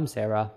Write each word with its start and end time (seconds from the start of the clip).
I'm 0.00 0.06
Sarah. 0.06 0.50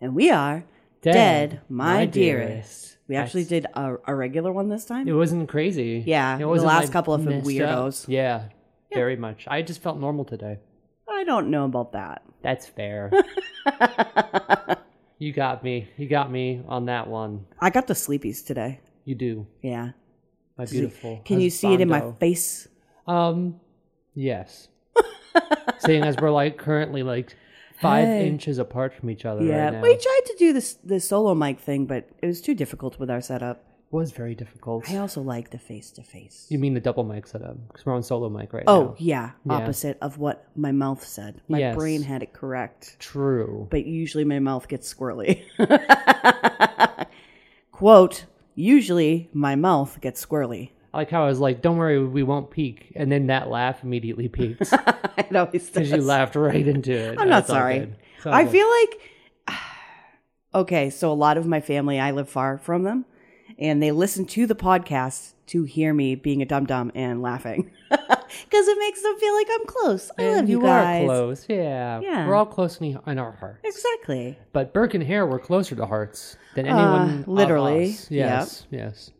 And 0.00 0.14
we 0.14 0.30
are 0.30 0.64
Dead, 1.02 1.60
My, 1.68 2.06
Dearest. 2.06 2.96
We 3.08 3.16
actually 3.16 3.42
That's- 3.42 3.64
did 3.64 3.70
a, 3.74 3.96
a 4.06 4.14
regular 4.14 4.50
one 4.50 4.70
this 4.70 4.86
time. 4.86 5.06
It 5.06 5.12
wasn't 5.12 5.50
crazy. 5.50 6.02
Yeah, 6.06 6.36
it 6.36 6.38
the 6.38 6.48
wasn't 6.48 6.68
last 6.68 6.84
like, 6.84 6.92
couple 6.92 7.12
of 7.12 7.22
them 7.22 7.34
messed 7.34 7.46
weirdos. 7.46 8.08
Yeah, 8.08 8.44
very 8.94 9.16
much. 9.16 9.44
I 9.48 9.60
just 9.60 9.82
felt 9.82 9.98
normal 9.98 10.24
today. 10.24 10.60
I 11.06 11.24
don't 11.24 11.50
know 11.50 11.66
about 11.66 11.92
that. 11.92 12.22
That's 12.40 12.66
fair. 12.66 13.12
you 15.18 15.30
got 15.34 15.62
me. 15.62 15.90
You 15.98 16.08
got 16.08 16.32
me 16.32 16.62
on 16.66 16.86
that 16.86 17.06
one. 17.06 17.44
I 17.60 17.68
got 17.68 17.88
the 17.88 17.92
sleepies 17.92 18.46
today. 18.46 18.80
You 19.04 19.14
do, 19.14 19.46
Yeah. 19.60 19.90
my 20.56 20.64
beautiful. 20.64 21.20
Can 21.22 21.40
you 21.40 21.50
see 21.50 21.74
it 21.74 21.82
in 21.82 21.88
my 21.90 22.00
husbando. 22.00 22.18
face? 22.18 22.68
Um, 23.06 23.60
yes. 24.14 24.68
Seeing 25.80 26.02
as 26.02 26.16
we're 26.16 26.30
like 26.30 26.56
currently 26.56 27.02
like 27.02 27.36
five 27.80 28.06
Hey. 28.06 28.28
inches 28.28 28.58
apart 28.58 28.94
from 28.94 29.10
each 29.10 29.24
other 29.24 29.42
Yeah. 29.44 29.64
right 29.64 29.72
now, 29.74 29.82
We 29.82 29.96
tried 29.96 30.20
to 30.26 30.36
do 30.38 30.52
this 30.52 30.74
the 30.74 31.00
solo 31.00 31.34
mic 31.34 31.58
thing, 31.60 31.86
but 31.86 32.08
it 32.22 32.26
was 32.26 32.40
too 32.40 32.54
difficult 32.54 32.98
with 32.98 33.10
our 33.10 33.20
setup. 33.20 33.62
It 33.92 33.94
was 33.94 34.10
very 34.10 34.34
difficult. 34.34 34.90
I 34.90 34.96
also 34.96 35.22
like 35.22 35.50
the 35.50 35.58
face 35.58 35.90
to 35.92 36.02
face. 36.02 36.46
You 36.50 36.58
mean 36.58 36.74
the 36.74 36.80
double 36.80 37.04
mic 37.04 37.26
setup? 37.26 37.56
Because 37.68 37.86
we're 37.86 37.94
on 37.94 38.02
solo 38.02 38.28
mic 38.28 38.52
right 38.52 38.64
Oh, 38.66 38.82
now. 38.82 38.94
yeah. 38.98 39.30
Yeah. 39.44 39.52
Opposite 39.52 39.96
of 40.02 40.18
what 40.18 40.44
my 40.56 40.72
mouth 40.72 41.04
said. 41.06 41.40
My 41.48 41.58
Yes. 41.60 41.76
brain 41.76 42.02
had 42.02 42.22
it 42.22 42.32
correct. 42.32 42.96
True. 42.98 43.68
but 43.70 43.86
usually 43.86 44.24
my 44.24 44.40
mouth 44.40 44.66
gets 44.68 44.92
squirrely. 44.92 45.42
Quote, 47.72 48.24
usually 48.54 49.28
my 49.32 49.54
mouth 49.54 50.00
gets 50.00 50.24
squirrely. 50.24 50.70
I 50.96 51.00
like 51.00 51.10
how 51.10 51.24
I 51.24 51.28
was 51.28 51.38
like, 51.40 51.60
"Don't 51.62 51.76
worry, 51.76 52.02
we 52.02 52.22
won't 52.22 52.50
peak," 52.50 52.92
and 52.96 53.12
then 53.12 53.26
that 53.26 53.48
laugh 53.50 53.82
immediately 53.84 54.28
peaks 54.28 54.72
it 55.18 55.36
always 55.36 55.68
because 55.68 55.90
you 55.90 55.98
laughed 55.98 56.36
right 56.36 56.66
into 56.66 56.92
it. 56.92 57.18
I'm 57.20 57.28
not 57.28 57.42
all 57.42 57.48
sorry. 57.48 57.78
good. 57.80 57.96
It's 58.16 58.26
all 58.26 58.32
I 58.32 58.44
good. 58.44 58.52
feel 58.52 58.68
like, 58.80 59.56
okay, 60.54 60.90
so 60.90 61.12
a 61.12 61.14
lot 61.14 61.36
of 61.36 61.46
my 61.46 61.60
family, 61.60 62.00
I 62.00 62.10
live 62.12 62.28
far 62.28 62.58
from 62.58 62.82
them, 62.84 63.04
and 63.58 63.82
they 63.82 63.92
listen 63.92 64.24
to 64.26 64.46
the 64.46 64.54
podcast 64.56 65.34
to 65.48 65.64
hear 65.64 65.92
me 65.94 66.14
being 66.14 66.42
a 66.42 66.46
dum 66.46 66.64
dum 66.66 66.90
and 66.94 67.22
laughing. 67.22 67.70
Because 68.50 68.66
it 68.66 68.76
makes 68.80 69.00
them 69.02 69.16
feel 69.18 69.34
like 69.34 69.46
I'm 69.52 69.66
close. 69.66 70.10
I 70.18 70.22
And 70.24 70.36
love 70.40 70.48
you, 70.48 70.58
you 70.58 70.64
guys. 70.66 71.02
are 71.02 71.06
close. 71.06 71.46
Yeah. 71.48 72.00
Yeah. 72.00 72.26
We're 72.26 72.34
all 72.34 72.44
close 72.44 72.76
in, 72.80 72.98
in 73.06 73.18
our 73.20 73.30
hearts. 73.30 73.60
Exactly. 73.62 74.36
But 74.52 74.74
Burke 74.74 74.94
and 74.94 75.02
Hare 75.04 75.24
were 75.24 75.38
closer 75.38 75.76
to 75.76 75.86
hearts 75.86 76.36
than 76.56 76.66
Uh, 76.68 76.76
anyone. 76.76 77.20
of 77.20 77.28
literally, 77.28 77.90
us. 77.90 78.10
Yes. 78.10 78.66
Yes. 78.70 79.10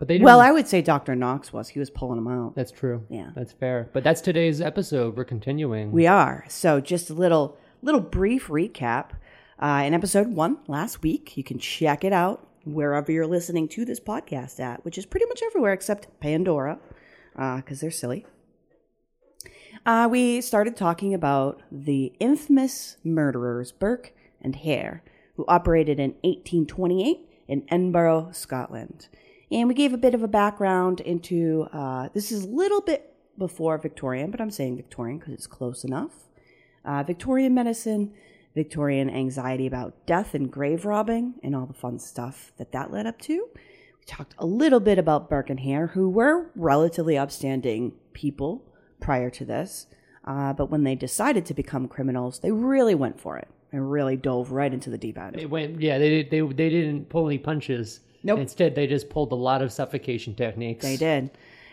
But 0.00 0.08
they 0.08 0.14
didn't. 0.14 0.24
Well, 0.24 0.40
I 0.40 0.50
would 0.50 0.66
say 0.66 0.80
Dr. 0.80 1.14
Knox 1.14 1.52
was. 1.52 1.68
He 1.68 1.78
was 1.78 1.90
pulling 1.90 2.16
them 2.16 2.26
out. 2.26 2.54
that's 2.56 2.72
true. 2.72 3.04
Yeah. 3.10 3.30
That's 3.36 3.52
fair. 3.52 3.90
But 3.92 4.02
that's 4.02 4.22
today's 4.22 4.60
episode. 4.62 5.14
We're 5.14 5.24
continuing. 5.24 5.92
We 5.92 6.06
are. 6.06 6.46
So 6.48 6.80
just 6.80 7.10
a 7.10 7.14
little 7.14 7.58
little 7.82 8.00
brief 8.00 8.48
recap. 8.48 9.10
Uh, 9.58 9.82
in 9.84 9.92
episode 9.92 10.28
one 10.28 10.56
last 10.66 11.02
week, 11.02 11.36
you 11.36 11.44
can 11.44 11.58
check 11.58 12.02
it 12.02 12.14
out 12.14 12.48
wherever 12.64 13.12
you're 13.12 13.26
listening 13.26 13.68
to 13.68 13.84
this 13.84 14.00
podcast 14.00 14.58
at, 14.58 14.82
which 14.86 14.96
is 14.96 15.04
pretty 15.04 15.26
much 15.26 15.42
everywhere 15.42 15.74
except 15.74 16.08
Pandora, 16.18 16.78
because 17.34 17.80
they're 17.80 17.90
silly. 17.90 18.24
Uh, 19.84 20.08
we 20.10 20.40
started 20.40 20.76
talking 20.76 21.12
about 21.12 21.60
the 21.70 22.14
infamous 22.20 22.96
murderers 23.04 23.70
Burke 23.70 24.14
and 24.40 24.56
Hare, 24.56 25.02
who 25.36 25.44
operated 25.46 26.00
in 26.00 26.12
1828 26.22 27.28
in 27.48 27.62
Edinburgh, 27.68 28.30
Scotland. 28.32 29.08
And 29.50 29.68
we 29.68 29.74
gave 29.74 29.92
a 29.92 29.98
bit 29.98 30.14
of 30.14 30.22
a 30.22 30.28
background 30.28 31.00
into 31.00 31.66
uh, 31.72 32.08
this 32.14 32.30
is 32.30 32.44
a 32.44 32.48
little 32.48 32.80
bit 32.80 33.14
before 33.36 33.78
Victorian, 33.78 34.30
but 34.30 34.40
I'm 34.40 34.50
saying 34.50 34.76
Victorian 34.76 35.18
because 35.18 35.34
it's 35.34 35.46
close 35.46 35.82
enough. 35.82 36.12
Uh, 36.84 37.02
Victorian 37.02 37.52
medicine, 37.54 38.12
Victorian 38.54 39.10
anxiety 39.10 39.66
about 39.66 40.06
death 40.06 40.34
and 40.34 40.50
grave 40.50 40.84
robbing, 40.84 41.34
and 41.42 41.56
all 41.56 41.66
the 41.66 41.74
fun 41.74 41.98
stuff 41.98 42.52
that 42.58 42.72
that 42.72 42.92
led 42.92 43.06
up 43.06 43.20
to. 43.22 43.48
We 43.54 44.06
talked 44.06 44.34
a 44.38 44.46
little 44.46 44.80
bit 44.80 44.98
about 44.98 45.28
Burke 45.28 45.50
and 45.50 45.60
Hare, 45.60 45.88
who 45.88 46.08
were 46.08 46.50
relatively 46.54 47.18
upstanding 47.18 47.92
people 48.12 48.64
prior 49.00 49.30
to 49.30 49.44
this, 49.44 49.86
uh, 50.24 50.52
but 50.52 50.70
when 50.70 50.84
they 50.84 50.94
decided 50.94 51.44
to 51.46 51.54
become 51.54 51.88
criminals, 51.88 52.38
they 52.40 52.52
really 52.52 52.94
went 52.94 53.20
for 53.20 53.36
it 53.36 53.48
and 53.72 53.90
really 53.90 54.16
dove 54.16 54.52
right 54.52 54.72
into 54.72 54.90
the 54.90 54.98
deep 54.98 55.18
end. 55.18 55.34
They 55.36 55.46
went. 55.46 55.80
Yeah. 55.80 55.98
They 55.98 56.22
they 56.22 56.40
they 56.40 56.68
didn't 56.70 57.08
pull 57.08 57.26
any 57.26 57.38
punches. 57.38 58.00
Nope. 58.22 58.40
Instead, 58.40 58.74
they 58.74 58.86
just 58.86 59.10
pulled 59.10 59.32
a 59.32 59.36
lot 59.36 59.62
of 59.62 59.72
suffocation 59.72 60.34
techniques. 60.34 60.84
They 60.84 60.96
did. 60.96 61.30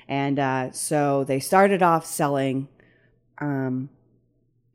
And 0.08 0.40
uh, 0.40 0.72
so 0.72 1.24
they 1.24 1.40
started 1.40 1.84
off 1.84 2.06
selling 2.06 2.70
um, 3.40 3.90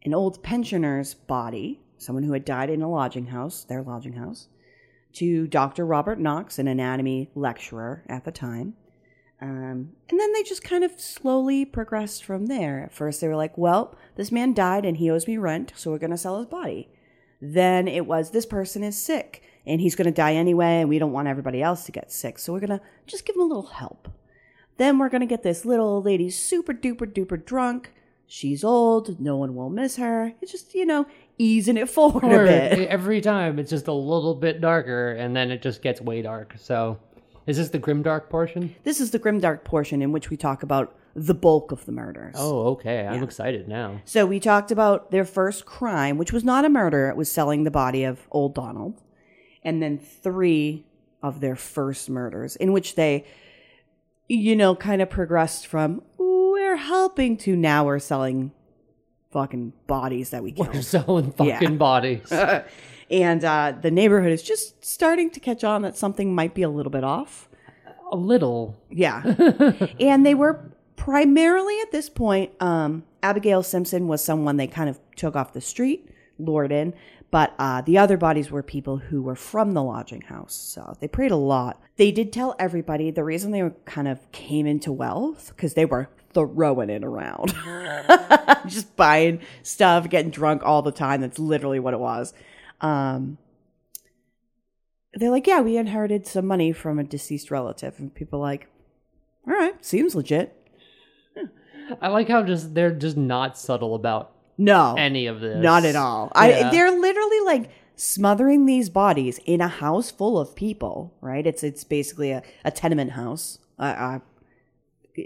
an 0.03 0.15
old 0.15 0.43
pensioner's 0.43 1.15
body, 1.15 1.81
someone 1.97 2.25
who 2.25 2.33
had 2.33 2.45
died 2.45 2.71
in 2.71 2.83
a 2.83 2.91
lodging 2.91 3.27
house, 3.27 3.65
their 3.65 3.83
lodging 3.83 4.15
house, 4.15 4.49
to 5.15 5.47
Dr. 5.47 5.87
Robert 5.87 6.19
Knox, 6.19 6.59
an 6.59 6.69
anatomy 6.69 7.31
lecturer 7.35 8.05
at 8.09 8.25
the 8.25 8.33
time. 8.33 8.75
Um, 9.41 9.93
and 10.09 10.21
then 10.21 10.33
they 10.33 10.43
just 10.45 10.63
kind 10.63 10.85
of 10.85 11.01
slowly 11.01 11.65
progressed 11.65 12.23
from 12.23 12.47
there. 12.47 12.85
At 12.85 12.93
first, 12.93 13.21
they 13.21 13.29
were 13.29 13.37
like, 13.37 13.59
well, 13.59 13.97
this 14.15 14.31
man 14.31 14.55
died 14.55 14.85
and 14.85 14.99
he 14.99 15.11
owes 15.11 15.27
me 15.27 15.37
rent, 15.37 15.73
so 15.75 15.91
we're 15.91 15.99
going 15.99 16.11
to 16.11 16.17
sell 16.17 16.39
his 16.39 16.47
body. 16.47 16.89
Then 17.41 17.89
it 17.89 18.07
was, 18.07 18.31
this 18.31 18.47
person 18.47 18.85
is 18.85 19.03
sick 19.03 19.43
and 19.67 19.81
he's 19.81 19.95
going 19.95 20.07
to 20.07 20.11
die 20.13 20.35
anyway, 20.35 20.81
and 20.81 20.89
we 20.89 20.99
don't 20.99 21.13
want 21.13 21.29
everybody 21.29 21.63
else 21.63 21.85
to 21.85 21.93
get 21.93 22.11
sick, 22.13 22.39
so 22.39 22.53
we're 22.53 22.61
going 22.61 22.79
to 22.79 22.81
just 23.07 23.25
give 23.25 23.37
him 23.37 23.43
a 23.43 23.47
little 23.47 23.67
help. 23.67 24.09
Then 24.77 24.99
we're 24.99 25.09
going 25.09 25.21
to 25.21 25.27
get 25.27 25.43
this 25.43 25.65
little 25.65 25.87
old 25.87 26.05
lady 26.07 26.31
super 26.31 26.73
duper 26.73 27.07
duper 27.13 27.43
drunk. 27.45 27.93
She's 28.27 28.65
old, 28.65 29.21
no 29.21 29.37
one 29.37 29.55
will 29.55 29.69
miss 29.69 29.97
her. 29.97 30.33
It's 30.41 30.51
just, 30.51 30.75
you 30.75 30.87
know, 30.87 31.07
easing 31.39 31.77
it 31.77 31.91
forward 31.91 32.25
Or 32.25 32.45
a 32.45 32.49
bit. 32.49 32.89
every 32.89 33.21
time 33.21 33.59
it's 33.59 33.71
just 33.71 33.89
a 33.89 33.93
little 33.93 34.35
bit 34.35 34.61
darker, 34.61 35.13
and 35.13 35.37
then 35.37 35.51
it 35.51 35.61
just 35.63 35.83
gets 35.83 36.01
way 36.01 36.23
dark. 36.23 36.55
So, 36.59 36.99
is 37.47 37.57
this 37.59 37.69
the 37.71 37.79
grim 37.79 38.03
dark 38.03 38.31
portion? 38.31 38.75
This 38.85 39.01
is 39.01 39.11
the 39.11 39.19
grimdark 39.19 39.65
portion 39.65 40.01
in 40.01 40.13
which 40.13 40.31
we 40.31 40.37
talk 40.37 40.63
about 40.63 40.95
the 41.15 41.35
bulk 41.35 41.73
of 41.73 41.85
the 41.85 41.93
murders. 41.93 42.37
Oh, 42.39 42.69
okay. 42.69 43.05
I'm 43.07 43.23
excited 43.23 43.69
now. 43.69 44.01
So 44.07 44.25
we 44.25 44.41
talked 44.41 44.71
about 44.71 45.11
their 45.11 45.25
first 45.27 45.67
crime, 45.67 46.17
which 46.17 46.33
was 46.33 46.45
not 46.45 46.65
a 46.65 46.71
murder, 46.71 47.09
it 47.09 47.17
was 47.17 47.31
selling 47.31 47.65
the 47.65 47.71
body 47.71 48.05
of 48.05 48.27
old 48.31 48.55
Donald. 48.55 49.03
And 49.65 49.83
then 49.83 49.99
three 49.99 50.85
of 51.23 51.41
their 51.41 51.57
first 51.57 52.11
murders, 52.11 52.57
in 52.57 52.73
which 52.73 52.95
they, 52.97 53.25
you 54.29 54.57
know, 54.57 54.75
kind 54.75 55.01
of 55.03 55.09
progressed 55.11 55.67
from 55.67 56.03
we're 56.19 56.77
helping 56.77 57.37
to 57.39 57.55
now 57.57 57.85
we're 57.87 57.99
selling 57.99 58.53
fucking 59.31 59.73
bodies 59.87 60.31
that 60.31 60.43
we 60.43 60.53
We're 60.57 60.67
killed. 60.67 60.85
selling 60.85 61.35
Yeah. 61.41 61.59
fucking 61.59 61.79
bodies. 61.79 62.31
and 63.11 63.45
uh, 63.45 63.75
the 63.81 63.91
neighborhood 63.91 64.33
is 64.33 64.43
just 64.43 64.85
starting 64.85 65.31
to 65.31 65.41
catch 65.41 65.65
on 65.65 65.83
that 65.83 65.97
something 65.97 66.35
might 66.35 66.55
be 66.55 66.63
a 66.63 66.69
little 66.69 66.91
bit 66.91 67.05
off. 67.05 67.49
a 68.11 68.17
little. 68.17 68.77
Yeah. 68.91 69.23
and 70.01 70.25
they 70.27 70.35
were 70.35 70.73
primarily 70.97 71.79
at 71.81 71.93
this 71.93 72.09
point, 72.11 72.53
um, 72.61 73.05
Abigail 73.23 73.63
Simpson 73.63 74.07
was 74.09 74.23
someone 74.25 74.57
they 74.57 74.67
kind 74.67 74.91
of 74.91 74.99
took 75.17 75.35
off 75.37 75.53
the 75.53 75.61
street, 75.61 76.11
lured 76.39 76.73
in, 76.73 76.93
but 77.33 77.55
uh, 77.59 77.81
the 77.81 77.97
other 77.97 78.19
bodies 78.19 78.51
were 78.51 78.63
people 78.63 78.99
who 78.99 79.23
were 79.23 79.35
from 79.35 79.73
the 79.73 79.83
lodging 79.83 80.21
house. 80.21 80.55
So 80.55 80.99
they 81.01 81.09
prayed 81.09 81.31
a 81.31 81.37
lot. 81.37 81.81
They 81.97 82.13
did 82.13 82.31
tell 82.31 82.55
everybody 82.59 83.11
the 83.11 83.25
reason 83.25 83.53
they 83.53 83.71
kind 83.87 84.07
of 84.07 84.31
came 84.33 84.67
into 84.67 84.93
wealth 84.93 85.51
because 85.57 85.73
they 85.73 85.87
were 85.87 86.11
throwing 86.35 86.91
it 86.91 87.03
around, 87.03 87.55
just 88.67 88.95
buying 88.97 89.41
stuff, 89.63 90.11
getting 90.11 90.31
drunk 90.31 90.63
all 90.63 90.83
the 90.83 90.93
time. 90.93 91.23
That's 91.23 91.39
literally 91.39 91.81
what 91.81 91.95
it 91.95 92.01
was. 92.01 92.35
Um, 92.83 93.39
they're 95.15 95.31
like, 95.31 95.47
yeah, 95.47 95.63
we 95.63 95.79
inherited 95.79 96.27
some 96.27 96.47
money 96.47 96.71
from 96.71 96.99
a 96.99 97.05
deceased 97.05 97.51
relative. 97.51 97.99
And 97.99 98.15
people 98.15 98.41
like, 98.41 98.69
all 99.49 99.55
right, 99.55 99.83
seems 99.83 100.15
legit. 100.15 100.55
I 102.03 102.09
like 102.09 102.29
how 102.29 102.43
just 102.43 102.75
they're 102.75 102.95
just 102.95 103.17
not 103.17 103.57
subtle 103.57 103.95
about 103.95 104.33
No, 104.59 104.95
any 104.99 105.27
of 105.27 105.41
this. 105.41 105.63
not 105.63 105.85
at 105.85 105.97
all. 105.97 106.31
I, 106.35 106.71
they're 106.71 106.91
literally 106.91 107.41
like 107.41 107.71
smothering 107.97 108.67
these 108.67 108.91
bodies 108.91 109.39
in 109.47 109.61
a 109.61 109.69
house 109.69 110.11
full 110.11 110.39
of 110.39 110.55
people, 110.55 111.15
right? 111.21 111.47
It's 111.47 111.63
it's 111.63 111.85
basically 111.85 112.31
a, 112.33 112.43
a 112.65 112.71
tenement 112.71 113.13
house, 113.13 113.59
uh, 113.79 114.19
uh, 115.17 115.19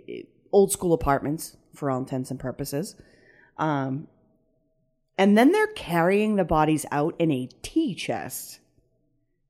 old 0.52 0.72
school 0.72 0.92
apartments 0.92 1.56
for 1.74 1.90
all 1.90 1.98
intents 1.98 2.30
and 2.30 2.40
purposes. 2.40 2.96
Um, 3.58 4.08
and 5.18 5.36
then 5.36 5.52
they're 5.52 5.66
carrying 5.68 6.36
the 6.36 6.44
bodies 6.44 6.84
out 6.90 7.14
in 7.18 7.30
a 7.32 7.48
tea 7.62 7.94
chest, 7.94 8.60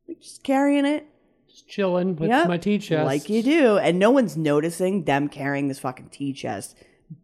like 0.09 0.21
just 0.21 0.43
carrying 0.45 0.85
it 0.87 1.07
Just 1.49 1.69
chilling 1.69 2.15
with 2.17 2.31
Yep, 2.31 2.49
my 2.49 2.57
tea 2.59 2.79
chest. 2.79 3.05
like 3.05 3.29
you 3.29 3.43
do, 3.43 3.77
and 3.79 3.99
no 3.99 4.11
one's 4.11 4.37
noticing 4.37 5.05
them 5.05 5.29
carrying 5.29 5.69
this 5.69 5.79
fucking 5.81 6.11
tea 6.11 6.33
chest 6.33 6.77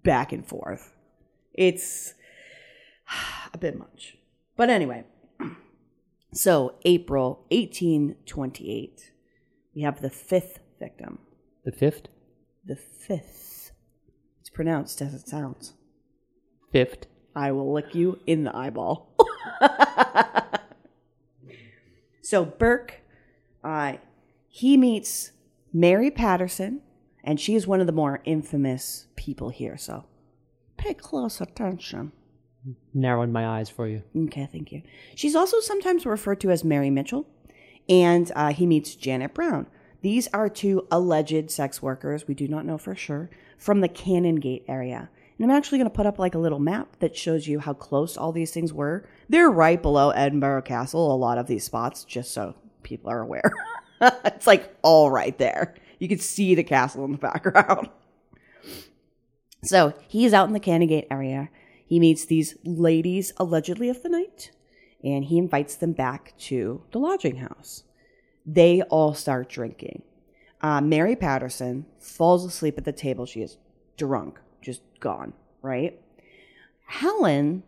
back 0.02 0.32
and 0.32 0.46
forth. 0.46 0.92
It's 1.54 2.14
a 3.54 3.58
bit 3.58 3.78
much, 3.78 4.16
but 4.56 4.70
anyway. 4.70 5.04
So 6.34 6.76
April 6.86 7.44
1828, 7.50 9.12
we 9.74 9.82
have 9.82 10.00
the 10.00 10.08
fifth 10.08 10.60
victim. 10.80 11.18
The 11.66 11.72
fifth? 11.72 12.08
The 12.64 12.76
fifth. 12.76 13.72
It's 14.40 14.48
pronounced 14.48 15.02
as 15.02 15.12
it 15.12 15.28
sounds. 15.28 15.74
Fifth. 16.72 17.04
I 17.36 17.52
will 17.52 17.70
lick 17.70 17.94
you 17.94 18.18
in 18.26 18.44
the 18.44 18.56
eyeball. 18.56 19.14
so 22.22 22.46
Burke, 22.46 23.02
uh, 23.62 23.94
he 24.48 24.78
meets 24.78 25.32
Mary 25.70 26.10
Patterson, 26.10 26.80
and 27.22 27.38
she 27.38 27.54
is 27.54 27.66
one 27.66 27.80
of 27.80 27.86
the 27.86 27.92
more 27.92 28.22
infamous 28.24 29.06
people 29.16 29.50
here. 29.50 29.76
So 29.76 30.04
pay 30.78 30.94
close 30.94 31.42
attention. 31.42 32.12
Narrowing 32.94 33.32
my 33.32 33.46
eyes 33.46 33.68
for 33.68 33.88
you. 33.88 34.02
Okay, 34.16 34.48
thank 34.50 34.72
you. 34.72 34.82
She's 35.14 35.34
also 35.34 35.60
sometimes 35.60 36.06
referred 36.06 36.40
to 36.40 36.50
as 36.50 36.64
Mary 36.64 36.90
Mitchell, 36.90 37.26
and 37.88 38.30
uh, 38.36 38.52
he 38.52 38.66
meets 38.66 38.94
Janet 38.94 39.34
Brown. 39.34 39.66
These 40.02 40.28
are 40.28 40.48
two 40.48 40.86
alleged 40.90 41.50
sex 41.50 41.80
workers, 41.80 42.26
we 42.26 42.34
do 42.34 42.48
not 42.48 42.66
know 42.66 42.78
for 42.78 42.94
sure, 42.94 43.30
from 43.56 43.80
the 43.80 43.88
Canongate 43.88 44.64
area. 44.68 45.10
And 45.38 45.50
I'm 45.50 45.56
actually 45.56 45.78
going 45.78 45.90
to 45.90 45.96
put 45.96 46.06
up 46.06 46.18
like 46.18 46.34
a 46.34 46.38
little 46.38 46.58
map 46.58 46.96
that 46.98 47.16
shows 47.16 47.48
you 47.48 47.60
how 47.60 47.72
close 47.72 48.16
all 48.16 48.32
these 48.32 48.52
things 48.52 48.72
were. 48.72 49.08
They're 49.28 49.50
right 49.50 49.80
below 49.80 50.10
Edinburgh 50.10 50.62
Castle, 50.62 51.12
a 51.12 51.16
lot 51.16 51.38
of 51.38 51.46
these 51.46 51.64
spots, 51.64 52.04
just 52.04 52.32
so 52.32 52.54
people 52.82 53.10
are 53.10 53.20
aware. 53.20 53.52
it's 54.00 54.46
like 54.46 54.76
all 54.82 55.10
right 55.10 55.36
there. 55.38 55.74
You 55.98 56.08
can 56.08 56.18
see 56.18 56.54
the 56.54 56.64
castle 56.64 57.04
in 57.04 57.12
the 57.12 57.18
background. 57.18 57.88
So 59.64 59.94
he's 60.08 60.32
out 60.32 60.48
in 60.48 60.52
the 60.54 60.60
Canongate 60.60 61.06
area. 61.10 61.48
He 61.92 62.00
meets 62.00 62.24
these 62.24 62.56
ladies, 62.64 63.34
allegedly 63.36 63.90
of 63.90 64.02
the 64.02 64.08
night, 64.08 64.50
and 65.04 65.26
he 65.26 65.36
invites 65.36 65.74
them 65.74 65.92
back 65.92 66.32
to 66.38 66.82
the 66.90 66.98
lodging 66.98 67.36
house. 67.36 67.82
They 68.46 68.80
all 68.80 69.12
start 69.12 69.50
drinking. 69.50 70.00
Uh, 70.62 70.80
Mary 70.80 71.14
Patterson 71.14 71.84
falls 72.00 72.46
asleep 72.46 72.78
at 72.78 72.86
the 72.86 72.92
table. 72.92 73.26
She 73.26 73.42
is 73.42 73.58
drunk, 73.98 74.40
just 74.62 74.80
gone, 75.00 75.34
right? 75.60 76.00
Helen 76.86 77.62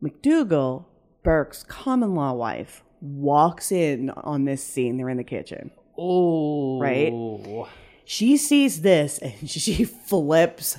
McDougal, 0.00 0.84
Burke's 1.24 1.64
common 1.64 2.14
law 2.14 2.34
wife, 2.34 2.84
walks 3.00 3.72
in 3.72 4.10
on 4.10 4.44
this 4.44 4.62
scene. 4.62 4.96
They're 4.96 5.08
in 5.08 5.16
the 5.16 5.24
kitchen. 5.24 5.72
Oh. 5.98 6.78
Right? 6.78 7.12
She 8.04 8.36
sees 8.36 8.82
this 8.82 9.18
and 9.18 9.50
she 9.50 9.82
flips 9.82 10.78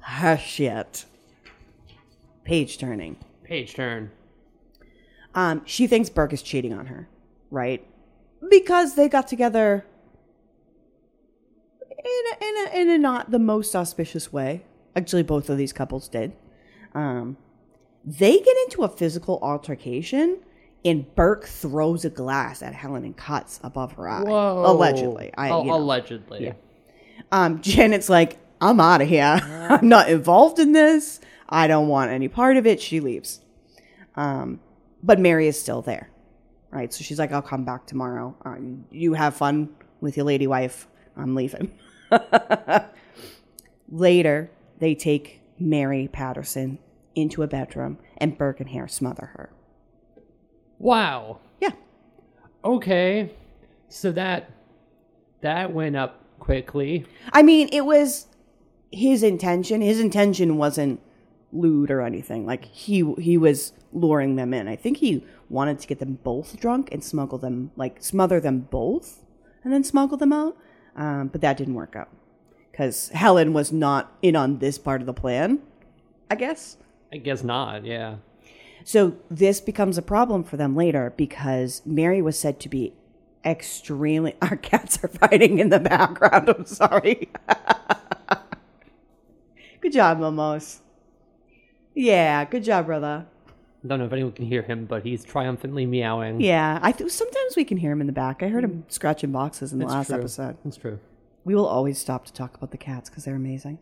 her 0.00 0.36
shit. 0.36 1.06
Page 2.46 2.78
turning. 2.78 3.16
Page 3.42 3.74
turn. 3.74 4.12
Um, 5.34 5.62
she 5.66 5.88
thinks 5.88 6.08
Burke 6.08 6.32
is 6.32 6.42
cheating 6.42 6.72
on 6.72 6.86
her, 6.86 7.08
right? 7.50 7.84
Because 8.48 8.94
they 8.94 9.08
got 9.08 9.26
together 9.26 9.84
in 11.90 12.24
a, 12.32 12.44
in 12.46 12.54
a, 12.66 12.80
in 12.82 12.88
a 12.90 12.98
not 12.98 13.32
the 13.32 13.40
most 13.40 13.74
auspicious 13.74 14.32
way. 14.32 14.64
Actually, 14.94 15.24
both 15.24 15.50
of 15.50 15.58
these 15.58 15.72
couples 15.72 16.08
did. 16.08 16.32
Um, 16.94 17.36
they 18.04 18.38
get 18.38 18.56
into 18.64 18.84
a 18.84 18.88
physical 18.88 19.40
altercation, 19.42 20.38
and 20.84 21.12
Burke 21.16 21.46
throws 21.46 22.04
a 22.04 22.10
glass 22.10 22.62
at 22.62 22.74
Helen 22.74 23.04
and 23.04 23.16
cuts 23.16 23.58
above 23.64 23.92
her 23.94 24.08
eye. 24.08 24.22
Whoa. 24.22 24.62
Allegedly. 24.66 25.32
I, 25.36 25.50
Oh, 25.50 25.62
you 25.64 25.70
know. 25.70 25.76
Allegedly. 25.78 26.44
Yeah. 26.44 26.52
Um, 27.32 27.60
Janet's 27.60 28.08
like, 28.08 28.38
I'm 28.60 28.78
out 28.80 29.02
of 29.02 29.08
here. 29.08 29.24
I'm 29.42 29.88
not 29.88 30.08
involved 30.08 30.60
in 30.60 30.70
this. 30.72 31.20
I 31.48 31.66
don't 31.66 31.88
want 31.88 32.10
any 32.10 32.28
part 32.28 32.56
of 32.56 32.66
it. 32.66 32.80
She 32.80 33.00
leaves. 33.00 33.40
Um, 34.14 34.60
but 35.02 35.18
Mary 35.18 35.46
is 35.46 35.60
still 35.60 35.82
there. 35.82 36.10
Right. 36.70 36.92
So 36.92 37.04
she's 37.04 37.18
like, 37.18 37.32
I'll 37.32 37.42
come 37.42 37.64
back 37.64 37.86
tomorrow. 37.86 38.36
Um, 38.44 38.84
you 38.90 39.14
have 39.14 39.36
fun 39.36 39.70
with 40.00 40.16
your 40.16 40.26
lady 40.26 40.46
wife. 40.46 40.88
I'm 41.16 41.34
leaving. 41.34 41.70
Later, 43.88 44.50
they 44.78 44.94
take 44.94 45.40
Mary 45.58 46.08
Patterson 46.12 46.78
into 47.14 47.42
a 47.42 47.46
bedroom 47.46 47.98
and 48.18 48.36
Burke 48.36 48.60
and 48.60 48.68
Hare 48.68 48.88
smother 48.88 49.26
her. 49.26 49.50
Wow. 50.78 51.40
Yeah. 51.60 51.72
Okay. 52.64 53.32
So 53.88 54.12
that 54.12 54.50
that 55.40 55.72
went 55.72 55.96
up 55.96 56.24
quickly. 56.38 57.06
I 57.32 57.42
mean, 57.42 57.68
it 57.72 57.86
was 57.86 58.26
his 58.90 59.22
intention. 59.22 59.80
His 59.80 60.00
intention 60.00 60.56
wasn't 60.56 61.00
lewd 61.52 61.90
or 61.90 62.00
anything. 62.02 62.46
Like 62.46 62.64
he 62.66 63.14
he 63.18 63.36
was 63.36 63.72
luring 63.92 64.36
them 64.36 64.52
in. 64.52 64.68
I 64.68 64.76
think 64.76 64.98
he 64.98 65.24
wanted 65.48 65.78
to 65.80 65.86
get 65.86 65.98
them 65.98 66.18
both 66.22 66.58
drunk 66.60 66.88
and 66.92 67.02
smuggle 67.02 67.38
them, 67.38 67.70
like 67.76 68.02
smother 68.02 68.40
them 68.40 68.60
both, 68.60 69.22
and 69.64 69.72
then 69.72 69.84
smuggle 69.84 70.18
them 70.18 70.32
out. 70.32 70.56
Um, 70.96 71.28
but 71.28 71.40
that 71.42 71.56
didn't 71.56 71.74
work 71.74 71.94
out 71.94 72.08
because 72.70 73.10
Helen 73.10 73.52
was 73.52 73.72
not 73.72 74.16
in 74.22 74.36
on 74.36 74.58
this 74.58 74.78
part 74.78 75.00
of 75.00 75.06
the 75.06 75.14
plan. 75.14 75.60
I 76.30 76.34
guess. 76.34 76.76
I 77.12 77.18
guess 77.18 77.44
not. 77.44 77.84
Yeah. 77.84 78.16
So 78.84 79.16
this 79.30 79.60
becomes 79.60 79.98
a 79.98 80.02
problem 80.02 80.44
for 80.44 80.56
them 80.56 80.76
later 80.76 81.12
because 81.16 81.82
Mary 81.84 82.22
was 82.22 82.38
said 82.38 82.60
to 82.60 82.68
be 82.68 82.94
extremely. 83.44 84.34
Our 84.42 84.56
cats 84.56 85.02
are 85.02 85.08
fighting 85.08 85.58
in 85.58 85.70
the 85.70 85.80
background. 85.80 86.48
I'm 86.48 86.66
sorry. 86.66 87.28
good 89.80 89.92
job, 89.92 90.18
Momos. 90.18 90.80
Yeah, 91.96 92.44
good 92.44 92.62
job, 92.62 92.86
brother. 92.86 93.26
I 93.82 93.88
don't 93.88 93.98
know 93.98 94.04
if 94.04 94.12
anyone 94.12 94.32
can 94.32 94.44
hear 94.44 94.60
him, 94.60 94.84
but 94.84 95.02
he's 95.02 95.24
triumphantly 95.24 95.86
meowing. 95.86 96.42
Yeah, 96.42 96.78
I 96.82 96.92
th- 96.92 97.10
sometimes 97.10 97.56
we 97.56 97.64
can 97.64 97.78
hear 97.78 97.90
him 97.90 98.02
in 98.02 98.06
the 98.06 98.12
back. 98.12 98.42
I 98.42 98.48
heard 98.48 98.64
him 98.64 98.84
mm. 98.86 98.92
scratching 98.92 99.32
boxes 99.32 99.72
in 99.72 99.78
the 99.78 99.86
That's 99.86 99.94
last 99.94 100.06
true. 100.08 100.18
episode. 100.18 100.56
That's 100.62 100.76
true. 100.76 100.98
We 101.44 101.54
will 101.54 101.66
always 101.66 101.98
stop 101.98 102.26
to 102.26 102.32
talk 102.34 102.54
about 102.54 102.70
the 102.70 102.76
cats 102.76 103.08
because 103.08 103.24
they're 103.24 103.34
amazing. 103.34 103.78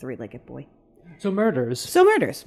Three-legged 0.00 0.46
boy. 0.46 0.66
So 1.18 1.30
murders. 1.30 1.80
So 1.80 2.04
murders. 2.04 2.44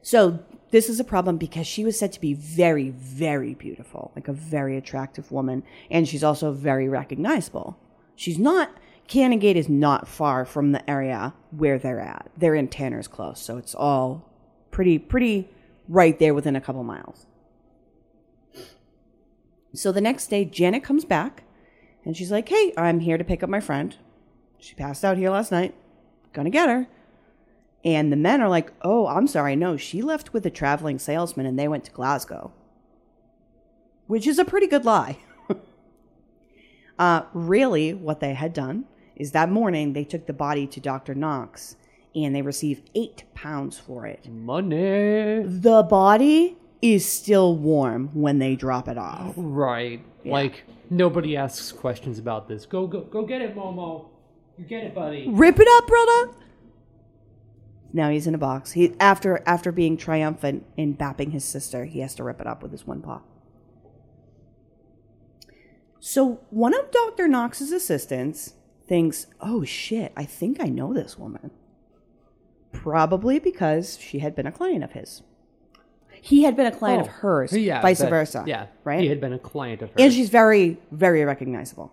So 0.00 0.38
this 0.70 0.88
is 0.88 0.98
a 0.98 1.04
problem 1.04 1.36
because 1.36 1.66
she 1.66 1.84
was 1.84 1.98
said 1.98 2.12
to 2.12 2.20
be 2.20 2.32
very, 2.32 2.88
very 2.90 3.52
beautiful, 3.52 4.12
like 4.16 4.28
a 4.28 4.32
very 4.32 4.78
attractive 4.78 5.30
woman, 5.30 5.62
and 5.90 6.08
she's 6.08 6.24
also 6.24 6.52
very 6.52 6.88
recognizable. 6.88 7.78
She's 8.16 8.38
not. 8.38 8.70
Canongate 9.08 9.56
is 9.56 9.68
not 9.68 10.06
far 10.06 10.44
from 10.44 10.72
the 10.72 10.88
area 10.88 11.34
where 11.50 11.78
they're 11.78 12.00
at. 12.00 12.30
They're 12.36 12.54
in 12.54 12.68
Tanner's 12.68 13.08
Close, 13.08 13.40
so 13.40 13.56
it's 13.56 13.74
all 13.74 14.30
pretty, 14.70 14.98
pretty 14.98 15.48
right 15.88 16.18
there 16.18 16.34
within 16.34 16.54
a 16.54 16.60
couple 16.60 16.84
miles. 16.84 17.26
So 19.72 19.92
the 19.92 20.00
next 20.00 20.28
day, 20.28 20.44
Janet 20.44 20.84
comes 20.84 21.04
back, 21.04 21.44
and 22.04 22.16
she's 22.16 22.30
like, 22.30 22.48
"Hey, 22.48 22.72
I'm 22.76 23.00
here 23.00 23.16
to 23.16 23.24
pick 23.24 23.42
up 23.42 23.48
my 23.48 23.60
friend. 23.60 23.96
She 24.58 24.74
passed 24.74 25.04
out 25.04 25.16
here 25.16 25.30
last 25.30 25.52
night. 25.52 25.74
Gonna 26.32 26.50
get 26.50 26.68
her." 26.68 26.86
And 27.84 28.12
the 28.12 28.16
men 28.16 28.40
are 28.40 28.48
like, 28.48 28.72
oh, 28.82 29.06
I'm 29.06 29.26
sorry, 29.26 29.54
no, 29.54 29.76
she 29.76 30.02
left 30.02 30.32
with 30.32 30.44
a 30.44 30.50
traveling 30.50 30.98
salesman 30.98 31.46
and 31.46 31.58
they 31.58 31.68
went 31.68 31.84
to 31.84 31.92
Glasgow. 31.92 32.52
Which 34.06 34.26
is 34.26 34.38
a 34.38 34.44
pretty 34.44 34.66
good 34.66 34.84
lie. 34.84 35.18
uh, 36.98 37.22
really, 37.32 37.94
what 37.94 38.20
they 38.20 38.34
had 38.34 38.52
done 38.52 38.84
is 39.18 39.32
that 39.32 39.50
morning 39.50 39.92
they 39.92 40.04
took 40.04 40.26
the 40.26 40.32
body 40.32 40.66
to 40.68 40.80
Dr. 40.80 41.14
Knox 41.14 41.76
and 42.14 42.34
they 42.34 42.42
received 42.42 42.90
eight 42.94 43.24
pounds 43.34 43.78
for 43.78 44.06
it. 44.06 44.28
Money. 44.28 45.42
The 45.44 45.82
body 45.88 46.56
is 46.80 47.06
still 47.06 47.56
warm 47.56 48.10
when 48.14 48.38
they 48.38 48.56
drop 48.56 48.88
it 48.88 48.96
off. 48.96 49.34
Right. 49.36 50.02
Like 50.24 50.64
nobody 50.90 51.36
asks 51.36 51.72
questions 51.72 52.18
about 52.18 52.48
this. 52.48 52.66
Go 52.66 52.86
go 52.86 53.00
go 53.00 53.24
get 53.24 53.42
it, 53.42 53.56
Momo. 53.56 54.08
You 54.56 54.64
get 54.64 54.84
it, 54.84 54.94
buddy. 54.94 55.28
Rip 55.28 55.58
it 55.58 55.68
up, 55.70 55.86
brother. 55.86 56.34
Now 57.92 58.10
he's 58.10 58.26
in 58.26 58.34
a 58.34 58.38
box. 58.38 58.72
He 58.72 58.94
after 59.00 59.42
after 59.46 59.72
being 59.72 59.96
triumphant 59.96 60.66
in 60.76 60.96
bapping 60.96 61.32
his 61.32 61.44
sister, 61.44 61.84
he 61.84 62.00
has 62.00 62.14
to 62.16 62.24
rip 62.24 62.40
it 62.40 62.46
up 62.46 62.62
with 62.62 62.72
his 62.72 62.86
one 62.86 63.00
paw. 63.00 63.22
So 66.00 66.40
one 66.50 66.74
of 66.74 66.90
Dr. 66.90 67.26
Knox's 67.26 67.72
assistants 67.72 68.54
thinks, 68.88 69.26
"Oh 69.40 69.64
shit, 69.64 70.12
I 70.16 70.24
think 70.24 70.60
I 70.60 70.66
know 70.68 70.92
this 70.94 71.18
woman." 71.18 71.50
Probably 72.72 73.38
because 73.38 73.98
she 73.98 74.18
had 74.18 74.34
been 74.34 74.46
a 74.46 74.52
client 74.52 74.84
of 74.84 74.92
his. 74.92 75.22
He 76.20 76.42
had 76.42 76.56
been 76.56 76.66
a 76.66 76.72
client 76.72 77.02
of 77.02 77.08
Oh, 77.08 77.10
hers, 77.12 77.52
Yeah. 77.52 77.80
vice 77.80 78.00
but- 78.00 78.10
versa. 78.10 78.44
Yeah. 78.46 78.66
right. 78.84 79.00
He 79.00 79.06
had 79.08 79.20
been 79.20 79.32
a 79.32 79.38
client 79.38 79.82
of 79.82 79.90
hers. 79.90 79.96
And 79.98 80.12
she's 80.12 80.28
very, 80.30 80.78
very 80.90 81.24
recognizable. 81.24 81.92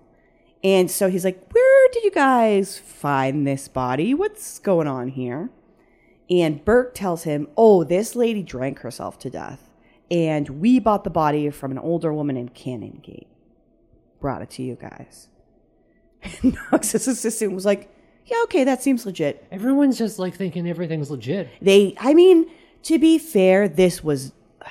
And 0.64 0.90
so 0.90 1.10
he's 1.10 1.24
like, 1.24 1.52
Where 1.54 1.90
did 1.92 2.04
you 2.04 2.12
guys 2.12 2.78
find 2.80 3.46
this 3.46 3.68
body? 3.68 4.14
What's 4.14 4.58
going 4.60 4.88
on 4.88 5.10
here? 5.10 5.50
And 6.30 6.66
Burke 6.66 6.96
tells 6.96 7.24
him, 7.24 7.48
Oh, 7.56 7.84
this 7.84 8.16
lady 8.16 8.42
drank 8.42 8.80
herself 8.80 9.20
to 9.20 9.30
death. 9.30 9.70
And 10.10 10.50
we 10.62 10.80
bought 10.80 11.04
the 11.04 11.10
body 11.10 11.50
from 11.52 11.72
an 11.72 11.78
older 11.80 12.12
woman 12.14 12.36
in 12.36 12.50
Canongate. 12.50 13.28
Brought 14.20 14.42
it 14.42 14.50
to 14.52 14.64
you 14.64 14.76
guys. 14.76 15.30
And 16.44 16.58
Knox's 16.72 17.08
assistant 17.08 17.54
was 17.54 17.66
like, 17.66 17.90
Yeah, 18.26 18.38
okay, 18.44 18.64
that 18.64 18.82
seems 18.82 19.06
legit. 19.06 19.46
Everyone's 19.52 19.98
just 19.98 20.20
like 20.20 20.36
thinking 20.36 20.68
everything's 20.68 21.10
legit. 21.12 21.50
They, 21.62 21.96
I 22.00 22.14
mean, 22.14 22.50
to 22.84 23.00
be 23.00 23.18
fair, 23.18 23.68
this 23.68 24.04
was 24.04 24.32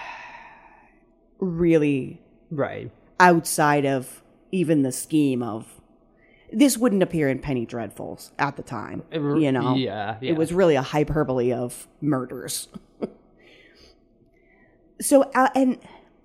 really 1.38 2.20
Right. 2.50 2.90
outside 3.18 3.84
of 3.87 4.23
even 4.52 4.82
the 4.82 4.92
scheme 4.92 5.42
of 5.42 5.80
this 6.52 6.78
wouldn't 6.78 7.02
appear 7.02 7.28
in 7.28 7.40
Penny 7.40 7.66
Dreadfuls 7.66 8.30
at 8.38 8.56
the 8.56 8.62
time. 8.62 9.02
You 9.12 9.50
know, 9.50 9.75
yeah, 9.75 10.18
yeah. 10.20 10.30
it 10.30 10.37
was 10.37 10.52
really 10.52 10.76
a 10.76 10.82
hyperbole 10.82 11.52
of 11.52 11.88
murders. 12.00 12.68
so 15.00 15.23
uh, 15.34 15.49
and 15.56 15.78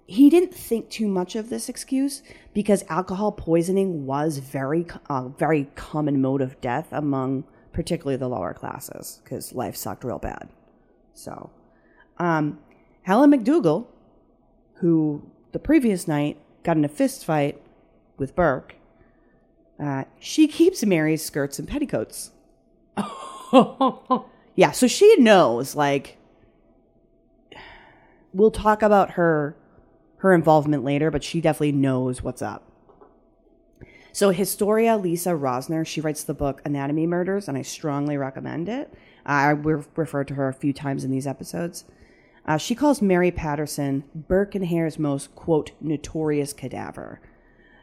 he 0.10 0.28
didn't 0.32 0.56
think 0.56 0.90
too 0.90 1.08
much 1.08 1.36
of 1.36 1.50
this 1.50 1.70
excuse 1.70 2.24
because 2.52 2.84
alcohol 2.90 3.32
poisoning 3.32 4.08
was 4.08 4.40
very 4.40 4.88
uh, 5.08 5.28
very 5.28 5.66
common 5.76 6.20
mode 6.20 6.42
of 6.42 6.60
death 6.62 6.88
among 6.92 7.44
particularly 7.74 8.18
the 8.18 8.28
lower 8.28 8.52
classes 8.52 9.22
because 9.24 9.54
life 9.54 9.76
sucked 9.76 10.04
real 10.04 10.18
bad. 10.18 10.50
So 11.14 11.52
um, 12.18 12.58
helen 13.04 13.32
mcdougal 13.32 13.86
who 14.78 15.22
the 15.52 15.60
previous 15.60 16.08
night 16.08 16.40
got 16.64 16.76
in 16.76 16.84
a 16.84 16.90
fist 16.90 17.24
fight 17.24 17.62
with 18.18 18.36
burke 18.36 18.78
uh, 19.80 20.06
she 20.20 20.48
keeps 20.48 20.84
mary's 20.84 21.24
skirts 21.24 21.60
and 21.60 21.68
petticoats. 21.68 22.32
Yeah 24.56 24.72
so 24.72 24.88
she 24.88 25.16
knows 25.18 25.76
like 25.76 26.18
we'll 28.34 28.52
talk 28.52 28.82
about 28.82 29.12
her 29.12 29.56
her 30.20 30.34
involvement 30.34 30.84
later, 30.84 31.12
but 31.12 31.24
she 31.24 31.42
definitely 31.42 31.72
knows 31.72 32.24
what's 32.24 32.42
up. 32.42 32.64
So 34.12 34.32
Historia 34.32 34.98
Lisa 34.98 35.30
Rosner, 35.30 35.86
she 35.86 36.02
writes 36.02 36.24
the 36.24 36.34
book 36.34 36.62
Anatomy 36.66 37.08
Murders, 37.08 37.48
and 37.48 37.58
I 37.58 37.62
strongly 37.62 38.18
recommend 38.18 38.68
it. 38.68 38.94
I 39.26 39.54
we've 39.54 39.88
referred 39.96 40.28
to 40.30 40.34
her 40.34 40.48
a 40.48 40.54
few 40.54 40.74
times 40.74 41.04
in 41.04 41.12
these 41.12 41.28
episodes. 41.28 41.86
Uh, 42.46 42.58
she 42.58 42.74
calls 42.74 43.02
Mary 43.02 43.32
Patterson 43.32 44.04
Burke 44.16 44.56
and 44.56 44.66
Hare's 44.66 44.98
most 44.98 45.36
quote 45.36 45.72
notorious 45.80 46.52
cadaver 46.52 47.22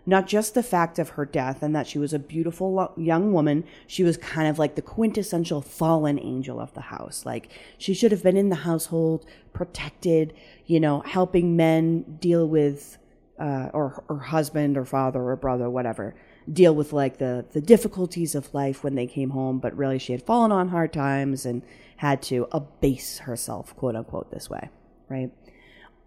not 0.09 0.29
just 0.29 0.55
the 0.55 0.63
fact 0.63 1.01
of 1.01 1.11
her 1.11 1.25
death 1.25 1.63
and 1.63 1.75
that 1.75 1.89
she 1.89 1.99
was 1.99 2.13
a 2.13 2.19
beautiful 2.19 2.93
young 2.97 3.33
woman, 3.33 3.65
she 3.89 4.05
was 4.05 4.17
kind 4.17 4.49
of 4.49 4.59
like 4.59 4.77
the 4.77 4.83
quintessential 4.83 5.61
fallen 5.61 6.19
angel 6.21 6.61
of 6.61 6.73
the 6.75 6.81
house. 6.81 7.27
Like 7.27 7.51
she 7.77 7.93
should 7.93 8.13
have 8.13 8.23
been 8.23 8.37
in 8.37 8.49
the 8.49 8.57
household, 8.57 9.27
protected, 9.53 10.33
you 10.65 10.79
know, 10.79 11.01
helping 11.01 11.57
men 11.57 12.19
deal 12.21 12.47
with, 12.47 12.99
uh, 13.41 13.69
or 13.75 14.05
her 14.09 14.19
husband 14.19 14.79
or 14.79 14.85
father 14.85 15.21
or 15.21 15.35
brother, 15.35 15.69
whatever, 15.69 16.15
deal 16.51 16.75
with 16.75 16.93
like 16.93 17.19
the, 17.19 17.45
the 17.51 17.61
difficulties 17.61 18.37
of 18.37 18.55
life 18.55 18.85
when 18.85 18.95
they 18.95 19.09
came 19.09 19.31
home. 19.31 19.59
But 19.59 19.77
really, 19.77 19.99
she 19.99 20.13
had 20.13 20.23
fallen 20.23 20.53
on 20.53 20.69
hard 20.69 20.93
times 20.93 21.45
and 21.45 21.63
had 21.97 22.23
to 22.23 22.47
abase 22.53 23.19
herself, 23.19 23.75
quote 23.75 23.97
unquote, 23.97 24.31
this 24.31 24.49
way, 24.49 24.71
right? 25.09 25.33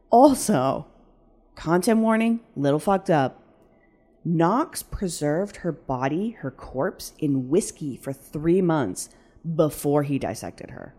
Also, 0.10 0.88
content 1.56 2.00
warning, 2.00 2.40
little 2.56 2.80
fucked 2.80 3.10
up 3.10 3.39
Knox 4.38 4.84
preserved 4.84 5.58
her 5.58 5.72
body, 5.72 6.32
her 6.32 6.52
corpse, 6.52 7.14
in 7.20 7.50
whiskey 7.50 7.98
for 7.98 8.14
three 8.14 8.62
months 8.62 9.10
before 9.56 10.04
he 10.04 10.20
dissected 10.20 10.72
her. 10.72 10.94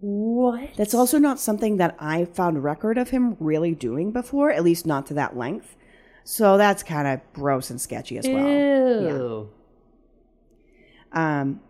What? 0.00 0.70
That's 0.76 0.94
also 0.94 1.18
not 1.18 1.38
something 1.38 1.76
that 1.76 1.94
I 2.00 2.24
found 2.24 2.64
record 2.64 2.98
of 2.98 3.10
him 3.10 3.36
really 3.38 3.72
doing 3.74 4.10
before, 4.10 4.50
at 4.50 4.64
least 4.64 4.84
not 4.84 5.06
to 5.06 5.14
that 5.14 5.36
length. 5.36 5.76
So 6.24 6.56
that's 6.56 6.82
kind 6.82 7.06
of 7.06 7.20
gross 7.32 7.70
and 7.70 7.80
sketchy 7.80 8.18
as 8.18 8.26
well. 8.26 8.48
Ew. 8.48 9.50
Um, 11.12 11.60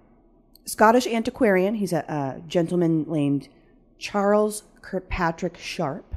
Scottish 0.64 1.07
antiquarian, 1.07 1.75
he's 1.75 1.92
a, 1.92 2.04
a 2.09 2.40
gentleman 2.47 3.04
named 3.09 3.49
Charles 3.99 4.62
Kirkpatrick 4.81 5.59
Sharpe. 5.59 6.14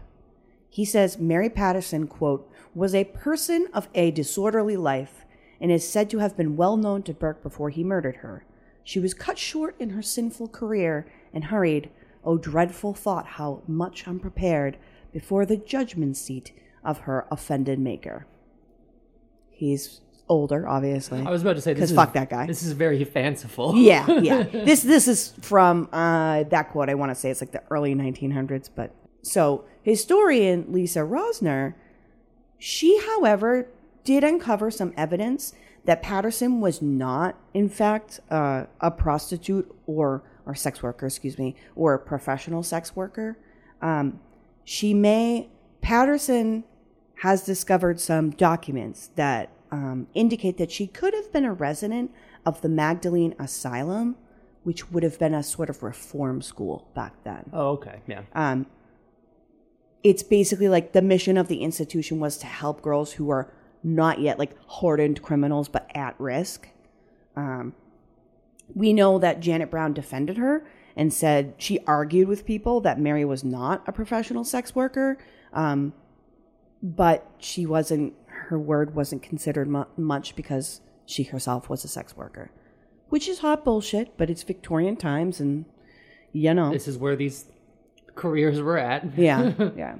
He 0.69 0.85
says 0.85 1.17
Mary 1.17 1.49
Patterson, 1.49 2.07
quote, 2.07 2.49
was 2.75 2.93
a 2.93 3.05
person 3.05 3.67
of 3.73 3.87
a 3.95 4.11
disorderly 4.11 4.77
life 4.77 5.25
and 5.59 5.71
is 5.71 5.87
said 5.87 6.09
to 6.09 6.19
have 6.19 6.37
been 6.37 6.57
well 6.57 6.77
known 6.77 7.01
to 7.03 7.13
Burke 7.13 7.41
before 7.41 7.69
he 7.69 7.83
murdered 7.83 8.17
her. 8.17 8.45
She 8.83 8.99
was 8.99 9.13
cut 9.13 9.39
short 9.39 9.75
in 9.79 9.91
her 9.91 10.01
sinful 10.01 10.49
career 10.49 11.07
and 11.33 11.45
hurried, 11.45 11.89
oh 12.23 12.37
dreadful 12.37 12.93
thought, 12.93 13.25
how 13.25 13.63
much 13.67 14.07
unprepared, 14.07 14.77
before 15.11 15.45
the 15.45 15.57
judgment 15.57 16.17
seat 16.17 16.51
of 16.83 16.99
her 16.99 17.25
offended 17.31 17.79
maker. 17.79 18.27
He's 19.49 20.01
older, 20.27 20.67
obviously. 20.67 21.21
I 21.25 21.31
was 21.31 21.41
about 21.41 21.55
to 21.55 21.61
say 21.61 21.73
this 21.73 21.91
Because 21.91 21.95
fuck 21.95 22.13
that 22.13 22.29
guy. 22.29 22.45
This 22.45 22.63
is 22.63 22.73
very 22.73 23.03
fanciful. 23.05 23.73
Yeah, 23.85 24.09
yeah. 24.19 24.43
this 24.51 24.83
this 24.83 25.07
is 25.07 25.33
from 25.41 25.87
uh, 25.91 26.43
that 26.43 26.71
quote. 26.71 26.89
I 26.89 26.95
want 26.95 27.11
to 27.11 27.15
say 27.15 27.29
it's 27.29 27.41
like 27.41 27.51
the 27.51 27.63
early 27.69 27.95
1900s, 27.95 28.69
but 28.75 28.93
so 29.21 29.65
historian 29.83 30.65
Lisa 30.71 30.99
Rosner, 30.99 31.75
she, 32.57 33.01
however, 33.05 33.67
did 34.03 34.23
uncover 34.23 34.71
some 34.71 34.93
evidence 34.95 35.53
that 35.85 36.01
Patterson 36.01 36.61
was 36.61 36.81
not, 36.81 37.35
in 37.53 37.69
fact, 37.69 38.19
uh, 38.29 38.65
a 38.81 38.91
prostitute 38.91 39.73
or 39.85 40.23
or 40.45 40.53
sex 40.53 40.83
worker, 40.83 41.07
excuse 41.07 41.39
me, 41.39 41.55
or 41.75 41.95
a 41.95 41.99
professional 41.99 42.61
sex 42.61 42.95
worker. 42.95 43.37
Um, 43.81 44.19
she 44.63 44.93
may 44.93 45.49
Patterson 45.81 46.63
has 47.21 47.43
discovered 47.43 47.99
some 47.99 48.31
documents 48.31 49.09
that 49.15 49.49
um, 49.71 50.07
indicate 50.13 50.57
that 50.57 50.71
she 50.71 50.87
could 50.87 51.13
have 51.13 51.31
been 51.31 51.45
a 51.45 51.53
resident 51.53 52.11
of 52.45 52.61
the 52.61 52.69
Magdalene 52.69 53.35
Asylum, 53.39 54.15
which 54.63 54.91
would 54.91 55.03
have 55.03 55.17
been 55.17 55.33
a 55.33 55.43
sort 55.43 55.69
of 55.69 55.81
reform 55.83 56.41
school 56.41 56.87
back 56.93 57.13
then. 57.23 57.49
Oh, 57.53 57.69
okay. 57.69 58.01
Yeah. 58.07 58.21
Um, 58.33 58.67
it's 60.05 60.21
basically 60.21 60.69
like 60.69 60.91
the 60.93 61.01
mission 61.01 61.35
of 61.35 61.47
the 61.47 61.63
institution 61.63 62.19
was 62.19 62.37
to 62.37 62.45
help 62.45 62.83
girls 62.83 63.13
who 63.13 63.31
are 63.31 63.51
not 63.83 64.21
yet 64.21 64.37
like 64.37 64.55
hardened 64.67 65.19
criminals 65.23 65.67
but 65.67 65.89
at 65.95 66.13
risk. 66.19 66.69
Um, 67.35 67.73
we 68.75 68.93
know 68.93 69.17
that 69.17 69.39
Janet 69.39 69.71
Brown 69.71 69.93
defended 69.93 70.37
her 70.37 70.63
and 70.95 71.11
said 71.11 71.55
she 71.57 71.79
argued 71.87 72.27
with 72.27 72.45
people 72.45 72.81
that 72.81 72.99
Mary 72.99 73.25
was 73.25 73.43
not 73.43 73.83
a 73.87 73.91
professional 73.91 74.43
sex 74.43 74.75
worker, 74.75 75.17
um, 75.53 75.91
but 76.83 77.27
she 77.39 77.65
wasn't. 77.65 78.13
Her 78.27 78.59
word 78.59 78.93
wasn't 78.93 79.23
considered 79.23 79.67
mu- 79.67 79.85
much 79.97 80.35
because 80.35 80.81
she 81.07 81.23
herself 81.23 81.67
was 81.67 81.83
a 81.83 81.87
sex 81.87 82.15
worker, 82.15 82.51
which 83.09 83.27
is 83.27 83.39
hot 83.39 83.65
bullshit. 83.65 84.17
But 84.17 84.29
it's 84.29 84.43
Victorian 84.43 84.97
times, 84.97 85.39
and 85.39 85.65
you 86.31 86.53
know, 86.53 86.71
This 86.71 86.87
is 86.87 86.97
where 86.97 87.15
these 87.15 87.45
careers 88.15 88.61
we're 88.61 88.77
at. 88.77 89.17
yeah, 89.17 89.53
yeah. 89.77 89.95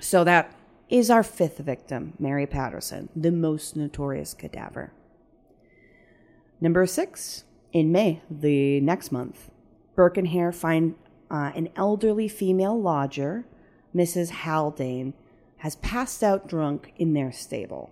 So 0.00 0.24
that 0.24 0.54
is 0.88 1.10
our 1.10 1.22
fifth 1.22 1.58
victim, 1.58 2.14
Mary 2.18 2.46
Patterson, 2.46 3.08
the 3.14 3.32
most 3.32 3.76
notorious 3.76 4.32
cadaver. 4.32 4.92
Number 6.60 6.86
six, 6.86 7.44
in 7.72 7.92
May, 7.92 8.22
the 8.30 8.80
next 8.80 9.12
month, 9.12 9.50
Burke 9.94 10.16
and 10.16 10.28
Hare 10.28 10.52
find 10.52 10.94
uh, 11.30 11.52
an 11.54 11.68
elderly 11.76 12.28
female 12.28 12.80
lodger, 12.80 13.44
Mrs. 13.94 14.30
Haldane, 14.30 15.14
has 15.58 15.76
passed 15.76 16.22
out 16.22 16.48
drunk 16.48 16.92
in 16.96 17.12
their 17.12 17.32
stable. 17.32 17.90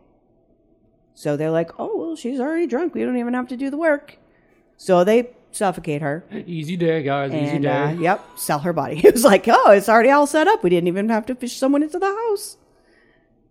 So 1.14 1.36
they're 1.36 1.50
like, 1.50 1.70
oh, 1.78 1.96
well, 1.96 2.16
she's 2.16 2.40
already 2.40 2.66
drunk. 2.66 2.94
We 2.94 3.02
don't 3.02 3.16
even 3.16 3.34
have 3.34 3.48
to 3.48 3.56
do 3.56 3.70
the 3.70 3.76
work. 3.76 4.18
So 4.76 5.04
they 5.04 5.30
suffocate 5.56 6.02
her 6.02 6.24
Easy 6.46 6.76
day, 6.76 7.02
guys. 7.02 7.32
Easy 7.32 7.58
day. 7.58 7.68
uh, 7.68 7.90
yep, 7.92 8.24
sell 8.36 8.60
her 8.60 8.72
body. 8.72 9.00
It 9.04 9.14
was 9.14 9.24
like, 9.24 9.46
oh, 9.48 9.70
it's 9.72 9.88
already 9.88 10.10
all 10.10 10.26
set 10.26 10.46
up. 10.48 10.62
We 10.62 10.70
didn't 10.70 10.88
even 10.88 11.08
have 11.08 11.26
to 11.26 11.34
fish 11.34 11.56
someone 11.56 11.82
into 11.82 11.98
the 11.98 12.06
house. 12.06 12.56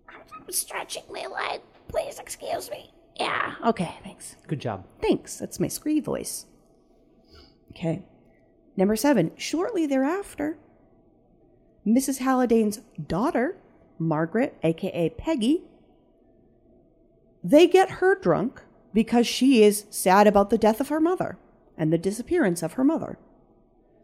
I'm 0.10 0.52
stretching 0.52 1.04
my 1.12 1.26
leg. 1.28 1.62
Please 1.88 2.20
excuse 2.20 2.70
me. 2.70 2.92
Yeah. 3.20 3.56
Okay. 3.66 3.94
Thanks. 4.04 4.36
Good 4.48 4.60
job. 4.60 4.86
Thanks. 5.02 5.38
That's 5.38 5.60
my 5.60 5.68
scree 5.68 6.00
voice. 6.00 6.46
Okay. 7.72 8.04
Number 8.78 8.96
seven. 8.96 9.32
Shortly 9.38 9.86
thereafter, 9.86 10.58
Mrs. 11.88 12.20
Haldane's 12.20 12.82
daughter, 13.08 13.56
Margaret, 13.98 14.58
aka 14.64 15.10
Peggy, 15.12 15.64
they 17.44 17.68
get 17.68 17.90
her 18.02 18.16
drunk 18.20 18.62
because 18.94 19.28
she 19.28 19.64
is 19.64 19.86
sad 19.90 20.26
about 20.28 20.50
the 20.50 20.58
death 20.58 20.82
of 20.82 20.90
her 20.90 21.00
mother 21.00 21.38
and 21.78 21.92
the 21.92 21.98
disappearance 21.98 22.64
of 22.64 22.74
her 22.74 22.84
mother. 22.84 23.18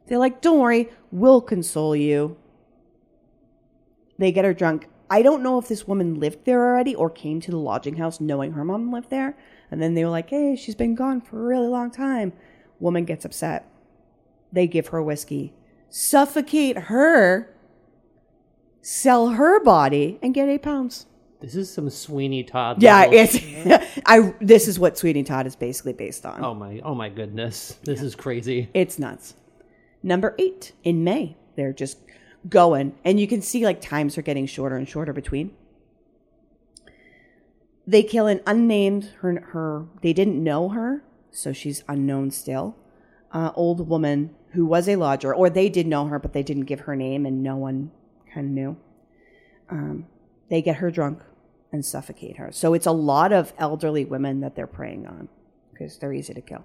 They're 0.07 0.17
like, 0.17 0.41
don't 0.41 0.59
worry, 0.59 0.89
we'll 1.11 1.41
console 1.41 1.95
you. 1.95 2.37
They 4.17 4.31
get 4.31 4.45
her 4.45 4.53
drunk. 4.53 4.87
I 5.09 5.21
don't 5.21 5.43
know 5.43 5.57
if 5.57 5.67
this 5.67 5.87
woman 5.87 6.19
lived 6.19 6.45
there 6.45 6.65
already 6.65 6.95
or 6.95 7.09
came 7.09 7.41
to 7.41 7.51
the 7.51 7.57
lodging 7.57 7.97
house 7.97 8.21
knowing 8.21 8.53
her 8.53 8.63
mom 8.63 8.91
lived 8.91 9.09
there. 9.09 9.37
And 9.69 9.81
then 9.81 9.93
they 9.93 10.03
were 10.03 10.11
like, 10.11 10.29
hey, 10.29 10.55
she's 10.55 10.75
been 10.75 10.95
gone 10.95 11.21
for 11.21 11.39
a 11.39 11.47
really 11.47 11.67
long 11.67 11.91
time. 11.91 12.33
Woman 12.79 13.05
gets 13.05 13.25
upset. 13.25 13.69
They 14.51 14.67
give 14.67 14.87
her 14.87 15.01
whiskey, 15.01 15.53
suffocate 15.89 16.77
her, 16.77 17.53
sell 18.81 19.29
her 19.29 19.63
body, 19.63 20.19
and 20.21 20.33
get 20.33 20.49
eight 20.49 20.63
pounds. 20.63 21.05
This 21.41 21.55
is 21.55 21.73
some 21.73 21.89
Sweeney 21.89 22.43
Todd. 22.43 22.81
Yeah, 22.83 22.99
level 22.99 23.13
it's. 23.15 23.99
I. 24.05 24.33
This 24.39 24.67
is 24.67 24.77
what 24.77 24.95
Sweeney 24.97 25.23
Todd 25.23 25.47
is 25.47 25.55
basically 25.55 25.93
based 25.93 26.23
on. 26.23 26.43
Oh 26.45 26.53
my! 26.53 26.79
Oh 26.83 26.93
my 26.93 27.09
goodness! 27.09 27.79
This 27.83 28.01
is 28.03 28.13
crazy. 28.13 28.69
It's 28.75 28.99
nuts. 28.99 29.33
Number 30.03 30.35
eight 30.37 30.73
in 30.83 31.03
May, 31.03 31.35
they're 31.55 31.73
just 31.73 31.97
going, 32.47 32.93
and 33.03 33.19
you 33.19 33.27
can 33.27 33.41
see 33.41 33.65
like 33.65 33.81
times 33.81 34.19
are 34.19 34.21
getting 34.21 34.45
shorter 34.45 34.75
and 34.75 34.87
shorter 34.87 35.13
between. 35.13 35.51
They 37.87 38.03
kill 38.03 38.27
an 38.27 38.41
unnamed 38.45 39.05
her. 39.21 39.41
Her 39.51 39.87
they 40.03 40.13
didn't 40.13 40.41
know 40.43 40.69
her, 40.69 41.03
so 41.31 41.53
she's 41.53 41.83
unknown 41.87 42.29
still. 42.29 42.75
Uh, 43.31 43.51
old 43.55 43.89
woman 43.89 44.35
who 44.51 44.67
was 44.67 44.87
a 44.87 44.95
lodger, 44.95 45.33
or 45.33 45.49
they 45.49 45.69
did 45.69 45.87
know 45.87 46.05
her, 46.05 46.19
but 46.19 46.33
they 46.33 46.43
didn't 46.43 46.65
give 46.65 46.81
her 46.81 46.95
name, 46.95 47.25
and 47.25 47.41
no 47.41 47.55
one 47.55 47.89
kind 48.31 48.45
of 48.45 48.51
knew. 48.51 48.77
Um, 49.71 50.05
they 50.49 50.61
get 50.61 50.75
her 50.75 50.91
drunk 50.91 51.21
and 51.71 51.85
suffocate 51.85 52.37
her. 52.37 52.51
So 52.51 52.73
it's 52.73 52.85
a 52.85 52.91
lot 52.91 53.31
of 53.31 53.53
elderly 53.57 54.05
women 54.05 54.41
that 54.41 54.55
they're 54.55 54.67
preying 54.67 55.07
on 55.07 55.29
because 55.71 55.97
they're 55.97 56.13
easy 56.13 56.33
to 56.33 56.41
kill. 56.41 56.63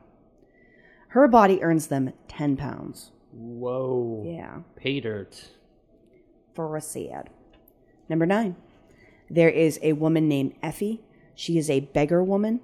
Her 1.09 1.29
body 1.29 1.63
earns 1.63 1.87
them 1.87 2.13
10 2.29 2.57
pounds. 2.57 3.13
Whoa. 3.33 4.25
Yeah, 4.27 4.59
Pay 4.77 5.01
dirt. 5.01 5.51
for 6.55 6.77
a 6.77 6.81
sad. 6.81 7.31
Number 8.09 8.27
nine, 8.27 8.57
there 9.31 9.49
is 9.51 9.79
a 9.83 9.93
woman 9.95 10.29
named 10.29 10.55
Effie. 10.63 11.03
She 11.35 11.59
is 11.59 11.69
a 11.71 11.81
beggar 11.81 12.23
woman, 12.25 12.61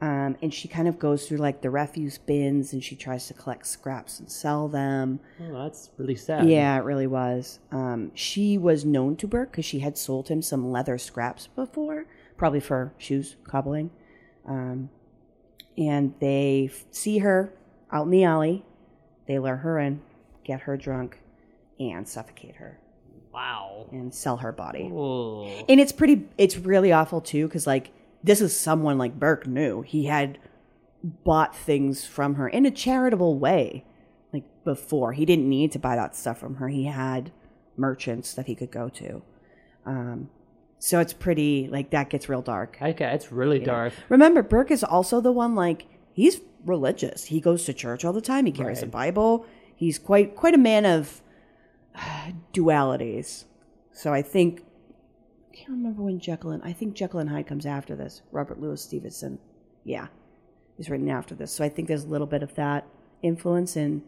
um, 0.00 0.36
and 0.42 0.52
she 0.52 0.68
kind 0.68 0.88
of 0.88 0.98
goes 0.98 1.26
through 1.26 1.38
like 1.38 1.62
the 1.62 1.70
refuse 1.70 2.18
bins 2.18 2.72
and 2.72 2.84
she 2.84 2.94
tries 2.96 3.26
to 3.28 3.34
collect 3.34 3.66
scraps 3.66 4.20
and 4.20 4.30
sell 4.30 4.68
them. 4.68 5.20
Oh, 5.40 5.64
that's 5.64 5.90
really 5.96 6.16
sad. 6.16 6.48
Yeah, 6.48 6.76
it 6.78 6.84
really 6.84 7.06
was. 7.06 7.60
Um, 7.72 8.12
she 8.14 8.58
was 8.58 8.84
known 8.84 9.16
to 9.16 9.26
Burke 9.26 9.52
because 9.52 9.64
she 9.64 9.78
had 9.80 9.96
sold 9.96 10.28
him 10.28 10.42
some 10.42 10.70
leather 10.70 10.98
scraps 10.98 11.46
before, 11.46 12.04
probably 12.36 12.60
for 12.60 12.92
shoes 12.98 13.36
cobbling. 13.44 13.90
Um, 14.46 14.90
and 15.78 16.14
they 16.20 16.68
f- 16.70 16.84
see 16.90 17.18
her 17.18 17.52
out 17.90 18.04
in 18.04 18.10
the 18.10 18.24
alley. 18.24 18.64
They 19.26 19.38
lure 19.38 19.56
her 19.56 19.78
in, 19.78 20.02
get 20.44 20.60
her 20.62 20.76
drunk, 20.76 21.18
and 21.80 22.06
suffocate 22.08 22.56
her 22.56 22.78
Wow. 23.32 23.86
and 23.92 24.14
sell 24.14 24.36
her 24.38 24.52
body. 24.52 24.90
Oh. 24.92 25.46
And 25.68 25.80
it's 25.80 25.92
pretty, 25.92 26.28
it's 26.38 26.56
really 26.56 26.92
awful 26.92 27.20
too 27.20 27.46
because, 27.48 27.66
like, 27.66 27.90
this 28.26 28.40
is 28.40 28.58
someone 28.58 28.98
like 28.98 29.18
Burke 29.18 29.46
knew. 29.46 29.82
He 29.82 30.06
had 30.06 30.38
bought 31.02 31.54
things 31.54 32.04
from 32.04 32.34
her 32.34 32.48
in 32.48 32.66
a 32.66 32.70
charitable 32.70 33.38
way, 33.38 33.84
like 34.32 34.44
before. 34.64 35.12
He 35.12 35.24
didn't 35.24 35.48
need 35.48 35.70
to 35.72 35.78
buy 35.78 35.94
that 35.94 36.16
stuff 36.16 36.38
from 36.38 36.56
her. 36.56 36.68
He 36.68 36.86
had 36.86 37.30
merchants 37.76 38.34
that 38.34 38.46
he 38.46 38.54
could 38.56 38.72
go 38.72 38.88
to. 38.88 39.22
Um, 39.84 40.30
so 40.78 40.98
it's 40.98 41.12
pretty, 41.12 41.68
like, 41.68 41.90
that 41.90 42.10
gets 42.10 42.28
real 42.28 42.42
dark. 42.42 42.76
Okay, 42.82 43.12
it's 43.12 43.30
really 43.30 43.60
dark. 43.60 43.92
Remember, 44.08 44.42
Burke 44.42 44.72
is 44.72 44.82
also 44.82 45.20
the 45.20 45.32
one, 45.32 45.54
like, 45.54 45.86
he's 46.12 46.40
religious. 46.64 47.26
He 47.26 47.40
goes 47.40 47.64
to 47.64 47.72
church 47.72 48.04
all 48.04 48.12
the 48.12 48.20
time. 48.20 48.44
He 48.46 48.52
carries 48.52 48.82
a 48.82 48.86
Bible. 48.86 49.46
He's 49.76 49.98
quite 49.98 50.34
quite 50.34 50.54
a 50.54 50.58
man 50.58 50.84
of 50.84 51.22
dualities. 52.52 53.44
So 53.92 54.12
I 54.12 54.20
think 54.20 54.64
can't 55.56 55.70
remember 55.70 56.02
when 56.02 56.18
Jekyll 56.20 56.50
and 56.50 56.62
I 56.62 56.72
think 56.72 56.94
Jekyll 56.94 57.20
and 57.20 57.30
Hyde 57.30 57.46
comes 57.46 57.64
after 57.66 57.96
this. 57.96 58.22
Robert 58.30 58.60
Louis 58.60 58.80
Stevenson. 58.80 59.38
Yeah. 59.84 60.08
He's 60.76 60.90
written 60.90 61.08
after 61.08 61.34
this. 61.34 61.50
So 61.52 61.64
I 61.64 61.68
think 61.70 61.88
there's 61.88 62.04
a 62.04 62.08
little 62.08 62.26
bit 62.26 62.42
of 62.42 62.54
that 62.56 62.86
influence 63.22 63.76
in 63.76 64.02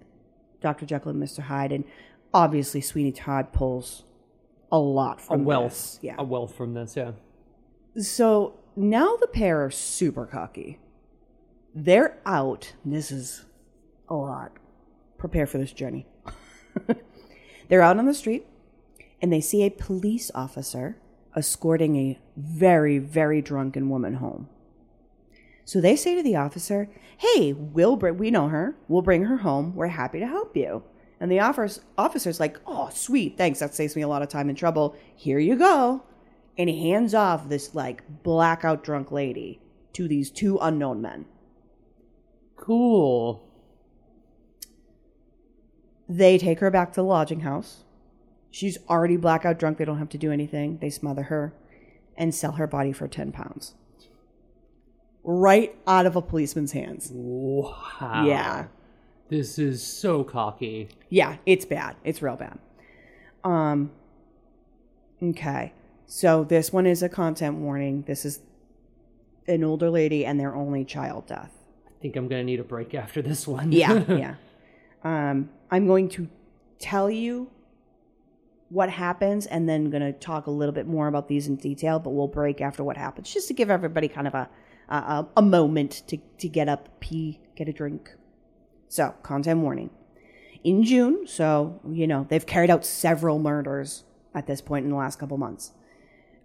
Dr. 0.61 0.85
Jekyll 0.85 1.11
and 1.11 1.23
Mr. 1.23 1.41
Hyde. 1.41 1.73
And 1.73 1.85
obviously 2.35 2.81
Sweeney 2.83 3.13
Todd 3.13 3.53
pulls 3.53 4.05
a 4.71 4.79
lot 4.79 5.19
A 5.21 5.23
from 5.23 5.45
wealth. 5.45 5.73
this. 5.73 5.99
Yeah. 6.03 6.17
A 6.19 6.25
wealth 6.25 6.55
from 6.55 6.75
this, 6.75 6.97
yeah. 6.97 7.13
So 7.99 8.59
now 8.77 9.17
the 9.17 9.27
pair 9.29 9.65
are 9.65 9.71
super 9.71 10.27
cocky. 10.27 10.79
They're 11.75 12.19
out. 12.27 12.75
This 12.85 13.11
is 13.11 13.47
a 14.09 14.15
lot. 14.15 14.53
Prepare 15.17 15.47
for 15.47 15.59
this 15.59 15.73
journey. 15.73 16.07
They're 17.69 17.83
out 17.83 17.99
on 17.99 18.05
the 18.07 18.15
street 18.15 18.47
and 19.23 19.33
they 19.33 19.41
see 19.41 19.63
a 19.65 19.71
police 19.71 20.31
officer 20.35 20.97
escorting 21.39 21.97
a 21.97 22.19
very, 22.37 22.99
very 22.99 23.41
drunken 23.41 23.89
woman 23.89 24.15
home. 24.15 24.49
So 25.65 25.81
they 25.81 25.97
say 25.97 26.15
to 26.15 26.23
the 26.23 26.37
officer, 26.37 26.89
Hey, 27.17 27.53
we'll 27.53 27.97
br- 27.97 28.11
we 28.11 28.31
know 28.31 28.49
her. 28.49 28.77
We'll 28.89 29.03
bring 29.03 29.25
her 29.25 29.39
home. 29.39 29.75
We're 29.75 29.89
happy 29.89 30.21
to 30.21 30.27
help 30.27 30.57
you. 30.57 30.83
And 31.21 31.33
the 31.33 31.41
offers- 31.41 31.81
officer's 31.97 32.41
like, 32.41 32.59
Oh, 32.67 32.91
sweet. 32.93 33.39
Thanks. 33.39 33.59
That 33.61 33.75
saves 33.75 33.97
me 33.97 34.03
a 34.03 34.09
lot 34.09 34.23
of 34.23 34.29
time 34.29 34.49
and 34.49 34.59
trouble. 34.59 34.95
Here 35.17 35.39
you 35.39 35.57
go 35.57 36.03
and 36.59 36.69
he 36.69 36.91
hands 36.91 37.15
off 37.15 37.49
this 37.49 37.75
like 37.75 38.03
blackout 38.25 38.83
drunk 38.83 39.13
lady 39.13 39.61
to 39.93 40.09
these 40.09 40.31
two 40.31 40.59
unknown 40.61 41.01
men. 41.01 41.25
Cool. 42.57 43.45
They 46.09 46.37
take 46.37 46.59
her 46.59 46.71
back 46.71 46.93
to 46.93 46.97
the 46.97 47.05
lodging 47.05 47.41
house. 47.41 47.85
She's 48.59 48.77
already 48.89 49.17
blackout 49.17 49.57
drunk. 49.61 49.79
They 49.79 49.85
don't 49.85 50.01
have 50.01 50.09
to 50.09 50.19
do 50.19 50.33
anything. 50.33 50.79
They 50.79 50.91
smother 50.91 51.23
her 51.23 51.53
and 52.17 52.35
sell 52.35 52.51
her 52.51 52.67
body 52.67 52.91
for 52.91 53.07
10 53.07 53.31
pounds. 53.31 53.75
Right 55.23 55.77
out 55.87 56.07
of 56.07 56.17
a 56.17 56.23
policeman's 56.23 56.73
hands. 56.73 57.13
Wow. 57.15 58.25
Yeah. 58.27 58.67
This 59.29 59.61
is 59.61 59.87
so 59.87 60.25
cocky. 60.25 60.89
Yeah, 61.09 61.37
it's 61.47 61.65
bad. 61.65 61.95
It's 62.03 62.21
real 62.21 62.35
bad. 62.35 62.59
Um 63.45 63.93
okay. 65.23 65.73
So 66.07 66.43
this 66.43 66.73
one 66.73 66.85
is 66.85 67.01
a 67.01 67.09
content 67.09 67.59
warning. 67.59 68.03
This 68.09 68.25
is 68.25 68.41
an 69.47 69.63
older 69.63 69.89
lady 69.89 70.27
and 70.27 70.41
their 70.41 70.57
only 70.57 70.85
child 70.85 71.29
death. 71.29 71.53
I 71.87 72.03
think 72.03 72.17
I'm 72.17 72.27
gonna 72.27 72.43
need 72.43 72.59
a 72.59 72.65
break 72.65 72.93
after 72.93 73.23
this 73.23 73.47
one. 73.47 73.71
Yeah, 73.71 74.03
yeah. 74.09 74.35
Um, 75.05 75.51
I'm 75.71 75.87
going 75.87 76.09
to 76.09 76.27
tell 76.81 77.09
you 77.09 77.53
what 78.71 78.91
happens 78.91 79.47
and 79.47 79.69
then 79.69 79.91
going 79.91 80.03
to 80.03 80.13
talk 80.13 80.47
a 80.47 80.51
little 80.51 80.75
bit 80.75 80.87
more 80.87 81.09
about 81.09 81.29
these 81.29 81.47
in 81.47 81.57
detail, 81.57 81.99
but 81.99 82.11
we'll 82.11 82.29
break 82.29 82.61
after 82.61 82.85
what 82.85 82.97
happens 82.97 83.33
just 83.33 83.49
to 83.49 83.55
give 83.55 83.71
everybody 83.71 84.09
kind 84.09 84.27
of 84.27 84.35
a 84.35 84.49
a, 84.89 85.27
a 85.37 85.43
moment 85.43 86.03
to, 86.09 86.19
to 86.39 86.49
get 86.49 86.69
up, 86.69 87.01
pee, 87.01 87.41
get 87.57 87.69
a 87.69 87.73
drink. 87.73 88.15
So, 88.89 89.15
content 89.23 89.61
warning. 89.61 89.91
In 90.65 90.83
June, 90.83 91.27
so, 91.27 91.81
you 91.89 92.07
know, 92.07 92.27
they've 92.29 92.45
carried 92.45 92.71
out 92.71 92.85
several 92.85 93.39
murders 93.39 94.05
at 94.35 94.47
this 94.47 94.61
point 94.61 94.85
in 94.85 94.91
the 94.91 94.97
last 94.97 95.19
couple 95.19 95.37
months. 95.37 95.73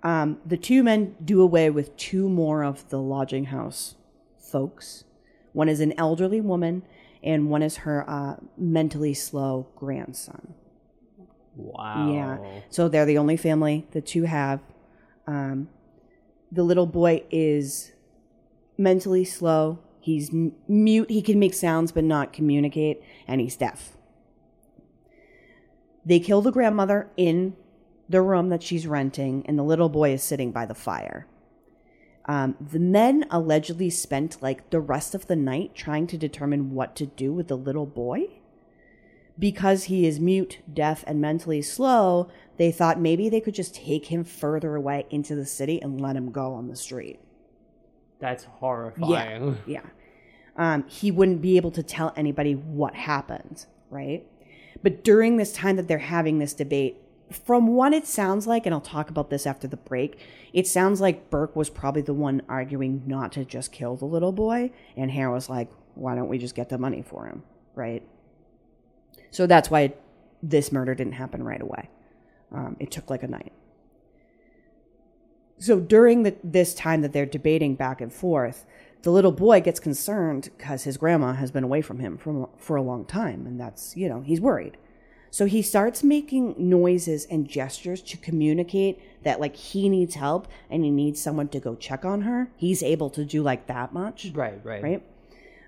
Um, 0.03 0.39
the 0.45 0.57
two 0.57 0.83
men 0.83 1.15
do 1.23 1.41
away 1.41 1.69
with 1.69 1.95
two 1.95 2.27
more 2.27 2.63
of 2.63 2.87
the 2.89 2.99
lodging 2.99 3.45
house 3.45 3.95
folks. 4.37 5.05
One 5.53 5.69
is 5.69 5.79
an 5.79 5.93
elderly 5.97 6.41
woman, 6.41 6.83
and 7.23 7.49
one 7.49 7.63
is 7.63 7.77
her 7.77 8.07
uh, 8.09 8.35
mentally 8.57 9.13
slow 9.13 9.67
grandson. 9.75 10.53
Wow. 11.55 12.11
Yeah. 12.11 12.61
So 12.69 12.89
they're 12.89 13.05
the 13.05 13.17
only 13.17 13.37
family 13.37 13.87
the 13.91 14.01
two 14.01 14.23
have. 14.23 14.61
Um, 15.27 15.69
the 16.51 16.63
little 16.63 16.85
boy 16.85 17.23
is 17.31 17.91
mentally 18.77 19.25
slow. 19.25 19.79
He's 19.99 20.29
m- 20.31 20.53
mute. 20.67 21.09
He 21.09 21.21
can 21.21 21.39
make 21.39 21.53
sounds 21.53 21.91
but 21.91 22.03
not 22.03 22.33
communicate, 22.33 23.01
and 23.27 23.39
he's 23.39 23.55
deaf. 23.55 23.93
They 26.05 26.19
kill 26.19 26.41
the 26.41 26.51
grandmother 26.51 27.09
in 27.15 27.55
the 28.09 28.21
room 28.21 28.49
that 28.49 28.61
she's 28.61 28.85
renting, 28.85 29.45
and 29.47 29.57
the 29.57 29.63
little 29.63 29.89
boy 29.89 30.11
is 30.11 30.23
sitting 30.23 30.51
by 30.51 30.65
the 30.65 30.75
fire. 30.75 31.27
Um, 32.25 32.55
the 32.59 32.79
men 32.79 33.25
allegedly 33.29 33.89
spent 33.89 34.41
like 34.41 34.69
the 34.69 34.79
rest 34.79 35.15
of 35.15 35.27
the 35.27 35.35
night 35.35 35.75
trying 35.75 36.07
to 36.07 36.17
determine 36.17 36.71
what 36.71 36.95
to 36.97 37.05
do 37.05 37.33
with 37.33 37.47
the 37.47 37.57
little 37.57 37.85
boy 37.85 38.27
because 39.37 39.85
he 39.85 40.05
is 40.05 40.19
mute, 40.19 40.59
deaf, 40.71 41.03
and 41.07 41.19
mentally 41.19 41.61
slow, 41.61 42.29
they 42.57 42.71
thought 42.71 42.99
maybe 42.99 43.29
they 43.29 43.41
could 43.41 43.55
just 43.55 43.75
take 43.75 44.05
him 44.05 44.23
further 44.23 44.75
away 44.75 45.05
into 45.09 45.35
the 45.35 45.45
city 45.45 45.81
and 45.81 45.99
let 45.99 46.15
him 46.15 46.31
go 46.31 46.53
on 46.53 46.67
the 46.67 46.75
street. 46.75 47.19
That's 48.19 48.45
horrifying. 48.45 49.57
Yeah. 49.67 49.81
Um, 50.55 50.85
he 50.87 51.09
wouldn't 51.09 51.41
be 51.41 51.57
able 51.57 51.71
to 51.71 51.81
tell 51.81 52.13
anybody 52.15 52.53
what 52.53 52.93
happened, 52.93 53.65
right? 53.89 54.27
But 54.83 55.03
during 55.03 55.37
this 55.37 55.51
time 55.51 55.77
that 55.77 55.87
they're 55.87 55.97
having 55.97 56.37
this 56.37 56.53
debate, 56.53 56.97
from 57.31 57.67
what 57.67 57.91
it 57.91 58.05
sounds 58.05 58.45
like, 58.45 58.67
and 58.67 58.75
I'll 58.75 58.81
talk 58.81 59.09
about 59.09 59.31
this 59.31 59.47
after 59.47 59.67
the 59.67 59.77
break, 59.77 60.19
it 60.53 60.67
sounds 60.67 61.01
like 61.01 61.31
Burke 61.31 61.55
was 61.55 61.71
probably 61.71 62.03
the 62.03 62.13
one 62.13 62.43
arguing 62.47 63.01
not 63.07 63.31
to 63.31 63.45
just 63.45 63.71
kill 63.71 63.95
the 63.95 64.05
little 64.05 64.31
boy, 64.31 64.71
and 64.95 65.09
Hare 65.09 65.31
was 65.31 65.49
like, 65.49 65.71
why 65.95 66.13
don't 66.13 66.27
we 66.27 66.37
just 66.37 66.53
get 66.53 66.69
the 66.69 66.77
money 66.77 67.01
for 67.01 67.25
him, 67.25 67.43
right? 67.73 68.03
So 69.33 69.47
that's 69.47 69.71
why 69.71 69.93
this 70.43 70.71
murder 70.71 70.93
didn't 70.93 71.13
happen 71.13 71.41
right 71.43 71.61
away. 71.61 71.89
Um, 72.51 72.77
it 72.79 72.91
took 72.91 73.09
like 73.09 73.23
a 73.23 73.27
night. 73.27 73.51
So 75.57 75.79
during 75.79 76.21
the, 76.21 76.35
this 76.43 76.75
time 76.75 77.01
that 77.01 77.13
they're 77.13 77.25
debating 77.25 77.73
back 77.73 77.99
and 77.99 78.13
forth, 78.13 78.65
the 79.01 79.09
little 79.09 79.31
boy 79.31 79.59
gets 79.59 79.79
concerned 79.79 80.51
because 80.55 80.83
his 80.83 80.97
grandma 80.97 81.33
has 81.33 81.49
been 81.49 81.63
away 81.63 81.81
from 81.81 81.97
him 81.97 82.15
for, 82.17 82.47
for 82.59 82.75
a 82.75 82.83
long 82.83 83.05
time. 83.05 83.47
And 83.47 83.59
that's, 83.59 83.97
you 83.97 84.07
know, 84.07 84.21
he's 84.21 84.39
worried. 84.39 84.77
So 85.31 85.45
he 85.45 85.63
starts 85.63 86.03
making 86.03 86.53
noises 86.59 87.25
and 87.25 87.49
gestures 87.49 88.03
to 88.03 88.17
communicate 88.17 89.01
that, 89.23 89.39
like, 89.39 89.55
he 89.55 89.89
needs 89.89 90.13
help 90.13 90.47
and 90.69 90.83
he 90.83 90.91
needs 90.91 91.19
someone 91.19 91.47
to 91.47 91.59
go 91.59 91.73
check 91.73 92.05
on 92.05 92.21
her. 92.21 92.51
He's 92.55 92.83
able 92.83 93.09
to 93.09 93.25
do, 93.25 93.41
like, 93.41 93.65
that 93.65 93.93
much 93.93 94.31
Right, 94.35 94.63
right. 94.63 94.83
right? 94.83 95.03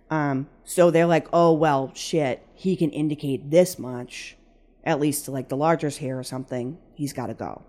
Um, 0.09 0.47
so 0.63 0.91
they're 0.91 1.05
like, 1.05 1.27
oh 1.33 1.53
well, 1.53 1.91
shit, 1.93 2.45
he 2.53 2.75
can 2.75 2.91
indicate 2.91 3.49
this 3.49 3.79
much, 3.79 4.37
at 4.83 4.99
least 4.99 5.25
to 5.25 5.31
like 5.31 5.49
the 5.49 5.57
largest 5.57 5.99
hair 5.99 6.17
or 6.17 6.23
something. 6.23 6.77
He's 6.93 7.13
got 7.13 7.27
to 7.27 7.33
go. 7.33 7.63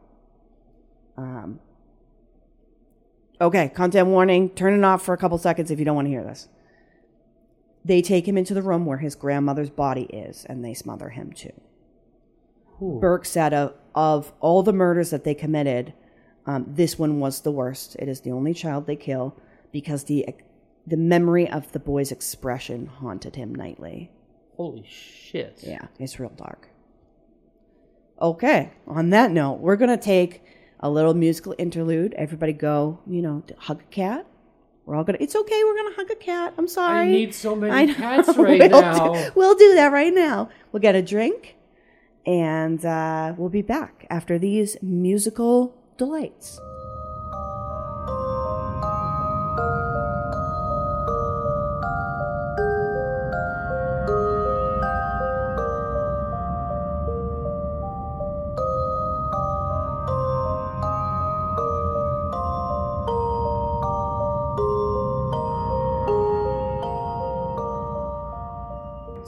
Um, 1.16 1.60
okay, 3.40 3.68
content 3.68 4.08
warning. 4.08 4.50
Turn 4.50 4.78
it 4.78 4.84
off 4.84 5.02
for 5.02 5.14
a 5.14 5.18
couple 5.18 5.38
seconds 5.38 5.70
if 5.70 5.78
you 5.78 5.84
don't 5.84 5.96
want 5.96 6.06
to 6.06 6.10
hear 6.10 6.24
this. 6.24 6.48
They 7.84 8.02
take 8.02 8.26
him 8.26 8.36
into 8.36 8.52
the 8.52 8.62
room 8.62 8.84
where 8.84 8.98
his 8.98 9.14
grandmother's 9.14 9.70
body 9.70 10.04
is, 10.04 10.44
and 10.44 10.64
they 10.64 10.74
smother 10.74 11.10
him 11.10 11.32
too. 11.32 11.52
Burke 12.80 13.24
said 13.24 13.54
of, 13.54 13.74
of 13.94 14.32
all 14.40 14.62
the 14.62 14.72
murders 14.72 15.10
that 15.10 15.24
they 15.24 15.34
committed, 15.34 15.94
um, 16.46 16.66
this 16.68 16.98
one 16.98 17.20
was 17.20 17.40
the 17.40 17.50
worst. 17.50 17.96
It 17.98 18.08
is 18.08 18.20
the 18.20 18.32
only 18.32 18.52
child 18.52 18.86
they 18.86 18.96
kill 18.96 19.36
because 19.72 20.04
the 20.04 20.28
the 20.86 20.96
memory 20.96 21.48
of 21.48 21.72
the 21.72 21.78
boy's 21.78 22.12
expression 22.12 22.86
haunted 22.86 23.36
him 23.36 23.54
nightly. 23.54 24.10
Holy 24.56 24.84
shit. 24.88 25.60
Yeah, 25.62 25.86
it's 25.98 26.18
real 26.18 26.30
dark. 26.30 26.68
Okay, 28.20 28.72
on 28.86 29.10
that 29.10 29.30
note, 29.30 29.60
we're 29.60 29.76
going 29.76 29.90
to 29.90 30.02
take 30.02 30.42
a 30.80 30.88
little 30.88 31.12
musical 31.12 31.54
interlude. 31.58 32.14
Everybody 32.14 32.52
go, 32.52 33.00
you 33.06 33.20
know, 33.20 33.42
hug 33.58 33.82
a 33.82 33.84
cat. 33.84 34.26
We're 34.86 34.94
all 34.94 35.04
going 35.04 35.18
to, 35.18 35.22
it's 35.22 35.34
okay, 35.34 35.62
we're 35.64 35.74
going 35.74 35.92
to 35.92 35.96
hug 35.96 36.10
a 36.10 36.14
cat. 36.14 36.54
I'm 36.56 36.68
sorry. 36.68 37.00
I 37.00 37.10
need 37.10 37.34
so 37.34 37.56
many 37.56 37.92
cats 37.92 38.28
right 38.36 38.70
we'll 38.70 38.80
now. 38.80 39.12
Do, 39.12 39.30
we'll 39.34 39.56
do 39.56 39.74
that 39.74 39.92
right 39.92 40.14
now. 40.14 40.48
We'll 40.70 40.80
get 40.80 40.94
a 40.94 41.02
drink 41.02 41.56
and 42.24 42.84
uh, 42.84 43.34
we'll 43.36 43.48
be 43.48 43.62
back 43.62 44.06
after 44.10 44.38
these 44.38 44.76
musical 44.82 45.74
delights. 45.96 46.60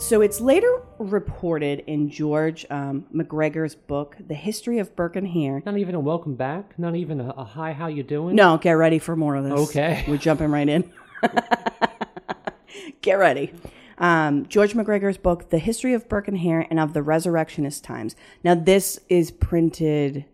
So 0.08 0.22
it's 0.22 0.40
later 0.40 0.80
reported 0.98 1.80
in 1.80 2.08
George 2.08 2.64
um, 2.70 3.04
MacGregor's 3.12 3.74
book, 3.74 4.16
The 4.26 4.32
History 4.32 4.78
of 4.78 4.96
Hare. 4.96 5.62
Not 5.66 5.76
even 5.76 5.94
a 5.94 6.00
welcome 6.00 6.34
back. 6.34 6.78
Not 6.78 6.96
even 6.96 7.20
a, 7.20 7.28
a 7.28 7.44
hi. 7.44 7.74
How 7.74 7.88
you 7.88 8.02
doing? 8.02 8.34
No, 8.34 8.56
get 8.56 8.72
ready 8.72 8.98
for 8.98 9.16
more 9.16 9.36
of 9.36 9.44
this. 9.44 9.52
Okay. 9.68 10.04
We're 10.08 10.16
jumping 10.16 10.50
right 10.50 10.66
in. 10.66 10.90
get 13.02 13.18
ready. 13.18 13.52
Um, 13.98 14.46
George 14.46 14.74
MacGregor's 14.74 15.18
book, 15.18 15.50
The 15.50 15.58
History 15.58 15.92
of 15.92 16.06
Hare 16.10 16.66
and 16.70 16.80
of 16.80 16.94
the 16.94 17.02
Resurrectionist 17.02 17.84
Times. 17.84 18.16
Now, 18.42 18.54
this 18.54 18.98
is 19.10 19.30
printed 19.30 20.24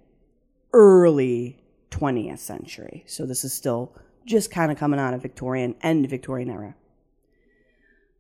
early 0.73 1.59
20th 1.91 2.39
century. 2.39 3.03
So 3.09 3.27
this 3.27 3.43
is 3.43 3.53
still 3.53 3.93
just 4.25 4.53
kind 4.53 4.71
of 4.71 4.79
coming 4.79 5.01
out 5.01 5.15
of 5.15 5.23
Victorian 5.23 5.75
and 5.83 6.09
Victorian 6.09 6.49
era. 6.49 6.77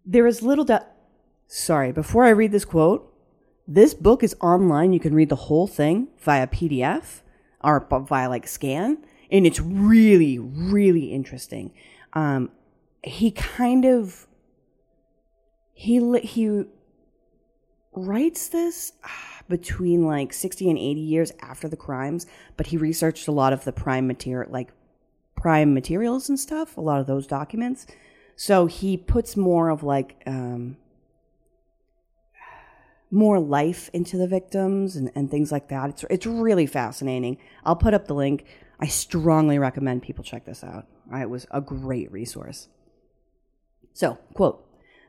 There 0.04 0.26
is 0.26 0.42
little 0.42 0.64
doubt. 0.64 0.88
Sorry, 1.46 1.92
before 1.92 2.24
I 2.24 2.30
read 2.30 2.52
this 2.52 2.64
quote, 2.64 3.12
this 3.66 3.94
book 3.94 4.22
is 4.22 4.37
online. 4.40 4.92
You 4.92 5.00
can 5.00 5.14
read 5.14 5.28
the 5.28 5.37
whole 5.37 5.66
thing 5.66 6.09
via 6.20 6.46
PDF 6.46 7.22
or 7.62 7.87
via 8.09 8.28
like 8.28 8.46
scan, 8.46 8.98
and 9.30 9.46
it's 9.46 9.61
really, 9.61 10.38
really 10.38 11.12
interesting. 11.12 11.72
Um, 12.12 12.50
he 13.02 13.30
kind 13.30 13.85
of 13.85 14.26
he 15.74 16.18
he 16.20 16.64
writes 17.92 18.48
this 18.48 18.92
ah, 19.04 19.42
between 19.48 20.07
like 20.07 20.33
60 20.33 20.70
and 20.70 20.78
80 20.78 21.00
years 21.00 21.33
after 21.40 21.68
the 21.68 21.76
crimes 21.76 22.26
but 22.57 22.68
he 22.68 22.76
researched 22.76 23.28
a 23.28 23.33
lot 23.33 23.52
of 23.52 23.64
the 23.64 23.72
prime 23.72 24.07
material 24.07 24.50
like 24.50 24.72
prime 25.37 25.74
materials 25.74 26.28
and 26.28 26.40
stuff 26.40 26.76
a 26.76 26.80
lot 26.80 27.00
of 27.00 27.07
those 27.07 27.26
documents 27.26 27.87
so 28.37 28.66
he 28.66 28.96
puts 28.96 29.37
more 29.37 29.68
of 29.68 29.83
like 29.83 30.20
um 30.26 30.76
more 33.14 33.38
life 33.38 33.88
into 33.92 34.18
the 34.18 34.27
victims 34.27 34.96
and, 34.96 35.11
and 35.14 35.31
things 35.31 35.53
like 35.53 35.68
that. 35.68 35.90
It's 35.90 36.05
it's 36.11 36.27
really 36.27 36.66
fascinating. 36.66 37.38
I'll 37.64 37.77
put 37.77 37.94
up 37.94 38.07
the 38.07 38.14
link. 38.14 38.44
I 38.81 38.88
strongly 38.88 39.59
recommend 39.59 40.03
people 40.03 40.24
check 40.24 40.44
this 40.44 40.64
out. 40.64 40.87
It 41.12 41.31
was 41.31 41.46
a 41.50 41.61
great 41.61 42.11
resource. 42.12 42.68
So 43.92 44.18
quote 44.35 44.66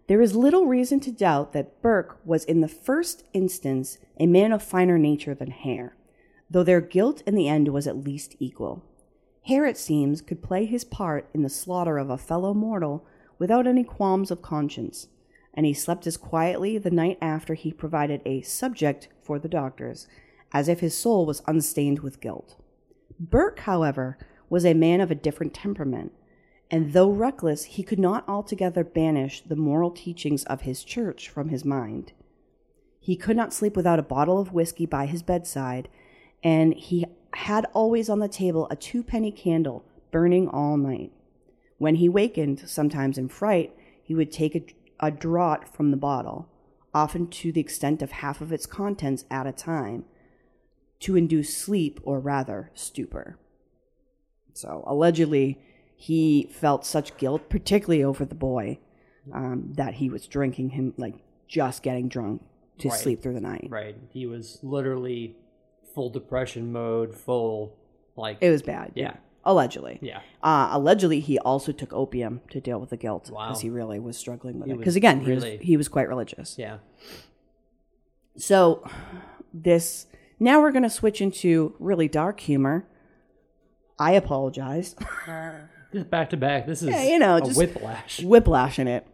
there 0.08 0.22
is 0.22 0.36
little 0.36 0.68
reason 0.68 1.00
to 1.02 1.12
doubt 1.12 1.54
that 1.54 1.82
Burke 1.82 2.20
was 2.24 2.46
in 2.46 2.62
the 2.62 2.68
first 2.68 3.24
instance 3.34 3.98
a 4.20 4.28
man 4.28 4.52
of 4.52 4.62
finer 4.62 5.00
nature 5.00 5.34
than 5.34 5.50
Hare, 5.50 5.96
though 6.48 6.63
their 6.63 6.82
guilt 6.82 7.24
in 7.26 7.34
the 7.34 7.48
end 7.48 7.70
was 7.70 7.88
at 7.88 7.98
least 7.98 8.36
equal. 8.38 8.84
Hare, 9.48 9.65
it 9.65 9.78
seems, 9.78 10.22
could 10.22 10.44
play 10.44 10.65
his 10.65 10.84
part 10.84 11.28
in 11.34 11.41
the 11.41 11.50
slaughter 11.50 11.98
of 11.98 12.10
a 12.12 12.20
fellow 12.20 12.54
mortal 12.54 13.06
without 13.39 13.65
any 13.68 13.84
qualms 13.84 14.30
of 14.30 14.41
conscience, 14.41 15.08
and 15.56 15.65
he 15.65 15.74
slept 15.74 16.06
as 16.06 16.18
quietly 16.18 16.78
the 16.78 16.91
night 16.91 17.18
after 17.22 17.54
he 17.54 17.72
provided 17.72 18.22
a 18.26 18.41
subject 18.41 19.08
for 19.22 19.39
the 19.39 19.50
doctors, 19.50 20.08
as 20.52 20.68
if 20.68 20.82
his 20.82 20.98
soul 20.98 21.26
was 21.26 21.41
unstained 21.48 22.00
with 22.00 22.22
guilt. 22.22 22.58
Burke, 23.20 23.60
however, 23.60 24.18
was 24.50 24.65
a 24.65 24.74
man 24.74 25.02
of 25.02 25.10
a 25.10 25.15
different 25.15 25.54
temperament 25.54 26.12
and 26.72 26.94
though 26.94 27.10
reckless, 27.10 27.63
he 27.65 27.84
could 27.84 28.00
not 28.00 28.28
altogether 28.28 28.84
banish 28.84 29.41
the 29.41 29.56
moral 29.56 29.91
teachings 29.91 30.44
of 30.46 30.62
his 30.62 30.84
church 30.84 31.30
from 31.30 31.50
his 31.50 31.63
mind. 31.63 32.13
He 33.00 33.15
could 33.15 33.38
not 33.38 33.54
sleep 33.54 33.76
without 33.76 34.00
a 34.00 34.04
bottle 34.04 34.39
of 34.39 34.52
whiskey 34.52 34.86
by 34.86 35.06
his 35.06 35.22
bedside, 35.22 35.89
and 36.44 36.74
he 36.74 37.06
had 37.34 37.65
always 37.74 38.10
on 38.10 38.20
the 38.20 38.28
table 38.28 38.68
a 38.72 38.76
two-penny 38.76 39.32
candle 39.32 39.86
burning 40.12 40.48
all 40.48 40.78
night. 40.78 41.12
When 41.78 41.96
he 41.96 42.10
wakened, 42.10 42.68
sometimes 42.68 43.18
in 43.18 43.30
fright, 43.30 43.76
he 44.02 44.15
would 44.15 44.32
take 44.32 44.56
a, 44.56 44.65
a 45.06 45.12
draught 45.12 45.68
from 45.70 45.91
the 45.91 45.98
bottle, 45.98 46.48
often 46.94 47.28
to 47.28 47.52
the 47.52 47.62
extent 47.62 48.02
of 48.02 48.12
half 48.12 48.41
of 48.41 48.52
its 48.52 48.65
contents 48.65 49.26
at 49.30 49.46
a 49.48 49.52
time, 49.52 50.06
to 51.00 51.15
induce 51.15 51.56
sleep 51.56 52.00
or 52.04 52.20
rather 52.20 52.72
stupor. 52.74 53.38
So, 54.54 54.84
allegedly, 54.88 55.60
he 55.96 56.50
felt 56.52 56.86
such 56.86 57.18
guilt, 57.18 57.50
particularly 57.50 58.04
over 58.04 58.26
the 58.26 58.36
boy, 58.36 58.80
um, 59.34 59.74
that 59.76 59.96
he 59.96 60.10
was 60.10 60.28
drinking 60.28 60.70
him, 60.70 60.94
like 60.98 61.15
just 61.48 61.84
getting 61.84 62.08
drunk 62.08 62.41
to 62.80 62.89
Right. 62.89 62.98
sleep 62.98 63.22
through 63.22 63.34
the 63.34 63.41
night. 63.41 63.68
Right. 63.70 63.96
He 64.10 64.26
was 64.26 64.60
literally 64.63 65.36
full 65.94 66.10
depression 66.10 66.72
mode, 66.72 67.13
full 67.13 67.78
like 68.15 68.38
It 68.41 68.50
was 68.50 68.62
bad. 68.62 68.94
Yeah. 68.96 69.18
Allegedly. 69.45 69.99
yeah. 70.01 70.21
Uh, 70.41 70.69
allegedly, 70.71 71.19
he 71.19 71.38
also 71.39 71.71
took 71.71 71.93
opium 71.93 72.41
to 72.49 72.60
deal 72.60 72.79
with 72.79 72.89
the 72.89 72.97
guilt 72.97 73.29
Wow. 73.29 73.47
because 73.47 73.62
he 73.62 73.69
really 73.69 73.99
was 73.99 74.17
struggling 74.17 74.58
with 74.60 74.67
He 74.67 74.73
it. 74.73 74.77
Because 74.77 74.95
again, 74.95 75.19
he 75.21 75.27
really- 75.27 75.58
was 75.58 75.65
he 75.67 75.77
was 75.77 75.88
quite 75.88 76.08
religious. 76.10 76.58
Yeah. 76.58 76.77
So, 78.38 78.84
this 79.53 80.08
now 80.39 80.60
we're 80.62 80.71
going 80.71 80.84
to 80.84 80.89
switch 80.89 81.21
into 81.21 81.75
really 81.79 82.08
dark 82.08 82.39
humor. 82.39 82.88
I 83.99 84.12
apologize. 84.13 84.95
This 85.93 86.03
back 86.03 86.31
to 86.31 86.38
back. 86.38 86.65
This 86.67 86.81
is 86.81 86.89
Yeah, 86.89 87.03
you 87.03 87.19
know, 87.19 87.38
a 87.38 87.41
just- 87.41 87.58
whiplash. 87.58 88.21
whiplash 88.21 88.79
in 88.79 88.88
it. 88.89 89.08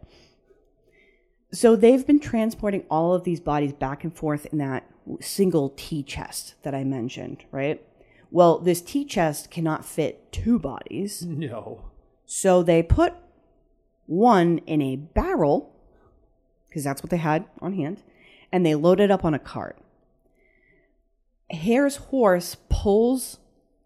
So 1.52 1.76
they've 1.76 2.04
been 2.04 2.18
transporting 2.18 2.82
all 2.90 3.14
of 3.14 3.22
these 3.22 3.38
bodies 3.38 3.72
back 3.72 4.02
and 4.02 4.12
forth 4.12 4.46
in 4.46 4.58
that 4.58 4.84
single 5.20 5.74
tea 5.76 6.02
chest 6.02 6.54
that 6.64 6.74
I 6.74 6.82
mentioned, 6.82 7.44
right? 7.52 7.80
Well, 8.32 8.58
this 8.58 8.80
tea 8.80 9.04
chest 9.04 9.50
cannot 9.50 9.84
fit 9.84 10.32
two 10.32 10.58
bodies. 10.58 11.22
No. 11.22 11.90
So 12.24 12.62
they 12.62 12.82
put 12.82 13.12
one 14.06 14.58
in 14.66 14.80
a 14.80 14.96
barrel, 14.96 15.70
because 16.66 16.82
that's 16.82 17.02
what 17.02 17.10
they 17.10 17.18
had 17.18 17.44
on 17.60 17.74
hand, 17.74 18.02
and 18.50 18.64
they 18.64 18.74
load 18.74 19.00
it 19.00 19.10
up 19.10 19.22
on 19.22 19.34
a 19.34 19.38
cart. 19.38 19.76
Hare's 21.50 21.96
horse 21.96 22.56
pulls 22.70 23.38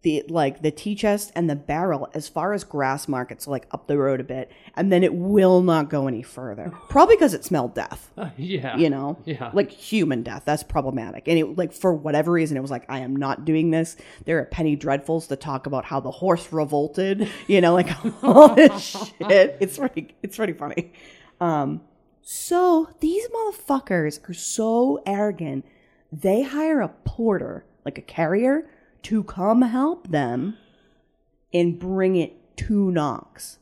the 0.07 0.23
like 0.29 0.62
the 0.62 0.71
tea 0.71 0.95
chest 0.95 1.33
and 1.35 1.51
the 1.51 1.57
barrel 1.57 2.09
as 2.14 2.29
far 2.29 2.53
as 2.53 2.64
Grassmarket, 2.64 3.40
so 3.40 3.51
like 3.51 3.66
up 3.73 3.88
the 3.88 3.99
road 3.99 4.21
a 4.21 4.25
bit, 4.25 4.53
and 4.77 4.92
then 4.92 5.03
it 5.03 5.12
will 5.12 5.62
not 5.62 5.90
go 5.90 6.07
any 6.07 6.23
further. 6.23 6.73
Probably 6.88 7.16
because 7.16 7.35
it 7.35 7.45
smelled 7.45 7.75
death. 7.75 8.12
Uh, 8.16 8.31
yeah. 8.37 8.77
you 8.77 8.88
know? 8.88 9.19
Yeah. 9.25 9.51
like 9.53 9.73
human 9.73 10.23
death. 10.23 10.45
That's 10.45 10.62
problematic. 10.62 11.27
And 11.27 11.37
it 11.40 11.57
like 11.59 11.73
for 11.73 11.92
whatever 11.92 12.31
reason 12.31 12.57
it 12.57 12.61
was 12.61 12.71
like 12.71 12.85
i 12.88 13.01
am 13.01 13.16
not 13.16 13.45
doing 13.45 13.73
this. 13.73 13.97
There 14.27 14.38
are 14.38 14.45
penny 14.45 14.77
dreadfuls 14.77 15.27
to 15.27 15.35
talk 15.35 15.66
about 15.66 15.85
how 15.85 15.99
the 15.99 16.12
horse 16.12 16.53
revolted 16.53 17.29
you 17.49 17.61
know 17.61 17.75
like 17.75 17.88
all 18.23 18.55
this 18.55 19.12
shit. 19.19 19.57
It's 19.59 19.77
pretty 19.77 20.14
it's 20.23 20.37
pretty 20.37 20.53
funny. 20.53 20.92
Um 21.40 21.81
so 22.23 22.90
these 23.01 23.27
motherfuckers 23.29 24.29
are 24.31 24.35
so 24.35 25.03
arrogant. 25.05 25.66
They 26.12 26.42
hire 26.42 26.81
a 26.81 26.90
porter 26.90 27.64
like 27.85 27.99
a 27.99 28.03
carrier 28.03 28.69
to 29.07 29.23
come 29.25 29.62
help 29.62 30.09
them 30.09 30.57
and 31.53 31.79
bring 31.79 32.16
it 32.16 32.57
to 32.57 32.90
knox 32.90 33.59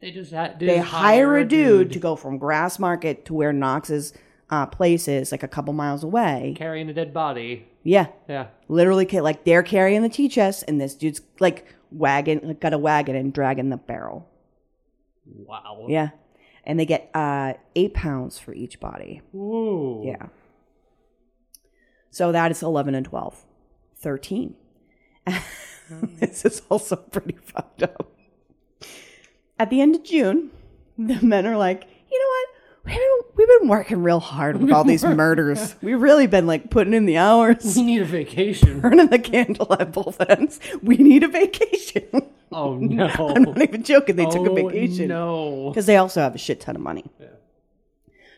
They 0.00 0.10
just 0.10 0.32
had. 0.32 0.58
they 0.58 0.78
hire 0.78 1.36
a 1.36 1.44
dude, 1.46 1.92
to 1.92 1.98
go 1.98 2.16
from 2.16 2.38
Grassmarket 2.38 3.24
to 3.26 3.34
where 3.34 3.52
Knox's 3.52 4.12
uh, 4.50 4.66
place 4.66 5.08
is, 5.08 5.32
like 5.32 5.42
a 5.42 5.48
couple 5.48 5.72
miles 5.72 6.02
away. 6.04 6.54
carrying 6.56 6.88
a 6.90 6.94
dead 6.94 7.14
body. 7.14 7.66
Yeah, 7.82 8.06
Yeah. 8.28 8.48
literally, 8.68 9.06
like 9.06 9.44
they're 9.44 9.62
carrying 9.62 10.02
the 10.02 10.08
tea 10.08 10.28
chest, 10.28 10.64
and 10.68 10.80
this 10.80 10.94
dude's 10.94 11.20
like 11.40 11.66
wagon, 11.90 12.40
like, 12.44 12.60
got 12.60 12.72
a 12.72 12.78
wagon 12.78 13.16
and 13.16 13.32
dragging 13.32 13.70
the 13.70 13.76
barrel. 13.76 14.28
Wow. 15.26 15.86
Yeah, 15.88 16.10
and 16.64 16.78
they 16.78 16.84
get 16.86 17.10
uh, 17.14 17.54
eight 17.74 17.94
pounds 17.94 18.38
for 18.38 18.52
each 18.52 18.78
body. 18.78 19.22
Ooh. 19.34 20.02
Yeah. 20.04 20.26
So 22.10 22.30
that 22.32 22.50
is 22.50 22.62
11 22.62 22.94
and 22.94 23.06
12. 23.06 23.44
13. 23.96 24.54
this 26.20 26.44
is 26.44 26.62
also 26.68 26.96
pretty 26.96 27.36
fucked 27.42 27.82
up. 27.82 28.10
At 29.58 29.70
the 29.70 29.80
end 29.80 29.94
of 29.94 30.02
June, 30.04 30.50
the 30.98 31.20
men 31.22 31.46
are 31.46 31.56
like, 31.56 31.84
you 32.10 32.18
know 32.18 32.26
what? 32.28 32.48
We've 32.84 32.96
been, 32.96 33.20
we've 33.36 33.60
been 33.60 33.68
working 33.68 34.02
real 34.02 34.18
hard 34.18 34.60
with 34.60 34.72
all 34.72 34.82
these 34.82 35.04
murders. 35.04 35.76
We've 35.82 36.00
really 36.00 36.26
been 36.26 36.48
like 36.48 36.68
putting 36.70 36.94
in 36.94 37.06
the 37.06 37.16
hours, 37.18 37.76
We 37.76 37.82
need 37.84 38.02
a 38.02 38.04
vacation. 38.04 38.80
burning 38.82 39.06
the 39.06 39.20
candle 39.20 39.72
at 39.78 39.92
both 39.92 40.20
ends. 40.20 40.58
We 40.82 40.96
need 40.96 41.22
a 41.22 41.28
vacation. 41.28 42.08
Oh 42.50 42.74
no. 42.76 43.06
I'm 43.36 43.44
not 43.44 43.62
even 43.62 43.84
joking. 43.84 44.16
They 44.16 44.24
took 44.26 44.46
a 44.46 44.50
Oh, 44.50 44.54
vacation 44.54 45.08
No. 45.08 45.70
because 45.70 45.86
they 45.86 45.96
also 45.96 46.20
have 46.20 46.34
a 46.34 46.38
shit 46.38 46.60
ton 46.60 46.74
of 46.74 46.82
money. 46.82 47.04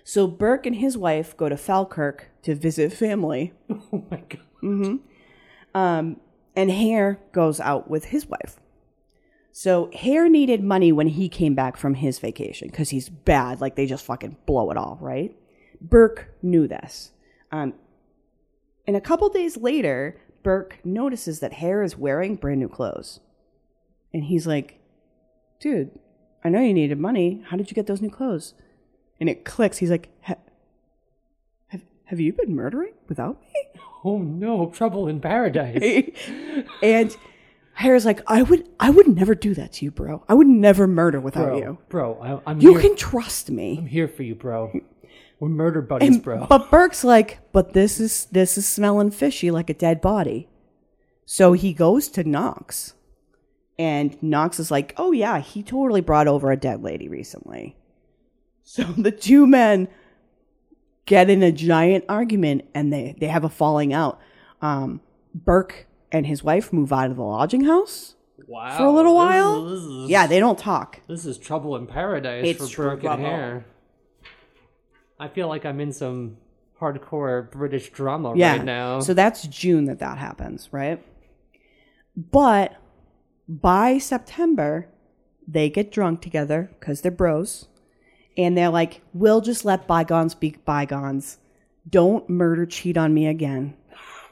So 0.05 0.27
Burke 0.27 0.67
and 0.67 0.77
his 0.77 0.99
wife 0.99 1.35
go 1.37 1.49
to 1.49 1.57
Falkirk 1.57 2.29
to 2.43 2.55
visit 2.55 2.93
family, 2.93 3.55
Oh 3.71 4.05
my 4.11 4.19
god. 4.29 4.41
Mm-hmm. 4.63 4.97
Um, 5.75 6.21
and 6.57 6.71
Hare 6.71 7.21
goes 7.33 7.61
out 7.61 7.89
with 7.89 8.07
his 8.07 8.27
wife. 8.27 8.57
So 9.53 9.91
Hare 9.95 10.29
needed 10.29 10.63
money 10.65 10.91
when 10.91 11.07
he 11.09 11.29
came 11.29 11.55
back 11.55 11.77
from 11.77 11.95
his 11.95 12.19
vacation 12.19 12.69
because 12.69 12.91
he's 12.91 13.09
bad. 13.09 13.61
Like 13.61 13.77
they 13.77 13.87
just 13.87 14.05
fucking 14.05 14.37
blow 14.47 14.71
it 14.71 14.77
all, 14.77 14.99
right? 15.01 15.35
Burke 15.81 16.35
knew 16.43 16.67
this. 16.67 17.13
Um, 17.53 17.75
and 18.87 18.97
a 18.97 19.01
couple 19.01 19.29
days 19.29 19.57
later, 19.57 20.21
Burke 20.43 20.79
notices 20.85 21.41
that 21.41 21.55
Hare 21.55 21.83
is 21.83 21.97
wearing 21.97 22.35
brand 22.37 22.61
new 22.61 22.69
clothes. 22.69 23.21
And 24.13 24.25
he's 24.25 24.47
like, 24.47 24.81
dude, 25.61 25.91
I 26.45 26.49
know 26.49 26.61
you 26.61 26.75
needed 26.75 26.99
money. 26.99 27.45
How 27.49 27.57
did 27.57 27.71
you 27.71 27.75
get 27.75 27.87
those 27.87 28.03
new 28.03 28.11
clothes? 28.11 28.55
And 29.21 29.29
it 29.29 29.45
clicks. 29.45 29.79
He's 29.79 29.91
like, 29.91 30.09
"Ha- 30.23 30.35
have, 32.07 32.21
you 32.21 32.33
been 32.33 32.55
murdering 32.55 32.93
without 33.09 33.41
me? 33.41 33.81
Oh 34.05 34.19
no. 34.19 34.71
Trouble 34.71 35.09
in 35.09 35.21
paradise. 35.21 36.11
and 36.83 37.17
Hare's 37.75 38.05
like, 38.05 38.21
I 38.27 38.43
would, 38.43 38.69
I 38.79 38.91
would 38.91 39.09
never 39.09 39.35
do 39.35 39.55
that 39.55 39.73
to 39.75 39.85
you, 39.85 39.91
bro. 39.91 40.23
I 40.29 40.35
would 40.35 40.47
never 40.47 40.87
murder 40.87 41.21
without 41.21 41.49
Bro, 41.49 41.59
you. 41.59 41.79
bro, 41.89 42.43
I, 42.47 42.51
I'm 42.51 42.61
You 42.61 42.73
here. 42.75 42.81
can 42.83 42.97
trust 42.97 43.51
me. 43.51 43.79
I'm 43.79 43.87
here 43.87 44.07
for 44.09 44.23
you, 44.23 44.35
bro. 44.35 44.73
We're 45.41 45.49
murder 45.49 45.83
buddies, 45.83 46.19
bro. 46.19 46.47
But 46.49 46.71
Burke's 46.71 47.03
like, 47.03 47.41
but 47.53 47.73
this 47.73 47.99
is 47.99 48.27
this 48.27 48.57
is 48.57 48.69
smelling 48.69 49.11
fishy 49.11 49.51
like 49.51 49.69
a 49.69 49.75
dead 49.75 50.01
body. 50.01 50.49
So 51.27 51.53
he 51.53 51.73
goes 51.73 52.09
to 52.11 52.25
Knox. 52.25 52.95
And 53.77 54.23
Knox 54.23 54.61
is 54.61 54.71
like, 54.71 54.95
oh 54.97 55.11
yeah, 55.11 55.41
he 55.41 55.63
totally 55.65 56.01
brought 56.01 56.29
over 56.29 56.53
a 56.53 56.57
dead 56.57 56.83
lady 56.83 57.09
recently. 57.09 57.77
So 58.63 58.85
the 58.97 59.11
two 59.11 59.47
men 59.47 59.89
get 61.07 61.29
in 61.31 61.43
a 61.43 61.53
giant 61.53 62.05
argument 62.09 62.65
and 62.75 62.93
they, 62.93 63.15
they 63.19 63.27
have 63.27 63.45
a 63.45 63.49
falling 63.49 63.93
out. 63.93 64.21
Um, 64.63 65.01
Burke 65.35 65.87
and 66.13 66.27
his 66.27 66.43
wife 66.43 66.73
move 66.73 66.93
out 66.93 67.11
of 67.11 67.17
the 67.17 67.23
lodging 67.23 67.65
house 67.65 68.15
wow. 68.47 68.77
for 68.77 68.85
a 68.85 68.91
little 68.91 69.15
this 69.15 69.25
while. 69.27 69.67
is- 69.67 69.83
this 69.83 69.91
is- 69.91 70.11
Yeah, 70.11 70.27
they 70.27 70.41
don't 70.41 70.59
talk. 70.59 71.01
This 71.09 71.27
is 71.27 71.39
trouble 71.39 71.77
in 71.77 71.87
paradise 71.87 72.47
It's 72.47 72.71
for 72.71 72.83
Burke 72.85 72.93
and 72.95 73.03
trouble. 73.03 73.25
Hare. 73.25 73.65
I 75.19 75.29
feel 75.29 75.49
like 75.49 75.65
I'm 75.65 75.81
in 75.81 75.93
some 75.93 76.39
hardcore 76.81 77.51
British 77.51 77.91
drama 77.91 78.35
yeah. 78.37 78.57
right 78.57 78.65
now. 78.65 79.01
So 79.01 79.15
that's 79.15 79.47
June 79.47 79.85
that 79.87 80.01
that 80.01 80.19
happens, 80.19 80.69
right? 80.73 81.05
But 82.17 82.77
by 83.49 83.99
September, 83.99 84.89
they 85.47 85.69
get 85.71 85.93
drunk 85.93 86.21
together 86.21 86.71
because 86.79 87.01
they're 87.01 87.11
bros. 87.13 87.69
And 88.37 88.57
they're 88.57 88.71
like, 88.71 89.01
we'll 89.13 89.41
just 89.41 89.65
let 89.65 89.87
bygones 89.87 90.35
be 90.35 90.57
bygones. 90.65 91.39
Don't 91.89 92.29
murder, 92.29 92.67
cheat 92.67 92.97
on 92.97 93.15
me 93.15 93.27
again. 93.27 93.75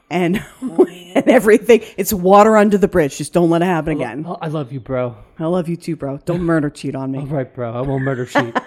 And, 0.09 0.43
and 0.61 1.27
everything. 1.27 1.81
It's 1.97 2.13
water 2.13 2.57
under 2.57 2.77
the 2.77 2.87
bridge. 2.87 3.17
Just 3.17 3.33
don't 3.33 3.49
let 3.49 3.61
it 3.61 3.65
happen 3.65 3.93
again. 3.93 4.25
I 4.41 4.47
love 4.47 4.71
you, 4.71 4.79
bro. 4.79 5.15
I 5.39 5.45
love 5.45 5.69
you 5.69 5.77
too, 5.77 5.95
bro. 5.95 6.17
Don't 6.25 6.41
murder, 6.43 6.69
cheat 6.69 6.95
on 6.95 7.11
me. 7.11 7.19
right, 7.19 7.51
bro. 7.53 7.73
I 7.73 7.81
won't 7.81 8.03
murder 8.03 8.25
cheat. 8.25 8.55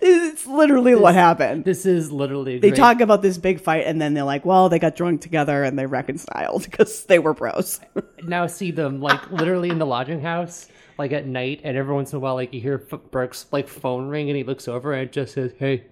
It's 0.00 0.46
literally 0.46 0.94
what 0.94 1.14
happened. 1.14 1.64
this 1.64 1.84
is 1.84 2.10
literally. 2.10 2.58
They 2.58 2.70
great. 2.70 2.78
talk 2.78 3.00
about 3.00 3.20
this 3.20 3.36
big 3.36 3.60
fight 3.60 3.84
and 3.86 4.00
then 4.00 4.14
they're 4.14 4.24
like, 4.24 4.44
well, 4.46 4.68
they 4.70 4.78
got 4.78 4.96
drunk 4.96 5.20
together 5.20 5.62
and 5.62 5.78
they 5.78 5.84
reconciled 5.84 6.64
because 6.64 7.04
they 7.04 7.18
were 7.18 7.34
bros. 7.34 7.80
now 8.22 8.46
see 8.46 8.70
them 8.70 9.00
like 9.00 9.30
literally 9.30 9.68
in 9.68 9.78
the 9.78 9.84
lodging 9.86 10.20
house, 10.22 10.68
like 10.98 11.12
at 11.12 11.26
night, 11.26 11.60
and 11.64 11.76
every 11.76 11.94
once 11.94 12.12
in 12.12 12.16
a 12.16 12.20
while, 12.20 12.34
like 12.34 12.52
you 12.52 12.60
hear 12.60 12.78
Burke's 12.78 13.46
like 13.52 13.68
phone 13.68 14.08
ring, 14.08 14.28
and 14.28 14.36
he 14.36 14.44
looks 14.44 14.68
over 14.68 14.92
and 14.92 15.02
it 15.02 15.12
just 15.12 15.34
says, 15.34 15.52
"Hey, 15.58 15.84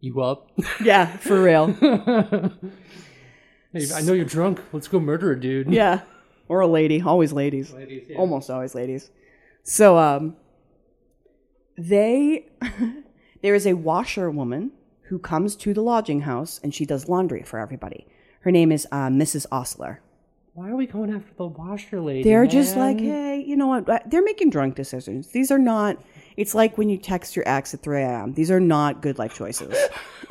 you 0.00 0.20
up? 0.20 0.50
yeah, 0.82 1.16
for 1.18 1.42
real. 1.42 1.66
hey, 3.72 3.86
I 3.94 4.00
know 4.02 4.12
you're 4.12 4.24
drunk. 4.24 4.60
Let's 4.72 4.88
go 4.88 5.00
murder 5.00 5.32
a 5.32 5.40
dude." 5.40 5.70
Yeah. 5.70 6.00
Or 6.48 6.60
a 6.60 6.66
lady. 6.66 7.00
Always 7.00 7.32
ladies. 7.32 7.72
Ladies, 7.72 8.06
yeah. 8.08 8.16
Almost 8.16 8.50
always 8.50 8.74
ladies. 8.74 9.10
So 9.62 9.98
um 9.98 10.36
they 11.78 12.48
there 13.42 13.54
is 13.54 13.66
a 13.66 13.74
washerwoman 13.74 14.72
who 15.10 15.18
comes 15.18 15.56
to 15.56 15.74
the 15.74 15.82
lodging 15.82 16.22
house 16.22 16.58
and 16.62 16.74
she 16.74 16.84
does 16.84 17.08
laundry 17.08 17.42
for 17.42 17.58
everybody. 17.58 18.06
Her 18.40 18.50
name 18.50 18.72
is 18.72 18.86
uh, 18.90 19.08
Mrs. 19.08 19.44
Ostler. 19.50 20.00
Why 20.54 20.70
are 20.70 20.76
we 20.76 20.86
going 20.86 21.12
after 21.12 21.32
the 21.36 21.46
washer 21.46 22.00
lady? 22.00 22.22
They're 22.22 22.46
just 22.46 22.76
like, 22.76 22.98
hey, 22.98 23.29
you 23.50 23.56
know 23.56 23.66
what? 23.66 24.08
They're 24.10 24.22
making 24.22 24.50
drunk 24.50 24.76
decisions. 24.76 25.28
These 25.28 25.50
are 25.50 25.58
not. 25.58 25.96
It's 26.36 26.54
like 26.54 26.78
when 26.78 26.88
you 26.88 26.96
text 26.96 27.34
your 27.36 27.46
ex 27.48 27.74
at 27.74 27.82
3 27.82 28.00
a.m. 28.02 28.32
These 28.34 28.50
are 28.50 28.60
not 28.60 29.02
good 29.02 29.18
life 29.18 29.34
choices. 29.34 29.76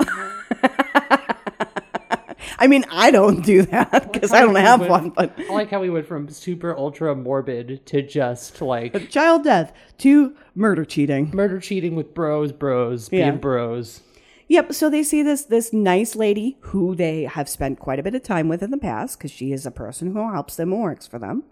I 2.62 2.66
mean, 2.66 2.84
I 2.90 3.10
don't 3.10 3.42
do 3.44 3.62
that 3.62 4.12
because 4.12 4.32
I 4.32 4.40
don't 4.40 4.54
have 4.56 4.86
one, 4.86 5.10
but 5.10 5.32
I 5.38 5.52
like 5.52 5.70
how 5.70 5.80
we 5.80 5.88
went 5.88 6.06
from 6.06 6.28
super 6.28 6.76
ultra 6.76 7.14
morbid 7.14 7.86
to 7.86 8.02
just 8.02 8.60
like 8.60 9.08
child 9.10 9.44
death 9.44 9.72
to 9.98 10.34
murder 10.54 10.84
cheating. 10.84 11.30
murder 11.34 11.58
cheating 11.58 11.94
with 11.96 12.12
bros, 12.12 12.52
bros, 12.52 13.08
Yeah. 13.10 13.30
being 13.30 13.40
bros. 13.40 14.02
Yep. 14.48 14.74
So 14.74 14.90
they 14.90 15.02
see 15.02 15.22
this 15.22 15.44
this 15.44 15.72
nice 15.72 16.14
lady 16.16 16.58
who 16.60 16.94
they 16.94 17.22
have 17.24 17.48
spent 17.48 17.78
quite 17.78 17.98
a 17.98 18.02
bit 18.02 18.14
of 18.14 18.22
time 18.22 18.48
with 18.48 18.62
in 18.62 18.70
the 18.72 18.78
past 18.78 19.16
because 19.18 19.30
she 19.30 19.52
is 19.52 19.64
a 19.64 19.70
person 19.70 20.12
who 20.12 20.30
helps 20.32 20.56
them 20.56 20.72
and 20.72 20.82
works 20.82 21.06
for 21.06 21.18
them. 21.18 21.44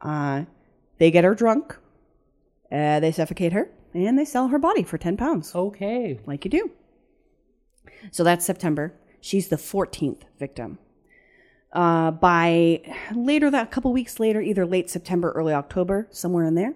Uh, 0.00 0.44
they 0.98 1.10
get 1.10 1.24
her 1.24 1.34
drunk. 1.34 1.76
Uh, 2.72 3.00
they 3.00 3.12
suffocate 3.12 3.52
her 3.52 3.70
and 3.92 4.18
they 4.18 4.24
sell 4.24 4.48
her 4.48 4.58
body 4.58 4.82
for 4.82 4.98
ten 4.98 5.16
pounds, 5.16 5.54
Okay. 5.54 6.18
like 6.26 6.44
you 6.44 6.50
do. 6.50 6.70
So 8.10 8.24
that's 8.24 8.44
September. 8.44 8.94
She's 9.20 9.48
the 9.48 9.58
fourteenth 9.58 10.24
victim. 10.38 10.78
Uh, 11.72 12.10
by 12.12 12.80
later 13.14 13.50
that 13.50 13.70
couple 13.70 13.92
weeks 13.92 14.20
later, 14.20 14.40
either 14.40 14.64
late 14.66 14.88
September, 14.90 15.32
early 15.32 15.52
October, 15.52 16.06
somewhere 16.10 16.44
in 16.44 16.54
there, 16.54 16.74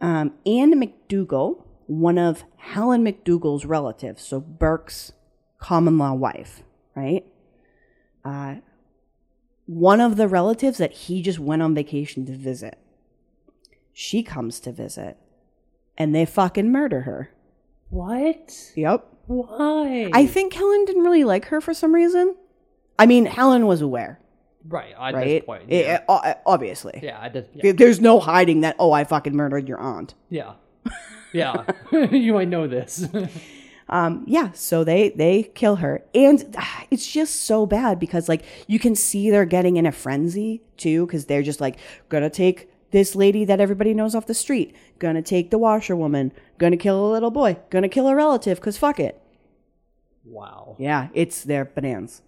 um, 0.00 0.32
Anne 0.44 0.72
McDougall, 0.80 1.62
one 1.86 2.18
of 2.18 2.42
Helen 2.56 3.04
McDougall's 3.04 3.64
relatives, 3.64 4.22
so 4.22 4.40
Burke's 4.40 5.12
common 5.58 5.96
law 5.98 6.12
wife, 6.12 6.62
right? 6.96 7.24
Uh, 8.24 8.56
one 9.66 10.00
of 10.00 10.16
the 10.16 10.26
relatives 10.28 10.78
that 10.78 10.92
he 10.92 11.22
just 11.22 11.38
went 11.38 11.62
on 11.62 11.74
vacation 11.74 12.26
to 12.26 12.32
visit. 12.32 12.78
She 13.98 14.22
comes 14.22 14.60
to 14.60 14.72
visit, 14.72 15.16
and 15.96 16.14
they 16.14 16.26
fucking 16.26 16.70
murder 16.70 17.00
her. 17.00 17.30
What? 17.88 18.72
Yep. 18.76 19.06
Why? 19.26 20.10
I 20.12 20.26
think 20.26 20.52
Helen 20.52 20.84
didn't 20.84 21.02
really 21.02 21.24
like 21.24 21.46
her 21.46 21.62
for 21.62 21.72
some 21.72 21.94
reason. 21.94 22.36
I 22.98 23.06
mean, 23.06 23.24
Helen 23.24 23.66
was 23.66 23.80
aware, 23.80 24.20
right 24.68 24.92
at 24.92 25.14
right? 25.14 25.24
this 25.24 25.44
point. 25.46 25.62
Yeah. 25.70 26.04
o- 26.10 26.34
obviously. 26.44 27.00
yeah, 27.02 27.18
I 27.18 27.30
just, 27.30 27.48
yeah. 27.54 27.72
There's 27.72 27.98
no 27.98 28.20
hiding 28.20 28.60
that, 28.60 28.76
oh, 28.78 28.92
I 28.92 29.04
fucking 29.04 29.34
murdered 29.34 29.66
your 29.66 29.78
aunt. 29.78 30.12
Yeah. 30.28 30.52
Yeah. 31.32 31.64
you 32.10 32.34
might 32.34 32.48
know 32.48 32.66
this. 32.66 33.08
Um, 33.88 34.24
yeah, 34.26 34.50
so 34.52 34.82
they 34.82 35.10
they 35.10 35.44
kill 35.44 35.76
her, 35.76 36.04
and 36.12 36.56
ah, 36.58 36.84
it's 36.90 37.06
just 37.06 37.42
so 37.42 37.66
bad 37.66 38.00
because 38.00 38.28
like 38.28 38.42
you 38.66 38.80
can 38.80 38.96
see 38.96 39.30
they're 39.30 39.44
getting 39.44 39.76
in 39.76 39.86
a 39.86 39.92
frenzy 39.92 40.62
too, 40.76 41.06
because 41.06 41.26
they're 41.26 41.44
just 41.44 41.60
like 41.60 41.78
gonna 42.08 42.28
take 42.28 42.68
this 42.96 43.14
lady 43.14 43.44
that 43.44 43.60
everybody 43.60 43.92
knows 43.92 44.14
off 44.14 44.24
the 44.24 44.32
street, 44.32 44.74
gonna 44.98 45.20
take 45.20 45.50
the 45.50 45.58
washerwoman, 45.58 46.32
gonna 46.56 46.78
kill 46.78 47.04
a 47.04 47.12
little 47.12 47.30
boy, 47.30 47.54
gonna 47.68 47.90
kill 47.90 48.08
a 48.08 48.14
relative, 48.16 48.58
cause 48.58 48.78
fuck 48.78 48.98
it. 48.98 49.20
wow. 50.24 50.76
Yeah, 50.78 51.08
it's 51.12 51.42
their 51.44 51.66
bananas. 51.66 52.22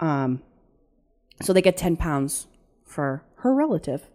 Um, 0.00 0.42
so 1.40 1.52
they 1.52 1.62
get 1.62 1.76
ten 1.76 1.96
pounds 1.96 2.48
for 2.84 3.22
her 3.36 3.54
relative. 3.54 4.08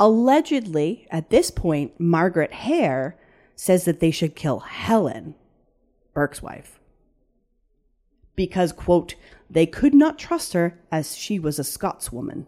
Allegedly, 0.00 1.06
at 1.10 1.28
this 1.28 1.50
point, 1.50 2.00
Margaret 2.00 2.54
Hare 2.54 3.18
says 3.54 3.84
that 3.84 4.00
they 4.00 4.10
should 4.10 4.34
kill 4.34 4.60
Helen, 4.60 5.34
Burke's 6.14 6.40
wife, 6.40 6.80
because, 8.34 8.72
quote, 8.72 9.16
they 9.50 9.66
could 9.66 9.92
not 9.92 10.18
trust 10.18 10.54
her 10.54 10.80
as 10.90 11.14
she 11.14 11.38
was 11.38 11.58
a 11.58 11.62
Scotswoman. 11.62 12.46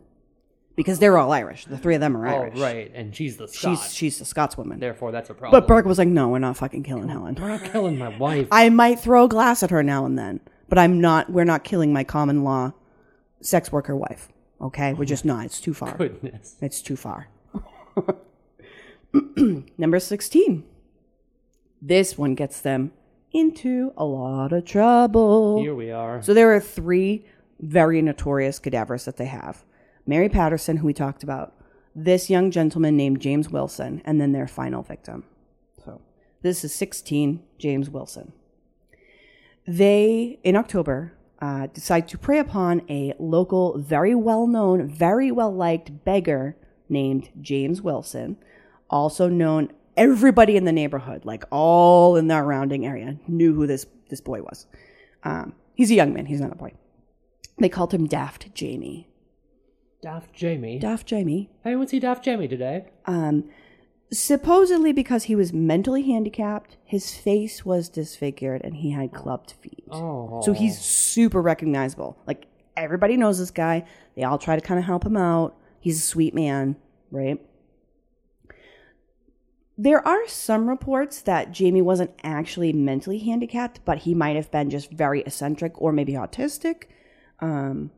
Because 0.77 0.99
they're 0.99 1.17
all 1.17 1.33
Irish. 1.33 1.65
The 1.65 1.79
three 1.79 1.95
of 1.95 2.01
them 2.03 2.17
are 2.17 2.29
Oh, 2.29 2.43
Irish. 2.43 2.59
right. 2.59 2.93
And 2.95 3.17
she's 3.17 3.39
the 3.39 3.49
Scot. 3.49 3.79
She's, 3.79 3.95
she's 3.95 4.21
a 4.21 4.25
Scotswoman. 4.25 4.79
Therefore, 4.79 5.11
that's 5.11 5.31
a 5.31 5.35
problem. 5.35 5.59
But 5.59 5.67
Burke 5.67 5.87
was 5.87 5.97
like, 5.97 6.09
no, 6.09 6.29
we're 6.29 6.39
not 6.39 6.59
fucking 6.59 6.83
killing 6.83 7.09
Helen. 7.09 7.35
We're 7.41 7.49
not 7.49 7.65
killing 7.65 7.97
my 7.97 8.17
wife. 8.19 8.49
I 8.53 8.69
might 8.69 9.01
throw 9.01 9.25
a 9.25 9.29
glass 9.29 9.63
at 9.63 9.71
her 9.71 9.83
now 9.83 10.05
and 10.05 10.19
then, 10.19 10.41
but 10.69 10.79
I'm 10.79 11.01
not. 11.01 11.31
We're 11.31 11.45
not 11.45 11.65
killing 11.65 11.93
my 11.95 12.05
common 12.05 12.45
law 12.45 12.73
sex 13.41 13.73
worker 13.73 13.97
wife. 13.97 14.29
Okay, 14.61 14.93
we're 14.95 15.05
just 15.07 15.25
not. 15.25 15.47
It's 15.47 15.61
too 15.61 15.73
far. 15.75 15.97
Goodness. 15.97 16.57
It's 16.61 16.81
too 16.83 16.97
far. 16.97 17.29
Number 19.79 19.99
16. 20.01 20.65
This 21.81 22.19
one 22.19 22.35
gets 22.35 22.61
them 22.61 22.93
into 23.33 23.93
a 23.97 24.05
lot 24.05 24.53
of 24.53 24.65
trouble. 24.65 25.61
Here 25.61 25.75
we 25.75 25.91
are. 25.91 26.23
So 26.23 26.35
there 26.35 26.55
are 26.55 26.61
three 26.61 27.25
very 27.61 28.03
notorious 28.03 28.59
cadavers 28.59 29.05
that 29.07 29.17
they 29.17 29.27
have 29.27 29.65
Mary 30.07 30.29
Patterson, 30.29 30.79
who 30.79 30.87
we 30.87 30.95
talked 30.95 31.23
about, 31.23 31.53
this 31.95 32.31
young 32.31 32.51
gentleman 32.51 32.97
named 32.97 33.21
James 33.21 33.49
Wilson, 33.49 34.03
and 34.05 34.21
then 34.21 34.33
their 34.33 34.47
final 34.47 34.83
victim. 34.83 35.25
So 35.85 36.01
this 36.43 36.65
is 36.65 36.75
16, 36.75 37.43
James 37.59 37.91
Wilson. 37.91 38.33
They, 39.67 40.39
in 40.45 40.55
October, 40.57 41.13
uh, 41.41 41.67
decide 41.69 42.09
to 42.09 42.19
prey 42.19 42.39
upon 42.39 42.83
a 42.89 43.15
local, 43.19 43.79
very 43.79 44.15
well 44.15 44.47
known, 44.47 44.87
very 44.89 45.31
well 45.31 45.53
liked 45.53 46.05
beggar 46.05 46.57
named 46.89 47.31
James 47.41 47.83
Wilson, 47.83 48.37
also 48.89 49.29
known 49.29 49.73
everybody 49.97 50.57
in 50.57 50.65
the 50.65 50.73
neighborhood, 50.73 51.25
like 51.25 51.45
all 51.51 52.17
in 52.17 52.29
the 52.29 52.35
surrounding 52.35 52.87
area, 52.87 53.19
knew 53.27 53.55
who 53.55 53.67
this 53.67 53.87
this 54.09 54.21
boy 54.21 54.41
was. 54.43 54.67
Um, 55.25 55.55
he's 55.75 55.91
a 55.91 55.95
young 55.95 56.13
man. 56.13 56.27
He's 56.27 56.41
not 56.41 56.53
a 56.53 56.57
boy. 56.57 56.75
They 57.59 57.69
called 57.69 57.93
him 57.93 58.07
Daft 58.07 58.55
Jamie. 58.55 59.09
Daft 60.03 60.33
Jamie. 60.33 60.79
Daft 60.79 61.07
Jamie. 61.07 61.51
I 61.65 61.75
went 61.75 61.91
see 61.91 61.99
Daft 61.99 62.25
Jamie 62.25 62.49
today. 62.49 62.87
Um, 63.07 63.49
supposedly 64.13 64.93
because 64.93 65.25
he 65.25 65.35
was 65.35 65.53
mentally 65.53 66.03
handicapped, 66.03 66.77
his 66.85 67.15
face 67.15 67.65
was 67.65 67.89
disfigured 67.89 68.61
and 68.63 68.77
he 68.77 68.91
had 68.91 69.13
clubbed 69.13 69.53
feet. 69.53 69.85
Oh. 69.91 70.41
So 70.43 70.53
he's 70.53 70.79
super 70.79 71.43
recognizable. 71.43 72.19
Like 72.27 72.47
everybody 72.77 73.17
knows 73.17 73.39
this 73.39 73.51
guy. 73.51 73.85
They 74.15 74.25
all 74.25 74.39
try 74.39 74.57
to 74.57 74.63
kind 74.63 74.79
of 74.79 74.85
help 74.85 75.05
him 75.05 75.17
out. 75.17 75.57
He's 75.81 75.99
a 75.99 76.07
sweet 76.07 76.35
man, 76.35 76.77
right? 77.11 77.41
There 79.79 80.07
are 80.07 80.27
some 80.27 80.69
reports 80.69 81.21
that 81.23 81.53
Jamie 81.53 81.83
wasn't 81.83 82.13
actually 82.25 82.73
mentally 82.73 83.19
handicapped, 83.19 83.85
but 83.85 83.99
he 83.99 84.15
might 84.15 84.37
have 84.37 84.51
been 84.51 84.71
just 84.71 84.91
very 84.91 85.21
eccentric 85.21 85.81
or 85.81 85.93
maybe 85.93 86.15
autistic. 86.15 86.85
Um, 87.41 87.91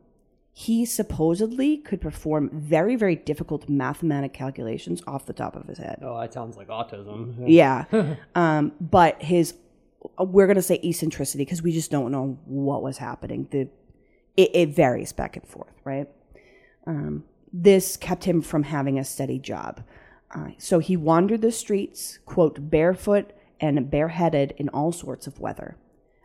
he 0.59 0.85
supposedly 0.85 1.77
could 1.77 2.01
perform 2.01 2.49
very, 2.53 2.97
very 2.97 3.15
difficult 3.15 3.69
mathematic 3.69 4.33
calculations 4.33 5.01
off 5.07 5.25
the 5.25 5.31
top 5.31 5.55
of 5.55 5.65
his 5.67 5.77
head. 5.77 5.99
Oh, 6.01 6.19
that 6.19 6.33
sounds 6.33 6.57
like 6.57 6.67
autism. 6.67 7.33
Yeah. 7.47 7.85
um, 8.35 8.73
but 8.81 9.21
his, 9.21 9.53
we're 10.17 10.47
going 10.47 10.57
to 10.57 10.61
say 10.61 10.77
eccentricity 10.83 11.45
because 11.45 11.61
we 11.61 11.71
just 11.71 11.91
don't 11.91 12.11
know 12.11 12.37
what 12.43 12.83
was 12.83 12.97
happening. 12.97 13.47
The, 13.51 13.69
it, 14.35 14.51
it 14.53 14.69
varies 14.75 15.13
back 15.13 15.37
and 15.37 15.47
forth, 15.47 15.79
right? 15.85 16.09
Um, 16.85 17.23
this 17.53 17.95
kept 17.95 18.25
him 18.25 18.41
from 18.41 18.63
having 18.63 18.99
a 18.99 19.05
steady 19.05 19.39
job. 19.39 19.81
Uh, 20.35 20.49
so 20.57 20.79
he 20.79 20.97
wandered 20.97 21.39
the 21.41 21.53
streets, 21.53 22.19
quote, 22.25 22.69
barefoot 22.69 23.31
and 23.61 23.89
bareheaded 23.89 24.55
in 24.57 24.67
all 24.67 24.91
sorts 24.91 25.25
of 25.25 25.39
weather. 25.39 25.77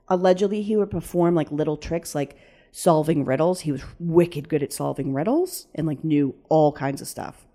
Allegedly, 0.08 0.62
he 0.62 0.76
would 0.76 0.90
perform 0.90 1.36
like 1.36 1.52
little 1.52 1.76
tricks 1.76 2.16
like 2.16 2.36
solving 2.76 3.24
riddles. 3.24 3.60
He 3.60 3.70
was 3.70 3.82
wicked 4.00 4.48
good 4.48 4.60
at 4.60 4.72
solving 4.72 5.14
riddles 5.14 5.68
and 5.76 5.86
like 5.86 6.02
knew 6.02 6.34
all 6.48 6.72
kinds 6.72 7.00
of 7.00 7.06
stuff 7.06 7.46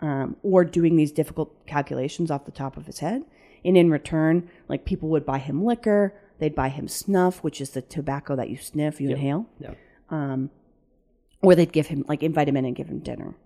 um, 0.00 0.34
or 0.42 0.64
doing 0.64 0.96
these 0.96 1.12
difficult 1.12 1.64
calculations 1.66 2.32
off 2.32 2.46
the 2.46 2.50
top 2.50 2.76
of 2.76 2.86
his 2.86 2.98
head. 2.98 3.22
And 3.64 3.76
in 3.76 3.90
return, 3.92 4.50
like 4.68 4.84
people 4.84 5.08
would 5.10 5.24
buy 5.24 5.38
him 5.38 5.64
liquor, 5.64 6.14
they'd 6.40 6.54
buy 6.56 6.68
him 6.68 6.88
snuff, 6.88 7.44
which 7.44 7.60
is 7.60 7.70
the 7.70 7.80
tobacco 7.82 8.34
that 8.34 8.50
you 8.50 8.56
sniff, 8.56 9.00
you 9.00 9.10
inhale, 9.10 9.46
Yeah. 9.60 9.74
or 11.42 11.54
they'd 11.54 11.72
give 11.72 11.86
him 11.86 12.04
like 12.08 12.24
invite 12.24 12.48
him 12.48 12.56
in 12.56 12.64
and 12.64 12.74
give 12.74 12.88
him 12.88 12.98
dinner. 12.98 13.36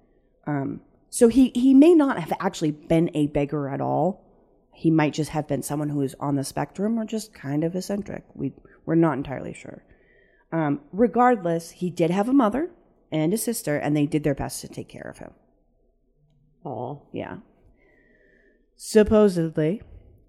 Um, 0.47 0.81
so 1.11 1.29
he 1.29 1.51
he 1.55 1.75
may 1.75 1.95
not 1.95 2.19
have 2.19 2.33
actually 2.41 2.71
been 2.71 3.11
a 3.13 3.27
beggar 3.27 3.69
at 3.69 3.83
all. 3.83 4.25
He 4.73 4.91
might 4.91 5.13
just 5.13 5.31
have 5.33 5.47
been 5.47 5.63
someone 5.63 5.91
who 5.91 6.01
is 6.01 6.17
on 6.19 6.37
the 6.37 6.45
spectrum 6.45 6.99
or 6.99 7.05
just 7.05 7.35
kind 7.35 7.63
of 7.63 7.77
eccentric. 7.77 8.25
We 8.35 8.53
we're 8.87 8.95
not 8.95 9.19
entirely 9.19 9.53
sure. 9.53 9.83
Um, 10.53 10.81
regardless, 10.93 11.71
he 11.71 11.91
did 11.91 12.11
have 12.11 12.29
a 12.29 12.33
mother 12.33 12.71
and 13.13 13.33
a 13.33 13.39
sister, 13.39 13.77
and 13.77 13.97
they 13.97 14.07
did 14.07 14.25
their 14.25 14.35
best 14.35 14.61
to 14.63 14.69
take 14.69 14.89
care 14.89 15.09
of 15.09 15.19
him. 15.19 15.33
Aw. 16.65 16.97
Yeah. 17.13 17.39
Supposedly, 18.77 19.83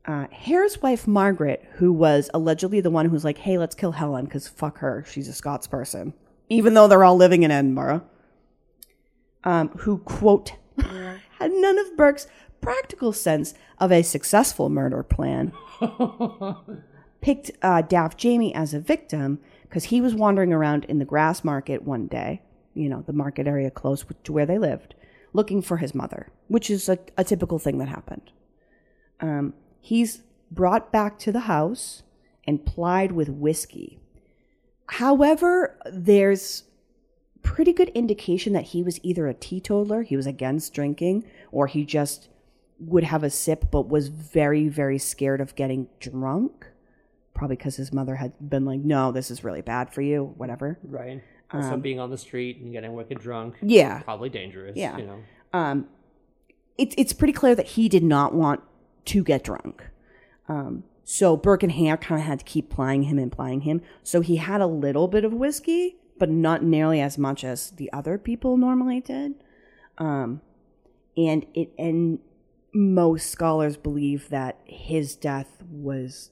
uh, 0.06 0.28
Hare's 0.32 0.82
wife 0.82 1.08
Margaret, 1.08 1.64
who 1.74 1.92
was 1.92 2.30
allegedly 2.34 2.82
the 2.82 2.90
one 2.90 3.06
who 3.06 3.12
was 3.12 3.24
like, 3.24 3.40
"Hey, 3.40 3.58
let's 3.58 3.76
kill 3.76 3.94
Helen 3.94 4.26
because 4.26 4.48
fuck 4.48 4.80
her, 4.80 5.04
she's 5.08 5.28
a 5.28 5.34
Scots 5.34 5.68
person," 5.68 6.14
even 6.50 6.74
though 6.74 6.88
they're 6.88 7.04
all 7.04 7.16
living 7.16 7.44
in 7.44 7.52
Edinburgh. 7.52 8.04
Um, 9.44 9.70
who 9.70 10.00
quote 10.00 10.54
had 10.78 11.52
none 11.52 11.80
of 11.80 11.98
Burke's 11.98 12.28
practical 12.62 13.12
sense 13.12 13.54
of 13.80 13.92
a 13.92 14.04
successful 14.04 14.70
murder 14.70 15.04
plan. 15.04 15.52
Picked 17.22 17.52
uh, 17.62 17.82
Daft 17.82 18.18
Jamie 18.18 18.54
as 18.54 18.74
a 18.74 18.80
victim 18.80 19.40
because 19.72 19.86
he 19.86 20.02
was 20.02 20.14
wandering 20.14 20.52
around 20.52 20.84
in 20.90 21.00
the 21.00 21.06
Grassmarket 21.06 21.84
one 21.84 22.08
day, 22.08 22.42
you 22.74 22.90
know, 22.90 23.06
the 23.08 23.14
market 23.14 23.48
area 23.48 23.72
close 23.72 24.04
to 24.26 24.34
where 24.34 24.46
they 24.46 24.58
lived, 24.58 24.96
looking 25.32 25.62
for 25.62 25.78
his 25.78 25.96
mother, 25.96 26.28
which 26.50 26.70
is 26.70 26.90
a, 26.90 27.00
a 27.18 27.24
typical 27.24 27.58
thing 27.58 27.78
that 27.78 27.88
happened. 27.88 28.34
Um, 29.22 29.54
he's 29.80 30.24
brought 30.52 30.92
back 30.92 31.18
to 31.20 31.32
the 31.32 31.42
house 31.42 32.04
and 32.46 32.66
plied 32.66 33.14
with 33.14 33.30
whiskey. 33.30 33.98
However, 34.88 35.80
there's 35.90 36.64
pretty 37.42 37.72
good 37.72 37.90
indication 37.96 38.52
that 38.52 38.66
he 38.66 38.84
was 38.84 39.00
either 39.04 39.26
a 39.26 39.34
teetotaler, 39.34 40.04
he 40.04 40.18
was 40.18 40.28
against 40.28 40.74
drinking, 40.74 41.24
or 41.50 41.68
he 41.68 41.86
just 41.86 42.28
would 42.78 43.06
have 43.06 43.24
a 43.24 43.30
sip 43.30 43.72
but 43.72 43.88
was 43.88 44.10
very, 44.10 44.68
very 44.68 44.98
scared 44.98 45.40
of 45.40 45.56
getting 45.56 45.88
drunk. 46.02 46.71
Probably 47.42 47.56
because 47.56 47.76
his 47.76 47.92
mother 47.92 48.18
had 48.18 48.34
been 48.40 48.66
like, 48.66 48.82
no, 48.82 49.12
this 49.12 49.32
is 49.32 49.44
really 49.44 49.64
bad 49.64 49.92
for 49.92 50.04
you, 50.04 50.36
whatever. 50.38 50.78
Right. 50.84 51.24
Also, 51.52 51.76
being 51.76 52.00
on 52.00 52.12
the 52.12 52.18
street 52.20 52.58
and 52.58 52.72
getting 52.72 52.94
wicked 52.94 53.20
drunk. 53.20 53.56
Yeah. 53.64 54.04
Probably 54.04 54.30
dangerous. 54.30 54.78
Yeah. 54.78 54.96
You 54.96 55.06
know. 55.08 55.20
um, 55.52 55.88
it's 56.78 56.94
it's 57.00 57.14
pretty 57.14 57.34
clear 57.34 57.56
that 57.56 57.66
he 57.66 57.90
did 57.90 58.04
not 58.04 58.36
want 58.36 58.62
to 59.06 59.24
get 59.24 59.44
drunk. 59.44 59.88
Um, 60.48 60.84
so 61.04 61.36
Burke 61.36 61.64
and 61.64 61.72
Hare 61.72 61.98
kind 61.98 62.22
of 62.22 62.28
had 62.28 62.38
to 62.38 62.46
keep 62.46 62.70
plying 62.70 63.04
him 63.06 63.18
and 63.18 63.32
plying 63.32 63.62
him. 63.62 63.82
So 64.04 64.22
he 64.22 64.36
had 64.36 64.62
a 64.62 64.68
little 64.68 65.08
bit 65.08 65.26
of 65.26 65.34
whiskey, 65.34 65.96
but 66.20 66.30
not 66.30 66.62
nearly 66.62 67.02
as 67.02 67.18
much 67.18 67.44
as 67.44 67.72
the 67.72 67.92
other 67.92 68.20
people 68.20 68.56
normally 68.56 69.00
did. 69.00 69.34
Um, 69.98 70.42
and 71.18 71.48
it 71.56 71.74
and 71.80 72.20
most 72.72 73.32
scholars 73.32 73.78
believe 73.78 74.30
that 74.30 74.60
his 74.66 75.16
death 75.16 75.58
was 75.72 76.30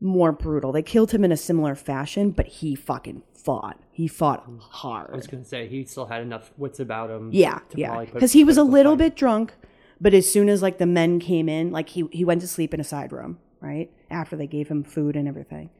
more 0.00 0.32
brutal. 0.32 0.72
They 0.72 0.82
killed 0.82 1.10
him 1.12 1.24
in 1.24 1.32
a 1.32 1.36
similar 1.36 1.74
fashion, 1.74 2.30
but 2.30 2.46
he 2.46 2.74
fucking 2.74 3.22
fought. 3.34 3.78
He 3.90 4.08
fought 4.08 4.48
hard. 4.58 5.10
I 5.12 5.16
was 5.16 5.26
gonna 5.26 5.44
say 5.44 5.68
he 5.68 5.84
still 5.84 6.06
had 6.06 6.22
enough 6.22 6.52
wits 6.56 6.80
about 6.80 7.10
him. 7.10 7.30
Yeah, 7.32 7.60
to 7.70 7.78
yeah. 7.78 8.04
Because 8.04 8.32
he 8.32 8.44
was 8.44 8.56
a 8.56 8.64
little 8.64 8.96
bit 8.96 9.16
drunk, 9.16 9.54
but 10.00 10.14
as 10.14 10.30
soon 10.30 10.48
as 10.48 10.62
like 10.62 10.78
the 10.78 10.86
men 10.86 11.20
came 11.20 11.48
in, 11.48 11.70
like 11.70 11.90
he 11.90 12.08
he 12.12 12.24
went 12.24 12.40
to 12.40 12.48
sleep 12.48 12.72
in 12.72 12.80
a 12.80 12.84
side 12.84 13.12
room, 13.12 13.38
right? 13.60 13.90
After 14.10 14.36
they 14.36 14.46
gave 14.46 14.68
him 14.68 14.84
food 14.84 15.16
and 15.16 15.28
everything, 15.28 15.70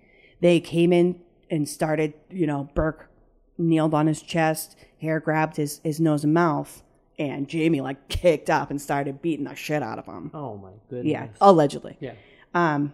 they 0.40 0.61
came 0.61 0.92
in 0.92 1.20
and 1.51 1.68
started. 1.68 2.14
You 2.30 2.47
know, 2.47 2.68
Burke 2.74 3.11
kneeled 3.57 3.95
on 3.95 4.07
his 4.07 4.22
chest, 4.22 4.76
Hare 5.01 5.20
grabbed 5.20 5.57
his 5.57 5.80
his 5.82 5.99
nose 6.01 6.24
and 6.24 6.34
mouth, 6.34 6.82
and 7.18 7.49
Jamie 7.49 7.80
like 7.80 8.09
kicked 8.09 8.51
up 8.51 8.70
and 8.70 8.80
started 8.80 9.22
beating 9.22 9.47
the 9.47 9.55
shit 9.55 9.82
out 9.82 9.99
of 9.99 10.07
him. 10.07 10.30
Oh 10.34 10.57
my 10.59 10.72
goodness. 10.88 11.11
Yeah, 11.11 11.28
allegedly. 11.40 11.97
Yeah. 12.01 12.14
Um, 12.55 12.92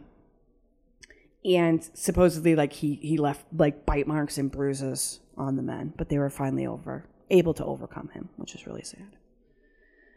and 1.47 1.89
supposedly, 1.95 2.57
like 2.57 2.73
he 2.73 2.97
he 2.97 3.19
left 3.19 3.47
like 3.57 3.87
bite 3.87 4.07
marks 4.07 4.37
and 4.37 4.51
bruises 4.51 5.21
on 5.37 5.57
the 5.57 5.63
men, 5.63 5.95
but 5.97 6.09
they 6.09 6.19
were 6.19 6.31
finally 6.31 6.67
over 6.67 7.07
able 7.31 7.55
to 7.55 7.65
overcome 7.65 8.09
him, 8.09 8.29
which 8.37 8.55
is 8.55 8.67
really 8.67 8.83
sad. 8.83 9.17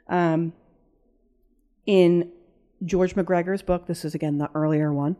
Um, 0.08 0.54
in 1.86 2.32
George 2.84 3.16
MacGregor's 3.16 3.62
book, 3.62 3.86
this 3.86 4.04
is 4.04 4.16
again 4.16 4.38
the 4.38 4.50
earlier 4.56 4.92
one. 4.92 5.18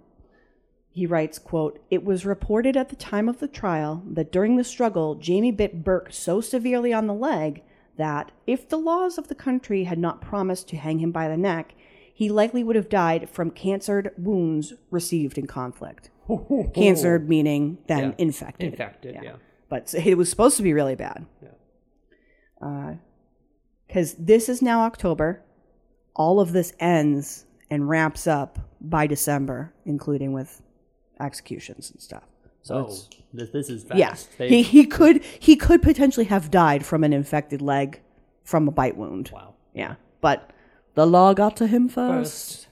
He 0.92 1.06
writes, 1.06 1.38
quote, 1.38 1.80
It 1.92 2.04
was 2.04 2.26
reported 2.26 2.76
at 2.76 2.90
the 2.90 2.96
time 2.96 3.30
of 3.30 3.40
the 3.40 3.48
trial 3.48 4.04
that 4.08 4.32
during 4.32 4.56
the 4.56 4.64
struggle, 4.64 5.16
Jamie 5.16 5.52
bit 5.52 5.84
Burke 5.84 6.12
so 6.12 6.42
severely 6.42 6.92
on 6.92 7.08
the 7.08 7.14
leg 7.14 7.62
that, 7.98 8.32
if 8.48 8.68
the 8.68 8.78
laws 8.78 9.18
of 9.18 9.28
the 9.28 9.36
country 9.36 9.84
had 9.84 10.00
not 10.00 10.22
promised 10.22 10.68
to 10.70 10.78
hang 10.78 11.00
him 11.00 11.12
by 11.12 11.28
the 11.28 11.38
neck, 11.38 11.76
he 12.20 12.28
likely 12.30 12.64
would 12.66 12.76
have 12.76 12.90
died 12.90 13.30
from 13.30 13.50
cankered 13.50 14.12
wounds 14.18 14.74
received 14.92 15.38
in 15.38 15.48
conflict. 15.48 16.10
cankered 16.80 17.30
meaning 17.30 17.78
then 17.88 18.04
Yeah. 18.10 18.16
infected. 18.18 18.72
Infected. 18.74 19.16
Yeah. 19.24 19.36
But 19.70 19.94
it 19.94 20.16
was 20.18 20.30
supposed 20.30 20.58
to 20.58 20.64
be 20.64 20.74
really 20.74 20.96
bad. 20.96 21.26
Yeah. 21.42 22.68
Uh, 22.68 22.94
because 23.88 24.16
this 24.16 24.50
is 24.50 24.62
now 24.62 24.82
October. 24.82 25.42
All 26.14 26.42
of 26.42 26.52
this 26.52 26.74
ends 26.80 27.46
and 27.72 27.88
wraps 27.88 28.28
up 28.28 28.60
by 28.82 29.08
December, 29.08 29.74
including 29.86 30.34
with 30.34 30.62
executions 31.22 31.90
and 31.92 32.02
stuff. 32.02 32.24
So 32.64 32.76
Oh, 32.90 32.96
this, 33.34 33.50
this 33.52 33.70
is 33.70 33.86
yeah. 33.96 34.10
fast. 34.10 34.38
They- 34.38 34.50
He 34.50 34.62
he 34.64 34.86
could 34.86 35.24
he 35.40 35.56
could 35.56 35.82
potentially 35.82 36.26
have 36.26 36.52
died 36.52 36.86
from 36.86 37.04
an 37.06 37.14
infected 37.14 37.62
leg 37.62 38.02
from 38.44 38.68
a 38.68 38.72
bite 38.72 38.98
wound. 38.98 39.30
wow. 39.34 39.54
Yeah. 39.74 39.96
But 40.20 40.52
the 41.00 41.06
law 41.06 41.34
got 41.34 41.56
to 41.56 41.66
him 41.66 41.88
first. 41.88 42.68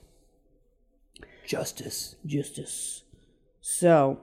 First. 1.16 1.26
Justice. 1.46 2.18
Justice. 2.26 3.04
So 3.62 4.20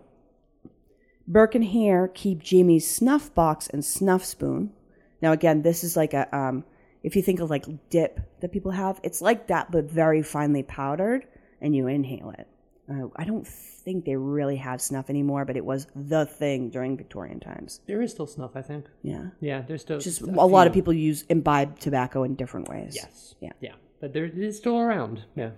Burke 1.27 1.55
and 1.55 1.65
Hare 1.65 2.09
keep 2.09 2.43
Jamie's 2.43 2.87
snuff 2.87 3.35
box 3.35 3.67
and 3.67 3.83
snuff 3.83 4.23
spoon. 4.23 4.75
Now 5.23 5.33
again, 5.33 5.63
this 5.63 5.83
is 5.83 5.97
like 5.97 6.13
a 6.13 6.29
um 6.37 6.65
if 7.03 7.17
you 7.17 7.23
think 7.23 7.41
of 7.41 7.49
like 7.49 7.65
dip 7.89 8.21
that 8.43 8.53
people 8.53 8.73
have, 8.73 9.01
it's 9.03 9.23
like 9.23 9.47
that 9.47 9.71
but 9.71 9.87
very 9.87 10.23
finely 10.23 10.63
powdered 10.63 11.27
and 11.63 11.75
you 11.75 11.87
inhale 11.87 12.35
it. 12.39 12.47
Uh, 12.87 13.09
I 13.17 13.25
don't 13.25 13.47
think 13.47 14.05
they 14.05 14.17
really 14.17 14.57
have 14.57 14.83
snuff 14.83 15.09
anymore, 15.09 15.47
but 15.47 15.57
it 15.57 15.65
was 15.65 15.87
the 15.97 16.27
thing 16.27 16.69
during 16.69 16.99
Victorian 16.99 17.41
times. 17.41 17.81
There 17.87 18.03
is 18.03 18.11
still 18.11 18.27
snuff, 18.27 18.51
I 18.55 18.61
think. 18.61 18.85
Yeah. 19.03 19.29
Yeah, 19.41 19.63
there's 19.63 19.81
still 19.81 19.99
Just 19.99 20.21
a, 20.21 20.27
a 20.27 20.45
lot 20.45 20.67
of 20.67 20.75
people 20.75 20.93
use 20.93 21.23
imbibe 21.31 21.79
tobacco 21.79 22.25
in 22.25 22.35
different 22.35 22.69
ways. 22.69 22.93
Yes. 22.95 23.35
Yeah. 23.41 23.53
Yeah, 23.61 23.73
but 24.01 24.15
is 24.17 24.57
still 24.57 24.79
around. 24.79 25.25
Yeah. 25.35 25.51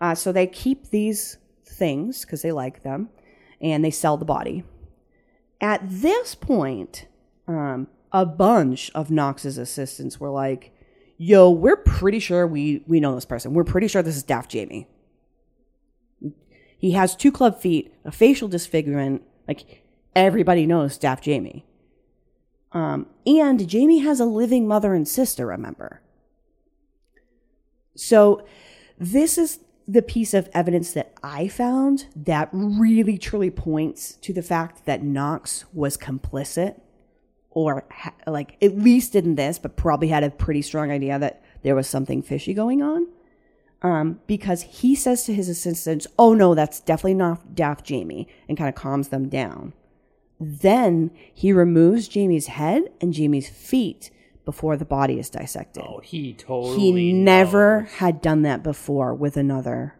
Uh, 0.00 0.14
so 0.14 0.32
they 0.32 0.46
keep 0.46 0.90
these 0.90 1.38
things 1.64 2.22
because 2.22 2.42
they 2.42 2.52
like 2.52 2.82
them, 2.82 3.08
and 3.60 3.84
they 3.84 3.90
sell 3.90 4.16
the 4.16 4.24
body. 4.24 4.64
At 5.60 5.80
this 5.84 6.34
point, 6.34 7.06
um, 7.48 7.88
a 8.12 8.26
bunch 8.26 8.90
of 8.94 9.10
Knox's 9.10 9.58
assistants 9.58 10.20
were 10.20 10.30
like, 10.30 10.72
"Yo, 11.16 11.50
we're 11.50 11.76
pretty 11.76 12.18
sure 12.18 12.46
we 12.46 12.84
we 12.86 13.00
know 13.00 13.14
this 13.14 13.24
person. 13.24 13.54
We're 13.54 13.64
pretty 13.64 13.88
sure 13.88 14.02
this 14.02 14.16
is 14.16 14.22
Daft 14.22 14.50
Jamie. 14.50 14.88
He 16.76 16.90
has 16.92 17.16
two 17.16 17.32
club 17.32 17.60
feet, 17.60 17.94
a 18.04 18.12
facial 18.12 18.48
disfigurement. 18.48 19.22
Like 19.48 19.84
everybody 20.14 20.66
knows 20.66 20.98
Daft 20.98 21.24
Jamie. 21.24 21.64
Um, 22.72 23.06
and 23.26 23.66
Jamie 23.68 24.00
has 24.00 24.20
a 24.20 24.24
living 24.24 24.68
mother 24.68 24.94
and 24.94 25.08
sister. 25.08 25.46
Remember." 25.46 26.02
So 27.94 28.44
this 28.98 29.38
is 29.38 29.60
the 29.86 30.02
piece 30.02 30.32
of 30.32 30.48
evidence 30.54 30.92
that 30.92 31.12
I 31.22 31.48
found 31.48 32.06
that 32.16 32.48
really 32.52 33.18
truly 33.18 33.50
points 33.50 34.12
to 34.22 34.32
the 34.32 34.42
fact 34.42 34.86
that 34.86 35.02
Knox 35.02 35.64
was 35.72 35.96
complicit 35.96 36.80
or 37.50 37.84
ha- 37.90 38.14
like 38.26 38.56
at 38.62 38.76
least 38.76 39.14
in 39.14 39.34
this, 39.34 39.58
but 39.58 39.76
probably 39.76 40.08
had 40.08 40.24
a 40.24 40.30
pretty 40.30 40.62
strong 40.62 40.90
idea 40.90 41.18
that 41.18 41.42
there 41.62 41.74
was 41.74 41.86
something 41.86 42.22
fishy 42.22 42.54
going 42.54 42.82
on. 42.82 43.06
Um, 43.82 44.20
because 44.26 44.62
he 44.62 44.94
says 44.94 45.24
to 45.24 45.34
his 45.34 45.48
assistants, 45.48 46.06
Oh 46.18 46.32
no, 46.32 46.54
that's 46.54 46.80
definitely 46.80 47.14
not 47.14 47.54
Daft 47.54 47.84
Jamie, 47.84 48.26
and 48.48 48.56
kind 48.56 48.68
of 48.68 48.74
calms 48.74 49.08
them 49.08 49.28
down. 49.28 49.74
Then 50.40 51.10
he 51.32 51.52
removes 51.52 52.08
Jamie's 52.08 52.46
head 52.46 52.84
and 53.00 53.12
Jamie's 53.12 53.48
feet 53.48 54.10
before 54.44 54.76
the 54.76 54.84
body 54.84 55.18
is 55.18 55.30
dissected 55.30 55.82
Oh, 55.86 56.00
he 56.02 56.32
totally. 56.34 56.78
he 56.78 57.12
never 57.12 57.82
knows. 57.82 57.92
had 57.92 58.20
done 58.20 58.42
that 58.42 58.62
before 58.62 59.14
with 59.14 59.36
another 59.36 59.94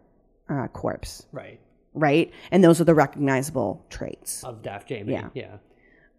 uh, 0.49 0.69
corpse, 0.69 1.27
Right. 1.33 1.61
right? 1.95 2.33
And 2.51 2.63
those 2.63 2.81
are 2.81 2.85
the 2.85 2.95
recognizable 2.95 3.85
traits. 3.89 4.45
Of 4.45 4.63
Daft 4.63 4.89
Jamie. 4.89 5.13
Yeah. 5.13 5.29
Yeah. 5.35 5.57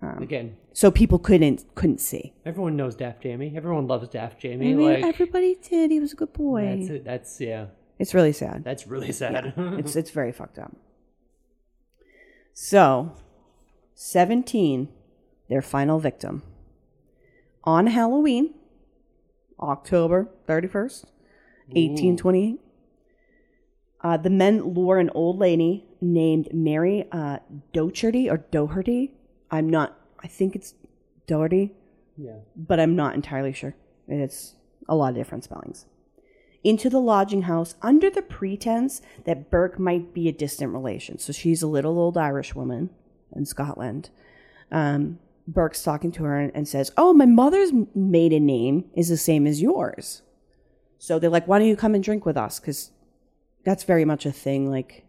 Um, 0.02 0.22
Again, 0.22 0.58
So 0.74 0.92
people 0.92 1.20
couldn't 1.20 1.64
couldn't 1.76 2.00
see. 2.02 2.34
everyone 2.46 2.76
knows 2.76 2.96
Daft 2.96 3.22
Jamie. 3.24 3.54
Everyone 3.56 3.88
loves 3.88 4.08
Daft 4.10 4.38
I 4.38 4.40
Jamie. 4.40 4.74
mean, 4.74 4.94
like 5.04 5.04
everybody 5.04 5.56
did. 5.70 5.90
He 5.92 6.00
was 6.00 6.14
a 6.14 6.16
good 6.16 6.34
boy. 6.34 6.78
that's 6.80 6.90
it. 6.90 7.04
That's 7.06 7.42
yeah. 7.42 7.66
It's 7.98 8.14
really 8.14 8.34
sad. 8.34 8.64
That's 8.64 8.88
really 8.88 9.12
sad. 9.14 9.54
it's 9.58 9.96
it's 9.96 10.12
very 10.12 10.32
fucked 10.34 10.60
up. 10.60 10.76
So, 12.54 13.12
seventeen, 13.94 14.90
their 15.50 15.62
final 15.62 16.00
victim. 16.00 16.44
On 17.66 17.88
Halloween, 17.88 18.54
October 19.60 20.30
thirty 20.46 20.68
first, 20.68 21.06
eighteen 21.76 22.16
twenty 22.18 22.50
eight. 22.50 22.60
Uh, 24.02 24.18
the 24.18 24.30
men 24.30 24.74
lure 24.76 25.00
an 25.00 25.10
old 25.16 25.40
lady 25.40 25.86
named 26.00 26.48
Mary 26.54 27.06
uh, 27.12 27.40
Docherty 27.74 28.30
or 28.30 28.38
Doherty. 28.38 29.14
I'm 29.50 29.70
not. 29.70 30.00
I 30.24 30.28
think 30.28 30.56
it's 30.56 30.76
Doherty 31.28 31.74
yeah. 32.18 32.38
but 32.56 32.80
I'm 32.80 32.96
not 32.96 33.16
entirely 33.16 33.54
sure. 33.54 33.76
It's 34.08 34.56
a 34.88 34.96
lot 34.96 35.10
of 35.10 35.16
different 35.16 35.44
spellings. 35.44 35.86
Into 36.64 36.90
the 36.90 37.00
lodging 37.00 37.44
house 37.44 37.76
under 37.82 38.10
the 38.10 38.22
pretense 38.22 39.02
that 39.26 39.52
Burke 39.52 39.78
might 39.78 40.14
be 40.14 40.28
a 40.28 40.32
distant 40.32 40.74
relation. 40.74 41.20
So 41.20 41.32
she's 41.32 41.62
a 41.62 41.68
little 41.68 42.00
old 42.00 42.18
Irish 42.18 42.56
woman 42.56 42.90
in 43.36 43.46
Scotland. 43.46 44.10
Um, 44.72 45.20
Burke's 45.48 45.84
talking 45.84 46.12
to 46.14 46.24
her 46.24 46.40
and, 46.40 46.68
says, 46.68 46.92
Oh, 46.98 47.14
my 47.14 47.26
mother's 47.26 47.72
maiden 47.94 48.46
name 48.46 48.86
is 48.96 49.10
the 49.10 49.18
same 49.18 49.46
as 49.46 49.62
yours. 49.62 50.22
So 50.98 51.20
they're 51.20 51.30
like, 51.30 51.48
Why 51.48 51.60
don't 51.60 51.68
you 51.68 51.76
come 51.76 51.94
and 51.96 52.04
drink 52.04 52.26
with 52.26 52.38
us? 52.38 52.60
Because 52.60 52.92
that's 53.64 53.84
very 53.84 54.06
much 54.06 54.26
a 54.26 54.32
thing. 54.32 54.70
Like, 54.70 55.06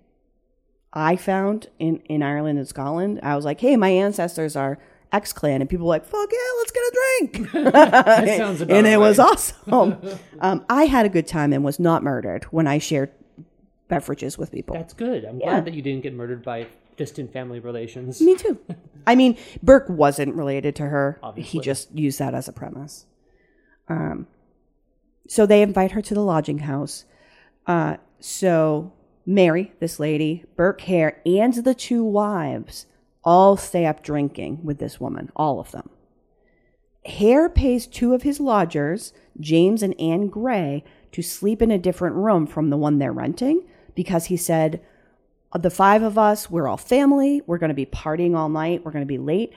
I 0.93 1.17
found 1.17 1.69
in, 1.79 1.99
in 2.07 2.23
Ireland 2.23 2.59
and 2.59 2.69
Scotland, 2.69 3.21
I 3.23 3.37
was 3.37 3.45
like, 3.45 3.61
Hey, 3.61 3.77
my 3.77 3.89
ancestors 3.89 4.57
are 4.57 4.79
X 5.13 5.33
clan. 5.33 5.61
And 5.63 5.71
people 5.71 5.87
were 5.87 5.91
like, 5.95 6.05
Fuck 6.07 6.29
yeah, 6.31 6.39
let's 6.59 6.71
get 6.73 6.83
a 6.83 6.93
drink. 7.53 7.53
That 7.73 8.37
sounds 8.37 8.61
about 8.61 8.77
and 8.77 8.87
it 8.87 8.99
was 8.99 9.19
awesome. 9.19 9.97
um, 10.41 10.65
I 10.69 10.85
had 10.85 11.07
a 11.07 11.11
good 11.11 11.27
time 11.27 11.53
and 11.53 11.65
was 11.65 11.79
not 11.81 12.03
murdered 12.03 12.45
when 12.45 12.67
I 12.67 12.79
shared 12.79 13.11
beverages 13.89 14.37
with 14.37 14.53
people. 14.53 14.75
That's 14.77 14.93
good. 14.95 15.25
I'm 15.25 15.39
Yeah. 15.41 15.51
glad 15.51 15.65
that 15.67 15.75
you 15.75 15.81
didn't 15.83 16.03
get 16.03 16.13
murdered 16.13 16.43
by 16.45 16.67
distant 16.97 17.33
family 17.33 17.61
relations. 17.61 18.21
Me 18.21 18.37
too. 18.37 18.59
I 19.07 19.15
mean, 19.15 19.37
Burke 19.63 19.89
wasn't 19.89 20.35
related 20.35 20.75
to 20.77 20.87
her. 20.87 21.21
He 21.37 21.61
just 21.61 21.93
used 21.93 22.19
that 22.19 22.35
as 22.35 22.49
a 22.49 22.53
premise. 22.53 23.07
Um, 23.89 24.27
so 25.29 25.47
they 25.47 25.63
invite 25.63 25.93
her 25.93 26.03
to 26.03 26.15
the 26.15 26.23
lodging 26.23 26.59
house. 26.59 27.05
Uh, 27.67 27.97
so 28.21 28.93
Mary, 29.25 29.73
this 29.81 29.99
lady, 29.99 30.45
Burke 30.57 30.81
Hare, 30.83 31.21
and 31.27 31.55
the 31.55 31.75
two 31.75 32.05
wives 32.05 32.87
all 33.25 33.57
stay 33.57 33.85
up 33.85 34.03
drinking 34.03 34.61
with 34.63 34.79
this 34.79 35.01
woman, 35.01 35.31
all 35.35 35.59
of 35.59 35.73
them. 35.73 35.91
Hare 37.05 37.49
pays 37.49 37.87
two 37.87 38.15
of 38.15 38.23
his 38.23 38.41
lodgers, 38.41 39.13
James 39.39 39.83
and 39.83 39.99
Anne 40.01 40.29
Gray, 40.29 40.85
to 41.13 41.23
sleep 41.23 41.61
in 41.61 41.71
a 41.71 41.79
different 41.79 42.17
room 42.17 42.47
from 42.47 42.71
the 42.71 42.77
one 42.77 42.99
they're 42.99 43.13
renting 43.13 43.67
because 43.95 44.27
he 44.27 44.37
said, 44.37 44.81
the 45.63 45.71
five 45.71 46.03
of 46.03 46.19
us, 46.19 46.51
we're 46.51 46.67
all 46.67 46.77
family. 46.77 47.43
We're 47.47 47.59
going 47.59 47.69
to 47.69 47.75
be 47.75 47.87
partying 47.87 48.37
all 48.37 48.49
night. 48.49 48.85
We're 48.85 48.93
going 48.93 49.05
to 49.05 49.07
be 49.07 49.19
late, 49.19 49.53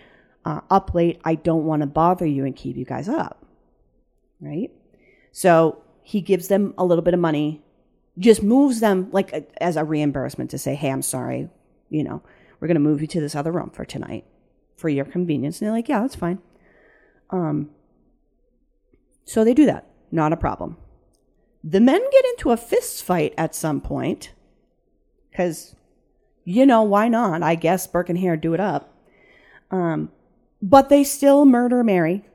uh, 0.45 0.61
up 0.69 0.93
late. 0.93 1.19
I 1.23 1.35
don't 1.35 1.65
want 1.65 1.81
to 1.81 1.87
bother 1.87 2.25
you 2.25 2.45
and 2.45 2.55
keep 2.55 2.77
you 2.77 2.85
guys 2.85 3.09
up. 3.09 3.45
Right? 4.39 4.71
So 5.31 5.81
he 6.03 6.21
gives 6.21 6.47
them 6.47 6.73
a 6.77 6.85
little 6.85 7.03
bit 7.03 7.13
of 7.13 7.19
money, 7.19 7.61
just 8.17 8.43
moves 8.43 8.79
them 8.79 9.09
like 9.11 9.33
a, 9.33 9.63
as 9.63 9.77
a 9.77 9.83
reimbursement 9.83 10.49
to 10.51 10.57
say, 10.57 10.75
hey, 10.75 10.89
I'm 10.89 11.01
sorry. 11.01 11.49
You 11.89 12.03
know, 12.03 12.21
we're 12.59 12.67
going 12.67 12.75
to 12.75 12.81
move 12.81 13.01
you 13.01 13.07
to 13.07 13.21
this 13.21 13.35
other 13.35 13.51
room 13.51 13.69
for 13.71 13.85
tonight 13.85 14.25
for 14.75 14.89
your 14.89 15.05
convenience. 15.05 15.59
And 15.59 15.67
they're 15.67 15.75
like, 15.75 15.89
yeah, 15.89 16.01
that's 16.01 16.15
fine. 16.15 16.39
Um, 17.29 17.69
so 19.25 19.43
they 19.43 19.53
do 19.53 19.65
that. 19.65 19.87
Not 20.11 20.33
a 20.33 20.37
problem. 20.37 20.77
The 21.63 21.81
men 21.81 22.01
get 22.11 22.25
into 22.25 22.51
a 22.51 22.57
fist 22.57 23.03
fight 23.03 23.33
at 23.37 23.53
some 23.53 23.81
point 23.81 24.31
because 25.29 25.75
you 26.51 26.65
know 26.65 26.83
why 26.83 27.07
not? 27.07 27.43
I 27.43 27.55
guess 27.55 27.87
burke 27.87 28.09
and 28.09 28.17
hare 28.17 28.37
do 28.37 28.53
it 28.53 28.59
up. 28.59 28.93
Um, 29.71 30.11
but 30.61 30.89
they 30.89 31.03
still 31.03 31.45
murder 31.45 31.83
mary. 31.83 32.25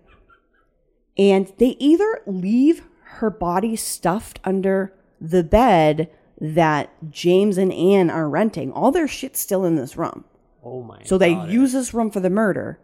And 1.16 1.52
they 1.58 1.76
either 1.78 2.22
leave 2.26 2.82
her 3.02 3.30
body 3.30 3.76
stuffed 3.76 4.40
under 4.44 4.92
the 5.20 5.44
bed 5.44 6.10
that 6.40 6.90
james 7.10 7.56
and 7.56 7.72
anne 7.72 8.10
are 8.10 8.28
renting. 8.28 8.72
All 8.72 8.90
their 8.90 9.08
shit's 9.08 9.40
still 9.40 9.64
in 9.64 9.76
this 9.76 9.96
room. 9.96 10.24
Oh 10.64 10.82
my. 10.82 11.02
so 11.04 11.18
they 11.18 11.34
God. 11.34 11.50
use 11.50 11.72
this 11.72 11.94
room 11.94 12.10
for 12.10 12.20
the 12.20 12.30
murder. 12.30 12.78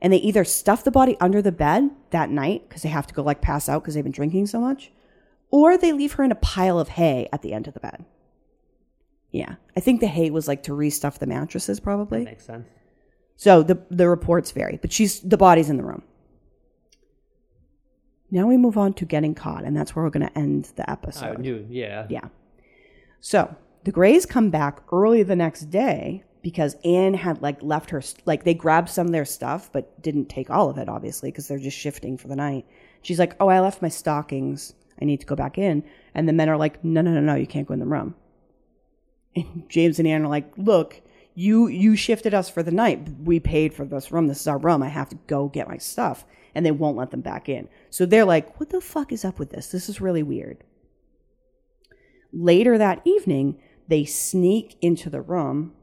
And 0.00 0.12
they 0.12 0.18
either 0.18 0.44
stuff 0.44 0.84
the 0.84 0.90
body 0.90 1.16
under 1.20 1.40
the 1.40 1.52
bed 1.52 1.90
that 2.10 2.30
night 2.30 2.68
because 2.68 2.82
they 2.82 2.88
have 2.88 3.06
to 3.06 3.14
go 3.14 3.22
like 3.22 3.40
pass 3.40 3.68
out 3.68 3.82
because 3.82 3.94
they've 3.94 4.04
been 4.04 4.12
drinking 4.12 4.46
so 4.46 4.60
much 4.60 4.90
or 5.50 5.78
they 5.78 5.92
leave 5.92 6.12
her 6.12 6.24
in 6.24 6.32
a 6.32 6.36
pile 6.36 6.78
of 6.78 6.88
hay 6.90 7.28
at 7.32 7.42
the 7.42 7.52
end 7.52 7.66
of 7.66 7.74
the 7.74 7.80
bed 7.80 8.04
yeah 9.36 9.54
i 9.76 9.80
think 9.80 10.00
the 10.00 10.06
hay 10.06 10.30
was 10.30 10.48
like 10.48 10.62
to 10.62 10.72
restuff 10.72 11.18
the 11.18 11.26
mattresses 11.26 11.80
probably 11.80 12.24
makes 12.24 12.46
sense. 12.46 12.66
so 13.36 13.62
the 13.62 13.78
the 13.90 14.08
reports 14.08 14.50
vary 14.50 14.78
but 14.80 14.92
she's 14.92 15.20
the 15.20 15.36
body's 15.36 15.70
in 15.70 15.76
the 15.76 15.84
room 15.84 16.02
now 18.30 18.46
we 18.46 18.56
move 18.56 18.76
on 18.76 18.92
to 18.94 19.04
getting 19.04 19.34
caught 19.34 19.64
and 19.64 19.76
that's 19.76 19.94
where 19.94 20.04
we're 20.04 20.10
going 20.10 20.26
to 20.26 20.38
end 20.38 20.72
the 20.76 20.88
episode 20.90 21.38
I 21.38 21.40
knew. 21.40 21.66
Yeah. 21.70 22.06
yeah. 22.08 22.28
So 23.20 23.54
the 23.84 23.92
Grays 23.92 24.26
come 24.26 24.50
back 24.50 24.80
early 24.92 25.22
the 25.22 25.36
next 25.36 25.70
day 25.70 26.24
because 26.42 26.76
Anne 26.84 27.14
had 27.14 27.40
like 27.42 27.62
left 27.62 27.90
her 27.90 28.02
like 28.24 28.44
they 28.44 28.54
grabbed 28.54 28.88
some 28.88 29.06
of 29.06 29.12
their 29.12 29.24
stuff 29.24 29.70
but 29.72 30.00
didn't 30.02 30.28
take 30.28 30.50
all 30.50 30.70
of 30.70 30.78
it 30.78 30.88
obviously 30.88 31.30
because 31.30 31.48
they're 31.48 31.58
just 31.58 31.78
shifting 31.78 32.16
for 32.16 32.28
the 32.28 32.36
night. 32.36 32.66
She's 33.02 33.18
like, 33.18 33.36
"Oh, 33.38 33.48
I 33.48 33.60
left 33.60 33.82
my 33.82 33.88
stockings. 33.88 34.74
I 35.00 35.04
need 35.04 35.20
to 35.20 35.26
go 35.26 35.36
back 35.36 35.58
in." 35.58 35.84
And 36.14 36.28
the 36.28 36.32
men 36.32 36.48
are 36.48 36.56
like, 36.56 36.82
"No, 36.84 37.02
no, 37.02 37.12
no, 37.12 37.20
no, 37.20 37.36
you 37.36 37.46
can't 37.46 37.68
go 37.68 37.74
in 37.74 37.80
the 37.80 37.86
room." 37.86 38.16
And 39.36 39.64
James 39.68 39.98
and 39.98 40.08
Anne 40.08 40.24
are 40.24 40.28
like, 40.28 40.50
"Look, 40.56 41.02
you 41.34 41.68
you 41.68 41.94
shifted 41.94 42.34
us 42.34 42.48
for 42.48 42.62
the 42.62 42.70
night. 42.70 43.06
We 43.22 43.38
paid 43.38 43.74
for 43.74 43.84
this 43.84 44.10
room. 44.10 44.26
This 44.26 44.40
is 44.40 44.48
our 44.48 44.58
room. 44.58 44.82
I 44.82 44.88
have 44.88 45.10
to 45.10 45.18
go 45.26 45.48
get 45.48 45.68
my 45.68 45.76
stuff." 45.76 46.24
And 46.54 46.64
they 46.64 46.70
won't 46.70 46.96
let 46.96 47.10
them 47.10 47.20
back 47.20 47.48
in. 47.48 47.68
So 47.90 48.06
they're 48.06 48.24
like, 48.24 48.58
"What 48.58 48.70
the 48.70 48.80
fuck 48.80 49.12
is 49.12 49.24
up 49.24 49.38
with 49.38 49.50
this? 49.50 49.70
This 49.70 49.88
is 49.88 50.00
really 50.00 50.22
weird." 50.22 50.64
Later 52.32 52.78
that 52.78 53.02
evening, 53.04 53.58
they 53.88 54.04
sneak 54.04 54.76
into 54.80 55.10
the 55.10 55.20
room 55.20 55.74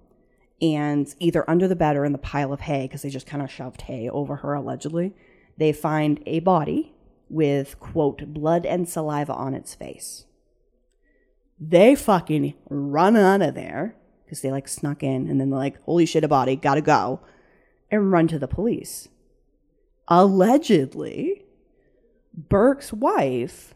and 0.62 1.14
either 1.20 1.48
under 1.50 1.68
the 1.68 1.76
bed 1.76 1.96
or 1.96 2.06
in 2.06 2.12
the 2.12 2.18
pile 2.18 2.54
of 2.54 2.62
hay 2.62 2.84
because 2.84 3.02
they 3.02 3.10
just 3.10 3.28
kind 3.28 3.44
of 3.44 3.52
shoved 3.52 3.82
hay 3.82 4.10
over 4.10 4.38
her 4.38 4.54
allegedly. 4.54 5.14
They 5.58 5.72
find 5.74 6.22
a 6.26 6.40
body 6.40 6.94
with 7.30 7.80
quote 7.80 8.34
blood 8.34 8.66
and 8.66 8.88
saliva 8.88 9.34
on 9.34 9.54
its 9.54 9.76
face. 9.76 10.26
They 11.70 11.96
fucking 11.96 12.54
run 12.70 13.16
out 13.16 13.42
of 13.42 13.56
there 13.56 13.96
because 14.26 14.42
they 14.42 14.52
like 14.52 14.68
snuck 14.68 15.04
in 15.04 15.30
and 15.30 15.40
then 15.40 15.50
they're 15.50 15.60
like, 15.60 15.82
holy 15.84 16.06
shit, 16.06 16.24
a 16.24 16.28
body, 16.28 16.56
gotta 16.56 16.82
go, 16.82 17.22
and 17.92 18.12
run 18.12 18.28
to 18.30 18.40
the 18.40 18.48
police. 18.48 19.08
Allegedly, 20.08 21.46
Burke's 22.34 22.92
wife 22.92 23.74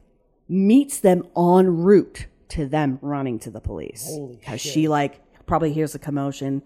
meets 0.50 1.00
them 1.00 1.24
en 1.38 1.68
route 1.78 2.28
to 2.50 2.66
them 2.66 3.00
running 3.02 3.40
to 3.40 3.52
the 3.52 3.60
police 3.62 4.18
because 4.32 4.62
she 4.62 4.88
like 4.88 5.22
probably 5.46 5.72
hears 5.72 5.94
the 5.94 6.00
commotion. 6.00 6.64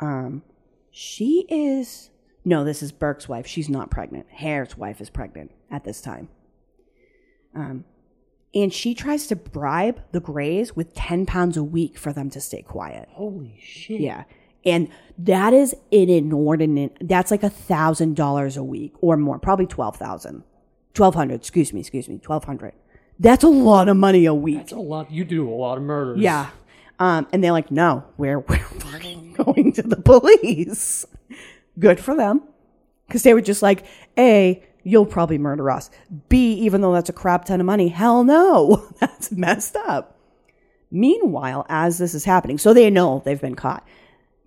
Um, 0.00 0.42
she 0.90 1.46
is 1.48 2.10
no, 2.44 2.64
this 2.64 2.82
is 2.82 2.92
Burke's 2.92 3.28
wife. 3.28 3.46
She's 3.46 3.68
not 3.68 3.90
pregnant. 3.90 4.26
Hare's 4.30 4.76
wife 4.76 5.00
is 5.00 5.10
pregnant 5.10 5.50
at 5.70 5.84
this 5.84 6.00
time. 6.00 6.28
Um, 7.54 7.84
and 8.54 8.72
she 8.72 8.94
tries 8.94 9.26
to 9.28 9.36
bribe 9.36 10.00
the 10.12 10.20
Grays 10.20 10.74
with 10.74 10.94
ten 10.94 11.26
pounds 11.26 11.56
a 11.56 11.64
week 11.64 11.98
for 11.98 12.12
them 12.12 12.30
to 12.30 12.40
stay 12.40 12.62
quiet. 12.62 13.08
Holy 13.12 13.58
shit. 13.62 14.00
Yeah. 14.00 14.24
And 14.64 14.88
that 15.18 15.52
is 15.52 15.74
an 15.92 16.08
inordinate 16.10 16.96
that's 17.00 17.30
like 17.30 17.42
a 17.42 17.50
thousand 17.50 18.16
dollars 18.16 18.56
a 18.56 18.64
week 18.64 18.94
or 19.00 19.16
more, 19.16 19.38
probably 19.38 19.66
twelve 19.66 19.96
thousand. 19.96 20.44
Twelve 20.94 21.14
hundred, 21.14 21.36
excuse 21.36 21.72
me, 21.72 21.80
excuse 21.80 22.08
me, 22.08 22.18
twelve 22.18 22.44
hundred. 22.44 22.72
That's 23.20 23.44
a 23.44 23.48
lot 23.48 23.88
of 23.88 23.96
money 23.96 24.26
a 24.26 24.34
week. 24.34 24.58
That's 24.58 24.72
a 24.72 24.78
lot. 24.78 25.10
You 25.10 25.24
do 25.24 25.48
a 25.48 25.54
lot 25.54 25.76
of 25.76 25.84
murders. 25.84 26.18
Yeah. 26.20 26.50
Um, 26.98 27.26
and 27.32 27.42
they're 27.42 27.52
like, 27.52 27.70
no, 27.70 28.04
we're, 28.16 28.38
we're 28.48 28.58
fucking 28.58 29.34
going 29.34 29.72
to 29.74 29.82
the 29.82 29.96
police. 29.96 31.04
Good 31.78 32.00
for 32.00 32.16
them. 32.16 32.42
Because 33.06 33.22
they 33.22 33.34
were 33.34 33.40
just 33.40 33.62
like, 33.62 33.86
A, 34.18 34.62
you'll 34.88 35.06
probably 35.06 35.38
murder 35.38 35.70
us. 35.70 35.90
B, 36.28 36.54
even 36.54 36.80
though 36.80 36.92
that's 36.92 37.10
a 37.10 37.12
crap 37.12 37.44
ton 37.44 37.60
of 37.60 37.66
money, 37.66 37.88
hell 37.88 38.24
no. 38.24 38.88
That's 39.00 39.30
messed 39.30 39.76
up. 39.76 40.16
Meanwhile, 40.90 41.66
as 41.68 41.98
this 41.98 42.14
is 42.14 42.24
happening, 42.24 42.56
so 42.56 42.72
they 42.72 42.88
know 42.88 43.22
they've 43.24 43.40
been 43.40 43.54
caught. 43.54 43.86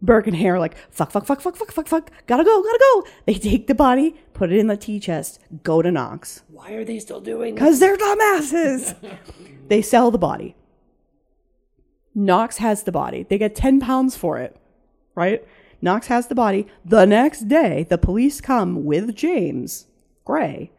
Burke 0.02 0.26
and 0.26 0.36
Hare 0.36 0.56
are 0.56 0.60
like, 0.60 0.76
fuck, 0.90 1.12
fuck, 1.12 1.28
fuck, 1.28 1.42
fuck, 1.42 1.56
fuck, 1.56 1.72
fuck, 1.72 1.88
fuck, 1.88 2.12
gotta 2.26 2.44
go, 2.44 2.64
gotta 2.64 2.80
go. 2.80 3.04
They 3.28 3.36
take 3.36 3.68
the 3.68 3.76
body, 3.76 4.16
put 4.34 4.52
it 4.52 4.58
in 4.58 4.66
the 4.66 4.76
tea 4.76 5.00
chest, 5.00 5.40
go 5.62 5.84
to 5.84 5.92
Knox. 5.92 6.42
Why 6.50 6.72
are 6.72 6.84
they 6.84 6.98
still 6.98 7.22
doing? 7.22 7.54
Because 7.54 7.80
they're 7.80 7.98
dumbasses. 7.98 8.96
they 9.68 9.84
sell 9.84 10.10
the 10.10 10.18
body. 10.18 10.56
Knox 12.16 12.58
has 12.58 12.82
the 12.82 12.92
body. 12.92 13.24
They 13.30 13.38
get 13.38 13.56
10 13.56 13.80
pounds 13.80 14.18
for 14.18 14.40
it, 14.40 14.58
right? 15.14 15.48
Knox 15.84 16.08
has 16.08 16.28
the 16.28 16.36
body. 16.36 16.66
The 16.84 17.06
next 17.06 17.48
day, 17.48 17.86
the 17.88 18.00
police 18.00 18.42
come 18.42 18.86
with 18.86 19.16
James 19.16 19.86
Gray 20.26 20.72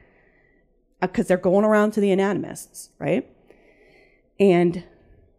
uh, 1.02 1.06
because 1.06 1.26
they're 1.26 1.36
going 1.36 1.64
around 1.64 1.92
to 1.92 2.00
the 2.00 2.12
anatomists, 2.12 2.90
right? 2.98 3.28
And 4.38 4.84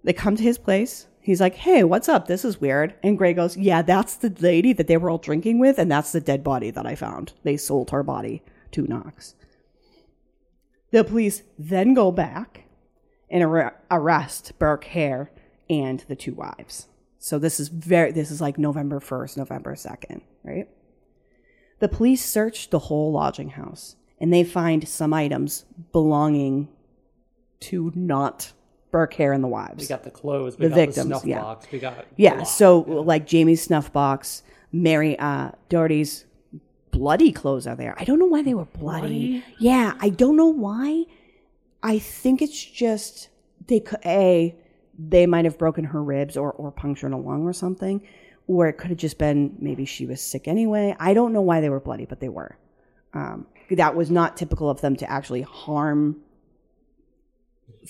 they 0.03 0.13
come 0.13 0.35
to 0.35 0.43
his 0.43 0.57
place. 0.57 1.07
He's 1.21 1.39
like, 1.39 1.55
hey, 1.55 1.83
what's 1.85 2.09
up? 2.09 2.27
This 2.27 2.43
is 2.43 2.59
weird. 2.59 2.95
And 3.01 3.17
Gray 3.17 3.33
goes, 3.33 3.55
yeah, 3.55 3.81
that's 3.81 4.15
the 4.15 4.35
lady 4.39 4.73
that 4.73 4.87
they 4.87 4.97
were 4.97 5.09
all 5.09 5.17
drinking 5.17 5.59
with, 5.59 5.79
and 5.79 5.89
that's 5.89 6.11
the 6.11 6.19
dead 6.19 6.43
body 6.43 6.69
that 6.71 6.85
I 6.85 6.95
found. 6.95 7.33
They 7.43 7.55
sold 7.55 7.91
her 7.91 8.03
body 8.03 8.43
to 8.71 8.85
Knox. 8.85 9.35
The 10.91 11.03
police 11.03 11.43
then 11.57 11.93
go 11.93 12.11
back 12.11 12.65
and 13.29 13.43
ar- 13.43 13.79
arrest 13.89 14.59
Burke 14.59 14.83
Hare 14.83 15.31
and 15.69 16.03
the 16.07 16.15
two 16.15 16.33
wives. 16.33 16.87
So 17.17 17.39
this 17.39 17.59
is 17.59 17.69
very 17.69 18.11
this 18.11 18.29
is 18.29 18.41
like 18.41 18.57
November 18.57 18.99
1st, 18.99 19.37
November 19.37 19.75
2nd, 19.75 20.21
right? 20.43 20.67
The 21.83 21.89
police 21.89 22.23
search 22.23 22.69
the 22.69 22.79
whole 22.79 23.11
lodging 23.11 23.49
house 23.49 23.97
and 24.17 24.31
they 24.31 24.45
find 24.45 24.87
some 24.87 25.13
items 25.13 25.65
belonging 25.91 26.69
to 27.59 27.91
not 27.93 28.53
Burke 28.89 29.15
Hare 29.15 29.33
and 29.33 29.43
the 29.43 29.49
wives. 29.49 29.81
We 29.83 29.87
got 29.87 30.05
the 30.05 30.09
clothes. 30.09 30.57
We 30.57 30.67
The 30.67 30.69
got 30.69 30.75
victims, 30.75 30.95
the 30.95 31.03
snuff 31.03 31.25
yeah. 31.25 31.41
box. 31.41 31.67
We 31.73 31.79
got 31.79 32.05
Yeah, 32.15 32.43
so 32.43 32.79
like 32.79 33.27
Jamie's 33.27 33.61
snuff 33.61 33.91
box, 33.91 34.43
Mary 34.71 35.19
uh 35.19 35.51
Doherty's 35.67 36.23
bloody 36.91 37.33
clothes 37.33 37.67
are 37.67 37.75
there. 37.75 37.95
I 37.99 38.05
don't 38.05 38.17
know 38.17 38.27
why 38.27 38.43
they 38.43 38.53
were 38.53 38.63
bloody. 38.63 39.41
Bloody? 39.41 39.43
Yeah, 39.59 39.95
I 39.99 40.07
don't 40.07 40.37
know 40.37 40.47
why. 40.47 41.03
I 41.83 41.99
think 41.99 42.41
it's 42.41 42.63
just 42.63 43.27
they 43.67 43.81
could 43.81 43.99
a 44.05 44.55
they 44.97 45.25
might 45.25 45.43
have 45.43 45.57
broken 45.57 45.83
her 45.83 46.01
ribs 46.01 46.37
or 46.37 46.53
or 46.53 46.71
punctured 46.71 47.11
a 47.11 47.17
lung 47.17 47.43
or 47.43 47.51
something, 47.51 48.07
or 48.47 48.67
it 48.67 48.73
could 48.73 48.89
have 48.89 48.97
just 48.97 49.17
been 49.17 49.55
maybe 49.59 49.85
she 49.85 50.05
was 50.05 50.21
sick 50.21 50.47
anyway. 50.47 50.95
I 50.99 51.13
don't 51.13 51.33
know 51.33 51.41
why 51.41 51.61
they 51.61 51.69
were 51.69 51.79
bloody, 51.79 52.05
but 52.05 52.19
they 52.19 52.29
were. 52.29 52.57
Um, 53.13 53.47
that 53.71 53.95
was 53.95 54.09
not 54.11 54.37
typical 54.37 54.69
of 54.69 54.81
them 54.81 54.95
to 54.97 55.09
actually 55.09 55.41
harm 55.43 56.17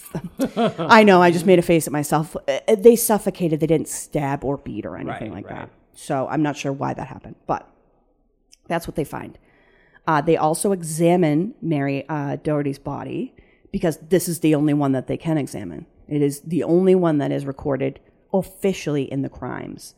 I 0.79 1.03
know. 1.03 1.21
I 1.21 1.31
just 1.31 1.45
made 1.45 1.59
a 1.59 1.63
face 1.63 1.85
at 1.87 1.93
myself. 1.93 2.35
Uh, 2.47 2.75
They 2.75 2.95
suffocated. 2.95 3.59
They 3.59 3.67
didn't 3.67 3.87
stab 3.87 4.43
or 4.43 4.57
beat 4.57 4.85
or 4.85 4.95
anything 4.97 5.31
Right, 5.31 5.43
like 5.43 5.45
right. 5.49 5.55
that. 5.55 5.69
So 5.93 6.27
I'm 6.27 6.41
not 6.41 6.57
sure 6.57 6.71
why 6.71 6.93
that 6.95 7.07
happened, 7.07 7.35
but 7.45 7.69
that's 8.67 8.87
what 8.87 8.95
they 8.95 9.03
find. 9.03 9.37
Uh, 10.07 10.21
they 10.21 10.35
also 10.35 10.71
examine 10.71 11.53
Mary 11.61 12.07
uh, 12.09 12.37
Doherty's 12.37 12.79
body 12.79 13.35
because 13.71 13.97
this 14.09 14.27
is 14.27 14.39
the 14.39 14.55
only 14.55 14.73
one 14.73 14.91
that 14.93 15.07
they 15.07 15.17
can 15.17 15.37
examine. 15.37 15.85
It 16.07 16.21
is 16.21 16.41
the 16.41 16.63
only 16.63 16.95
one 16.95 17.19
that 17.19 17.31
is 17.31 17.45
recorded 17.45 17.99
officially 18.33 19.03
in 19.11 19.21
the 19.21 19.29
crimes. 19.29 19.93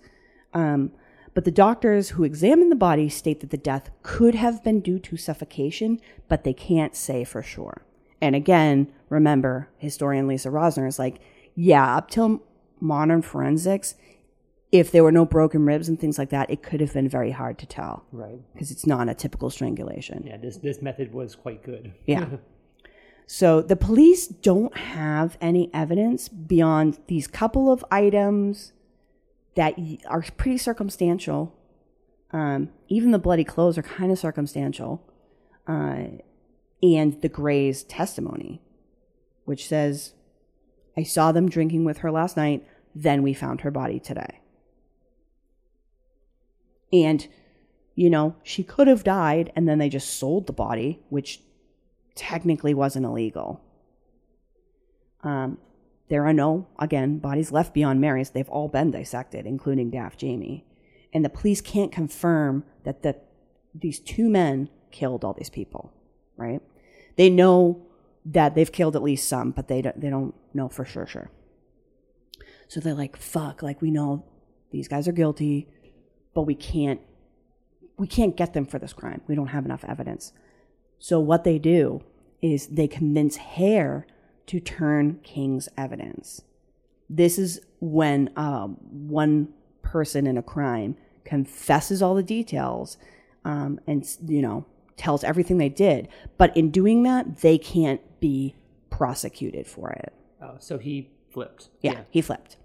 Um, 0.56 0.92
but 1.36 1.44
the 1.44 1.52
doctors 1.52 2.12
who 2.12 2.24
examined 2.24 2.72
the 2.72 2.78
body 2.78 3.10
state 3.10 3.42
that 3.42 3.50
the 3.50 3.58
death 3.58 3.92
could 4.02 4.36
have 4.36 4.64
been 4.64 4.80
due 4.80 4.98
to 5.00 5.18
suffocation, 5.18 6.00
but 6.30 6.46
they 6.46 6.54
can't 6.54 6.96
say 6.96 7.26
for 7.26 7.44
sure. 7.44 7.84
And 8.22 8.36
again, 8.36 8.92
remember, 9.10 9.70
historian 9.78 10.28
Lisa 10.28 10.50
Rosner 10.50 10.88
is 10.88 10.98
like, 10.98 11.20
yeah, 11.54 11.98
up 11.98 12.10
till 12.10 12.42
modern 12.80 13.22
forensics, 13.22 13.96
if 14.72 14.92
there 14.92 15.04
were 15.04 15.12
no 15.12 15.26
broken 15.26 15.66
ribs 15.66 15.90
and 15.90 16.00
things 16.00 16.18
like 16.18 16.30
that, 16.30 16.50
it 16.50 16.64
could 16.64 16.80
have 16.82 16.94
been 16.94 17.08
very 17.08 17.32
hard 17.32 17.58
to 17.60 17.66
tell 17.66 18.06
right. 18.12 18.40
because 18.54 18.72
it's 18.72 18.86
not 18.86 19.10
a 19.10 19.14
typical 19.14 19.50
strangulation. 19.50 20.24
Yeah, 20.26 20.38
this 20.38 20.58
this 20.58 20.82
method 20.82 21.14
was 21.14 21.36
quite 21.36 21.64
good. 21.64 21.94
Yeah. 22.06 22.28
so 23.26 23.62
the 23.62 23.76
police 23.76 24.28
don't 24.28 24.76
have 24.78 25.38
any 25.42 25.70
evidence 25.74 26.30
beyond 26.30 27.00
these 27.08 27.28
couple 27.28 27.72
of 27.72 27.84
items 27.92 28.74
that 29.56 29.76
are 30.08 30.24
pretty 30.38 30.58
circumstantial. 30.58 31.56
Um, 32.32 32.70
even 32.88 33.12
the 33.12 33.20
bloody 33.20 33.44
clothes 33.44 33.78
are 33.78 33.84
kind 33.84 34.12
of 34.12 34.20
circumstantial. 34.20 35.02
Uh, 35.68 36.20
and 36.84 37.22
the 37.22 37.30
Gray's 37.30 37.84
testimony, 37.84 38.62
which 39.46 39.68
says, 39.68 40.14
I 40.98 41.04
saw 41.04 41.32
them 41.32 41.50
drinking 41.50 41.84
with 41.86 42.00
her 42.00 42.12
last 42.12 42.38
night, 42.38 42.66
then 42.94 43.24
we 43.24 43.34
found 43.34 43.62
her 43.62 43.72
body 43.72 44.00
today. 44.00 44.42
And, 46.94 47.28
you 47.96 48.10
know, 48.10 48.36
she 48.44 48.64
could 48.64 48.88
have 48.88 49.04
died 49.04 49.52
and 49.56 49.68
then 49.68 49.80
they 49.80 49.90
just 49.90 50.18
sold 50.18 50.48
the 50.48 50.54
body, 50.54 51.02
which 51.10 51.42
technically 52.14 52.74
wasn't 52.74 53.06
illegal. 53.06 53.62
Um, 55.24 55.58
there 56.08 56.26
are 56.26 56.34
no, 56.34 56.68
again, 56.80 57.20
bodies 57.20 57.52
left 57.52 57.74
beyond 57.74 58.00
Mary's. 58.00 58.30
They've 58.30 58.50
all 58.50 58.68
been 58.68 58.92
dissected, 58.92 59.46
including 59.46 59.90
Daft 59.90 60.20
Jamie. 60.20 60.66
And 61.14 61.26
the 61.26 61.30
police 61.30 61.62
can't 61.62 61.92
confirm 61.92 62.64
that 62.84 63.02
the, 63.02 63.16
these 63.74 64.00
two 64.00 64.30
men 64.30 64.70
killed 64.92 65.24
all 65.24 65.34
these 65.34 65.50
people, 65.50 65.92
right? 66.38 66.62
They 67.16 67.30
know 67.30 67.86
that 68.26 68.56
they've 68.56 68.72
killed 68.72 68.96
at 68.96 69.04
least 69.04 69.28
some, 69.28 69.52
but 69.52 69.68
they 69.68 69.82
don't, 69.82 70.00
they 70.00 70.10
don't 70.10 70.36
know 70.54 70.70
for 70.70 70.86
sure, 70.86 71.08
sure. 71.08 71.32
So 72.68 72.80
they're 72.80 72.94
like, 72.94 73.16
fuck, 73.16 73.62
like 73.64 73.82
we 73.82 73.92
know 73.92 74.26
these 74.72 74.88
guys 74.88 75.08
are 75.08 75.14
guilty, 75.14 75.68
but 76.34 76.44
we 76.44 76.56
can't 76.56 77.00
we 77.98 78.08
can't 78.08 78.36
get 78.36 78.54
them 78.54 78.66
for 78.66 78.78
this 78.78 78.92
crime. 78.92 79.22
We 79.28 79.36
don't 79.36 79.48
have 79.48 79.64
enough 79.64 79.86
evidence. 79.88 80.34
So 81.00 81.20
what 81.20 81.46
they 81.46 81.58
do 81.58 82.04
is 82.42 82.68
they 82.68 82.90
convince 82.90 83.38
Hare 83.38 84.06
to 84.48 84.60
turn 84.60 85.20
King's 85.24 85.70
evidence. 85.78 86.42
This 87.10 87.38
is 87.38 87.62
when 87.80 88.32
um, 88.36 88.78
one 88.90 89.50
person 89.82 90.28
in 90.28 90.38
a 90.38 90.44
crime 90.44 90.98
confesses 91.24 92.02
all 92.02 92.16
the 92.16 92.24
details 92.24 92.98
um, 93.44 93.80
and 93.88 94.08
you 94.28 94.42
know 94.42 94.66
tells 94.98 95.24
everything 95.24 95.58
they 95.58 95.70
did, 95.70 96.08
but 96.38 96.56
in 96.56 96.72
doing 96.72 97.04
that, 97.04 97.42
they 97.42 97.58
can't 97.58 98.02
be 98.20 98.56
prosecuted 98.90 99.68
for 99.68 99.92
it. 99.92 100.14
Oh, 100.42 100.56
so 100.60 100.78
he 100.78 101.10
flipped. 101.30 101.70
Yeah, 101.82 102.02
he 102.10 102.22
flipped. 102.22 102.58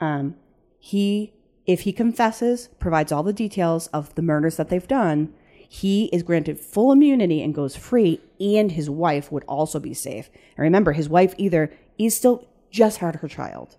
Um, 0.00 0.36
he 0.78 1.32
if 1.66 1.82
he 1.82 1.92
confesses, 1.92 2.68
provides 2.80 3.12
all 3.12 3.22
the 3.22 3.32
details 3.32 3.86
of 3.88 4.14
the 4.14 4.22
murders 4.22 4.56
that 4.56 4.68
they've 4.70 4.88
done, 4.88 5.32
he 5.72 6.06
is 6.06 6.24
granted 6.24 6.58
full 6.58 6.90
immunity 6.90 7.40
and 7.40 7.54
goes 7.54 7.76
free, 7.76 8.20
and 8.40 8.72
his 8.72 8.90
wife 8.90 9.30
would 9.30 9.44
also 9.44 9.78
be 9.78 9.94
safe. 9.94 10.28
And 10.56 10.64
remember, 10.64 10.90
his 10.90 11.08
wife 11.08 11.32
either 11.38 11.72
is 11.96 12.12
still 12.12 12.48
just 12.72 12.98
had 12.98 13.14
her 13.16 13.28
child. 13.28 13.76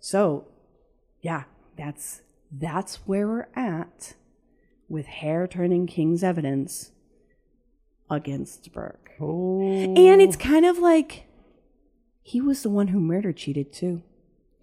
So, 0.00 0.48
yeah, 1.20 1.44
that's 1.78 2.22
that's 2.50 2.96
where 3.06 3.28
we're 3.28 3.46
at 3.54 4.14
with 4.88 5.06
Hare 5.06 5.46
turning 5.46 5.86
King's 5.86 6.24
evidence 6.24 6.90
against 8.10 8.72
Burke. 8.72 9.12
Oh, 9.20 9.60
And 9.96 10.20
it's 10.20 10.36
kind 10.36 10.66
of 10.66 10.78
like 10.78 11.28
he 12.24 12.40
was 12.40 12.64
the 12.64 12.68
one 12.70 12.88
who 12.88 12.98
murder 12.98 13.32
cheated 13.32 13.72
too. 13.72 14.02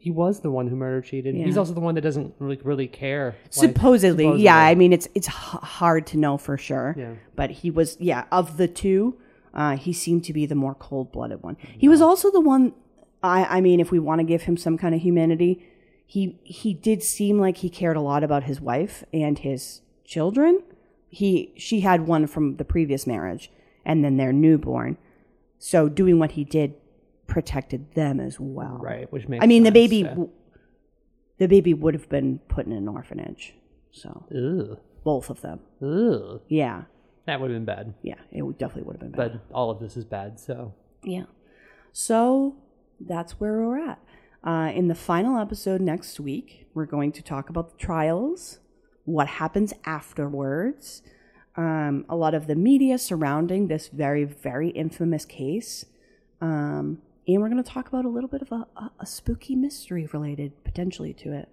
He 0.03 0.11
was 0.11 0.41
the 0.41 0.51
one 0.51 0.67
who 0.67 0.75
murdered 0.75 1.05
cheated. 1.05 1.33
He's 1.33 1.57
also 1.57 1.73
the 1.73 1.79
one 1.79 1.95
that 1.95 2.01
doesn't 2.01 2.33
really, 2.37 2.59
really 2.61 2.87
care. 2.89 3.37
like, 3.45 3.53
supposedly, 3.53 4.41
yeah. 4.41 4.57
I 4.57 4.75
mean, 4.75 4.91
it's 4.91 5.07
it's 5.15 5.29
h- 5.29 5.33
hard 5.33 6.05
to 6.07 6.17
know 6.17 6.37
for 6.37 6.57
sure. 6.57 6.93
Yeah. 6.97 7.13
But 7.37 7.51
he 7.51 7.71
was, 7.71 7.95
yeah, 8.01 8.25
of 8.29 8.57
the 8.57 8.67
two, 8.67 9.17
uh, 9.53 9.77
he 9.77 9.93
seemed 9.93 10.25
to 10.25 10.33
be 10.33 10.45
the 10.45 10.55
more 10.55 10.75
cold 10.75 11.13
blooded 11.13 11.41
one. 11.41 11.55
He 11.77 11.87
was 11.87 12.01
also 12.01 12.29
the 12.29 12.41
one. 12.41 12.73
I 13.23 13.45
I 13.45 13.61
mean, 13.61 13.79
if 13.79 13.91
we 13.91 13.99
want 13.99 14.19
to 14.19 14.25
give 14.25 14.41
him 14.41 14.57
some 14.57 14.77
kind 14.77 14.93
of 14.93 14.99
humanity, 15.01 15.65
he 16.05 16.37
he 16.43 16.73
did 16.73 17.01
seem 17.01 17.39
like 17.39 17.57
he 17.57 17.69
cared 17.69 17.95
a 17.95 18.01
lot 18.01 18.25
about 18.25 18.43
his 18.43 18.59
wife 18.59 19.05
and 19.13 19.39
his 19.39 19.79
children. 20.03 20.61
He 21.07 21.53
she 21.55 21.79
had 21.79 22.07
one 22.07 22.27
from 22.27 22.57
the 22.57 22.65
previous 22.65 23.07
marriage, 23.07 23.49
and 23.85 24.03
then 24.03 24.17
their 24.17 24.33
newborn. 24.33 24.97
So 25.59 25.87
doing 25.87 26.19
what 26.19 26.31
he 26.31 26.43
did 26.43 26.73
protected 27.33 27.95
them 27.95 28.19
as 28.19 28.39
well. 28.39 28.77
right, 28.79 29.11
which 29.11 29.27
makes. 29.27 29.43
I 29.43 29.47
mean, 29.47 29.63
the 29.63 29.69
sense, 29.69 29.73
baby, 29.73 29.97
yeah. 29.97 30.15
the 31.39 31.47
baby 31.47 31.73
would 31.73 31.95
have 31.95 32.07
been 32.07 32.37
put 32.47 32.67
in 32.67 32.71
an 32.71 32.87
orphanage. 32.87 33.55
So 33.91 34.09
Ugh, 34.31 34.77
both 35.03 35.31
of 35.31 35.41
them. 35.41 35.59
ugh, 35.81 36.41
Yeah, 36.47 36.83
that 37.25 37.41
would 37.41 37.49
have 37.49 37.55
been 37.57 37.65
bad. 37.65 37.95
yeah, 38.03 38.19
it 38.31 38.43
would 38.43 38.59
definitely 38.59 38.83
would 38.83 38.97
have 38.97 39.01
been 39.01 39.11
bad. 39.11 39.41
But 39.49 39.55
all 39.55 39.71
of 39.71 39.79
this 39.79 39.97
is 39.97 40.05
bad. 40.05 40.39
So 40.39 40.75
yeah. 41.03 41.25
So 41.91 42.55
that's 42.99 43.39
where 43.39 43.53
we're 43.53 43.79
at. 43.79 43.99
Uh, 44.43 44.71
in 44.75 44.87
the 44.89 44.95
final 44.95 45.39
episode 45.39 45.81
next 45.81 46.19
week, 46.19 46.67
we're 46.75 46.85
going 46.85 47.11
to 47.13 47.23
talk 47.23 47.49
about 47.49 47.71
the 47.71 47.77
trials, 47.77 48.59
what 49.05 49.27
happens 49.27 49.73
afterwards, 49.85 51.01
um, 51.55 52.05
a 52.09 52.15
lot 52.15 52.33
of 52.35 52.45
the 52.45 52.55
media 52.55 52.97
surrounding 52.99 53.67
this 53.69 53.87
very, 53.87 54.23
very 54.23 54.69
infamous 54.69 55.25
case. 55.25 55.85
Um, 56.41 57.01
and 57.27 57.41
we're 57.41 57.49
going 57.49 57.63
to 57.63 57.69
talk 57.69 57.87
about 57.87 58.05
a 58.05 58.09
little 58.09 58.27
bit 58.29 58.41
of 58.41 58.51
a, 58.51 58.65
a, 58.77 58.91
a 59.01 59.05
spooky 59.05 59.55
mystery 59.55 60.07
related 60.13 60.63
potentially 60.63 61.13
to 61.13 61.31
it. 61.33 61.49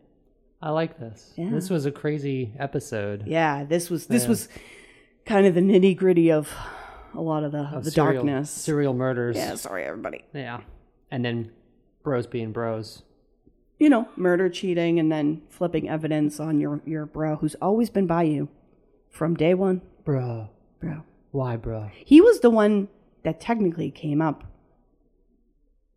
I 0.63 0.71
like 0.71 0.99
this. 0.99 1.33
Yeah. 1.37 1.51
This 1.51 1.71
was 1.71 1.87
a 1.87 1.91
crazy 1.91 2.53
episode. 2.59 3.25
Yeah, 3.27 3.65
this 3.65 3.89
was 3.89 4.07
this 4.07 4.25
Yeah. 4.25 4.29
was 4.29 4.49
kind 5.25 5.47
of 5.47 5.55
the 5.55 5.61
nitty 5.63 5.97
gritty 5.97 6.31
of 6.31 6.53
a 7.15 7.21
lot 7.21 7.45
of 7.45 7.53
the 7.53 7.61
of 7.63 7.85
the 7.85 7.91
serial- 7.91 8.15
darkness. 8.25 8.51
serial 8.51 8.95
murders. 8.95 9.37
Yeah, 9.37 9.55
sorry 9.55 9.85
everybody. 9.85 10.25
Yeah. 10.35 10.61
And 11.11 11.25
then 11.25 11.51
bros 12.03 12.27
being 12.27 12.53
bros. 12.53 13.03
You 13.79 13.89
know, 13.89 14.09
murder, 14.17 14.51
cheating, 14.51 14.99
and 14.99 15.11
then 15.11 15.41
flipping 15.49 15.89
evidence 15.89 16.39
on 16.39 16.61
your 16.61 16.83
your 16.85 17.07
bro 17.07 17.37
who's 17.37 17.55
always 17.63 17.89
been 17.89 18.07
by 18.07 18.25
you 18.25 18.49
from 19.09 19.35
day 19.35 19.55
one. 19.55 19.81
Bro. 20.05 20.51
Bro, 20.81 21.03
Why, 21.31 21.57
bro? 21.57 21.91
he 22.05 22.21
was 22.23 22.41
the 22.41 22.49
one 22.51 22.89
that 23.23 23.39
technically 23.41 23.91
came 23.91 24.21
up 24.23 24.45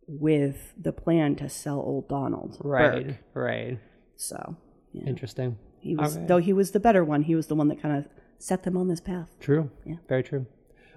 with 0.06 0.72
the 0.80 0.92
plan 0.92 1.34
to 1.36 1.48
sell 1.48 1.78
old 1.80 2.08
Donald. 2.08 2.58
Right. 2.62 3.18
Right. 3.34 3.78
So 4.16 4.56
yeah, 4.92 5.04
Interesting. 5.06 5.56
he 5.80 5.96
was 5.96 6.16
Okay. 6.16 6.26
though 6.26 6.38
he 6.38 6.52
was 6.52 6.70
the 6.72 6.80
better 6.80 7.04
one. 7.04 7.22
He 7.22 7.34
was 7.34 7.46
the 7.46 7.54
one 7.54 7.68
that 7.68 7.80
kind 7.80 7.96
of 7.96 8.08
set 8.38 8.62
them 8.64 8.76
on 8.76 8.88
this 8.88 9.00
path. 9.00 9.34
True. 9.40 9.70
Yeah. 9.84 9.96
Very 10.08 10.22
true. 10.22 10.46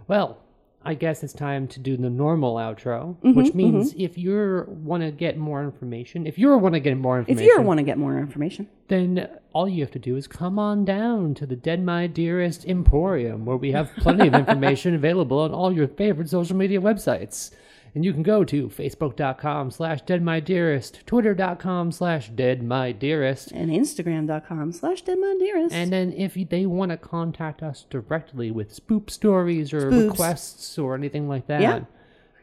Well, 0.07 0.37
I 0.83 0.93
guess 0.93 1.23
it's 1.23 1.33
time 1.33 1.67
to 1.69 1.79
do 1.79 1.97
the 1.97 2.09
normal 2.09 2.55
outro, 2.55 3.15
Mm-hmm, 3.17 3.33
which 3.33 3.53
means 3.53 3.93
if 3.97 4.17
you 4.17 4.63
want 4.69 5.03
to 5.03 5.11
get 5.11 5.37
more 5.37 5.61
information, 5.63 6.25
if 6.27 6.37
you 6.37 6.55
want 6.57 6.75
to 6.75 6.79
get 6.79 6.97
more 6.97 7.17
information, 7.19 7.49
If 7.49 7.57
you 7.57 7.61
want 7.61 7.79
to 7.79 7.83
get 7.83 7.97
more 7.97 8.17
information, 8.17 8.69
then 8.87 9.27
all 9.53 9.67
you 9.67 9.81
have 9.83 9.91
to 9.91 9.99
do 9.99 10.15
is 10.15 10.27
come 10.27 10.57
on 10.59 10.85
down 10.85 11.33
to 11.35 11.45
the 11.45 11.55
Dead 11.57 11.83
My 11.83 12.07
Dearest 12.07 12.63
Emporium, 12.65 13.43
where 13.45 13.57
we 13.57 13.71
have 13.73 13.89
plenty 13.97 14.27
of 14.27 14.33
information 14.43 14.93
available 14.95 15.39
on 15.39 15.51
all 15.51 15.73
your 15.73 15.87
favorite 15.89 16.29
social 16.29 16.55
media 16.55 16.79
websites. 16.79 17.51
And 17.95 18.05
you 18.05 18.13
can 18.13 18.23
go 18.23 18.43
to 18.43 18.67
facebook.com 18.69 19.71
slash 19.71 20.03
deadmydearest, 20.03 21.05
twitter.com 21.05 21.91
slash 21.91 22.31
deadmydearest. 22.31 23.51
and 23.53 23.71
Instagram.com 23.71 24.71
slash 24.71 25.03
deadmydearest. 25.03 25.71
And 25.71 25.91
then 25.91 26.13
if 26.13 26.35
they 26.49 26.65
want 26.65 26.91
to 26.91 26.97
contact 26.97 27.63
us 27.63 27.85
directly 27.89 28.51
with 28.51 28.75
spoop 28.75 29.09
stories 29.09 29.73
or 29.73 29.89
Spoofs. 29.91 30.09
requests 30.11 30.77
or 30.77 30.95
anything 30.95 31.27
like 31.27 31.47
that, 31.47 31.61
Yeah. 31.61 31.79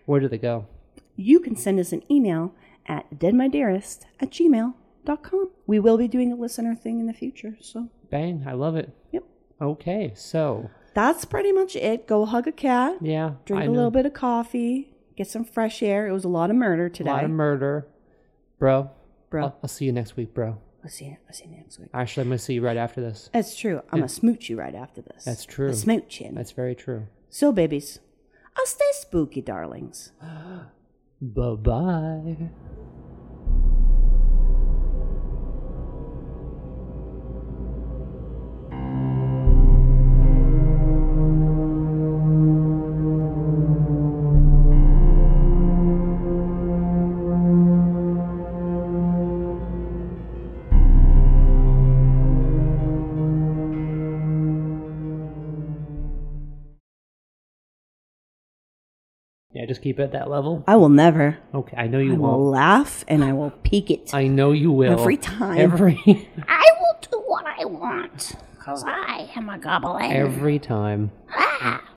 where 0.07 0.20
do 0.20 0.28
they 0.28 0.38
go? 0.38 0.66
you 1.16 1.38
can 1.38 1.55
send 1.55 1.78
us 1.78 1.92
an 1.92 2.03
email 2.11 2.53
at 2.86 3.09
deadmydearest 3.16 4.01
at 4.18 4.30
gmail.com. 4.30 5.51
We 5.66 5.78
will 5.78 5.97
be 5.97 6.09
doing 6.09 6.32
a 6.32 6.34
listener 6.34 6.74
thing 6.74 6.99
in 6.99 7.07
the 7.07 7.12
future. 7.12 7.57
So, 7.61 7.88
Bang, 8.11 8.45
I 8.49 8.53
love 8.55 8.74
it. 8.74 8.90
yep. 9.12 9.22
Okay, 9.61 10.12
so, 10.16 10.70
That's 10.92 11.24
pretty 11.24 11.53
much 11.53 11.76
it. 11.76 12.09
Go 12.09 12.24
hug 12.26 12.49
a 12.49 12.53
cat, 12.53 12.97
yeah. 13.01 13.34
drink 13.45 13.64
a 13.64 13.70
little 13.70 13.92
bit 13.92 14.07
of 14.07 14.12
coffee, 14.14 14.90
get 15.16 15.28
some 15.28 15.44
fresh 15.44 15.82
air. 15.82 16.06
It 16.06 16.12
was 16.12 16.24
a 16.24 16.28
lot 16.28 16.50
of 16.50 16.56
murder 16.56 16.88
today. 16.88 17.10
A 17.10 17.12
lot 17.14 17.24
of 17.24 17.30
murder. 17.30 17.86
Bro, 18.58 18.90
Bro, 19.30 19.42
I'll, 19.42 19.58
I'll 19.64 19.68
see 19.68 19.84
you 19.84 19.92
next 19.92 20.16
week, 20.16 20.32
bro. 20.32 20.58
I'll 20.84 20.90
see 20.90 21.06
you. 21.06 21.16
I'll 21.26 21.34
see 21.34 21.46
you 21.46 21.56
next 21.56 21.78
week. 21.78 21.88
Actually, 21.94 22.22
I'm 22.22 22.28
going 22.28 22.38
to 22.38 22.44
see 22.44 22.54
you 22.54 22.62
right 22.64 22.76
after 22.76 23.00
this. 23.00 23.30
That's 23.32 23.56
true. 23.56 23.80
I'm 23.90 24.02
to 24.02 24.08
smooch 24.08 24.50
you 24.50 24.58
right 24.58 24.74
after 24.74 25.00
this. 25.02 25.24
That's 25.24 25.44
true. 25.44 25.68
A 25.68 25.72
smooching. 25.72 26.34
That's 26.34 26.52
very 26.52 26.74
true. 26.74 27.06
So, 27.30 27.50
babies, 27.50 28.00
I'll 28.56 28.66
stay 28.66 28.84
spooky, 28.92 29.40
darlings. 29.40 30.12
Bye 31.20 31.54
bye. 31.54 32.50
Keep 59.85 60.01
it 60.01 60.05
at 60.05 60.12
that 60.12 60.30
level. 60.30 60.64
I 60.66 60.76
will 60.76 60.89
never. 60.89 61.37
Okay, 61.55 61.76
I 61.76 61.87
know 61.89 61.99
you 61.99 62.14
I 62.14 62.16
will 62.16 62.39
won't. 62.39 62.53
laugh 62.53 63.05
and 63.07 63.22
I 63.22 63.35
will 63.35 63.51
peek 63.51 63.91
it. 63.91 64.14
I 64.14 64.26
know 64.26 64.53
you 64.53 64.72
will. 64.72 64.99
Every 64.99 65.18
time. 65.18 65.59
Every 65.59 66.01
I 66.49 66.64
will 66.80 66.97
do 67.11 67.18
what 67.26 67.45
I 67.47 67.66
want, 67.66 68.32
because 68.57 68.82
I 68.87 69.28
am 69.37 69.51
a 69.51 69.59
goblin. 69.59 70.11
every 70.11 70.59
time. 70.59 71.11
Ah. 71.30 71.85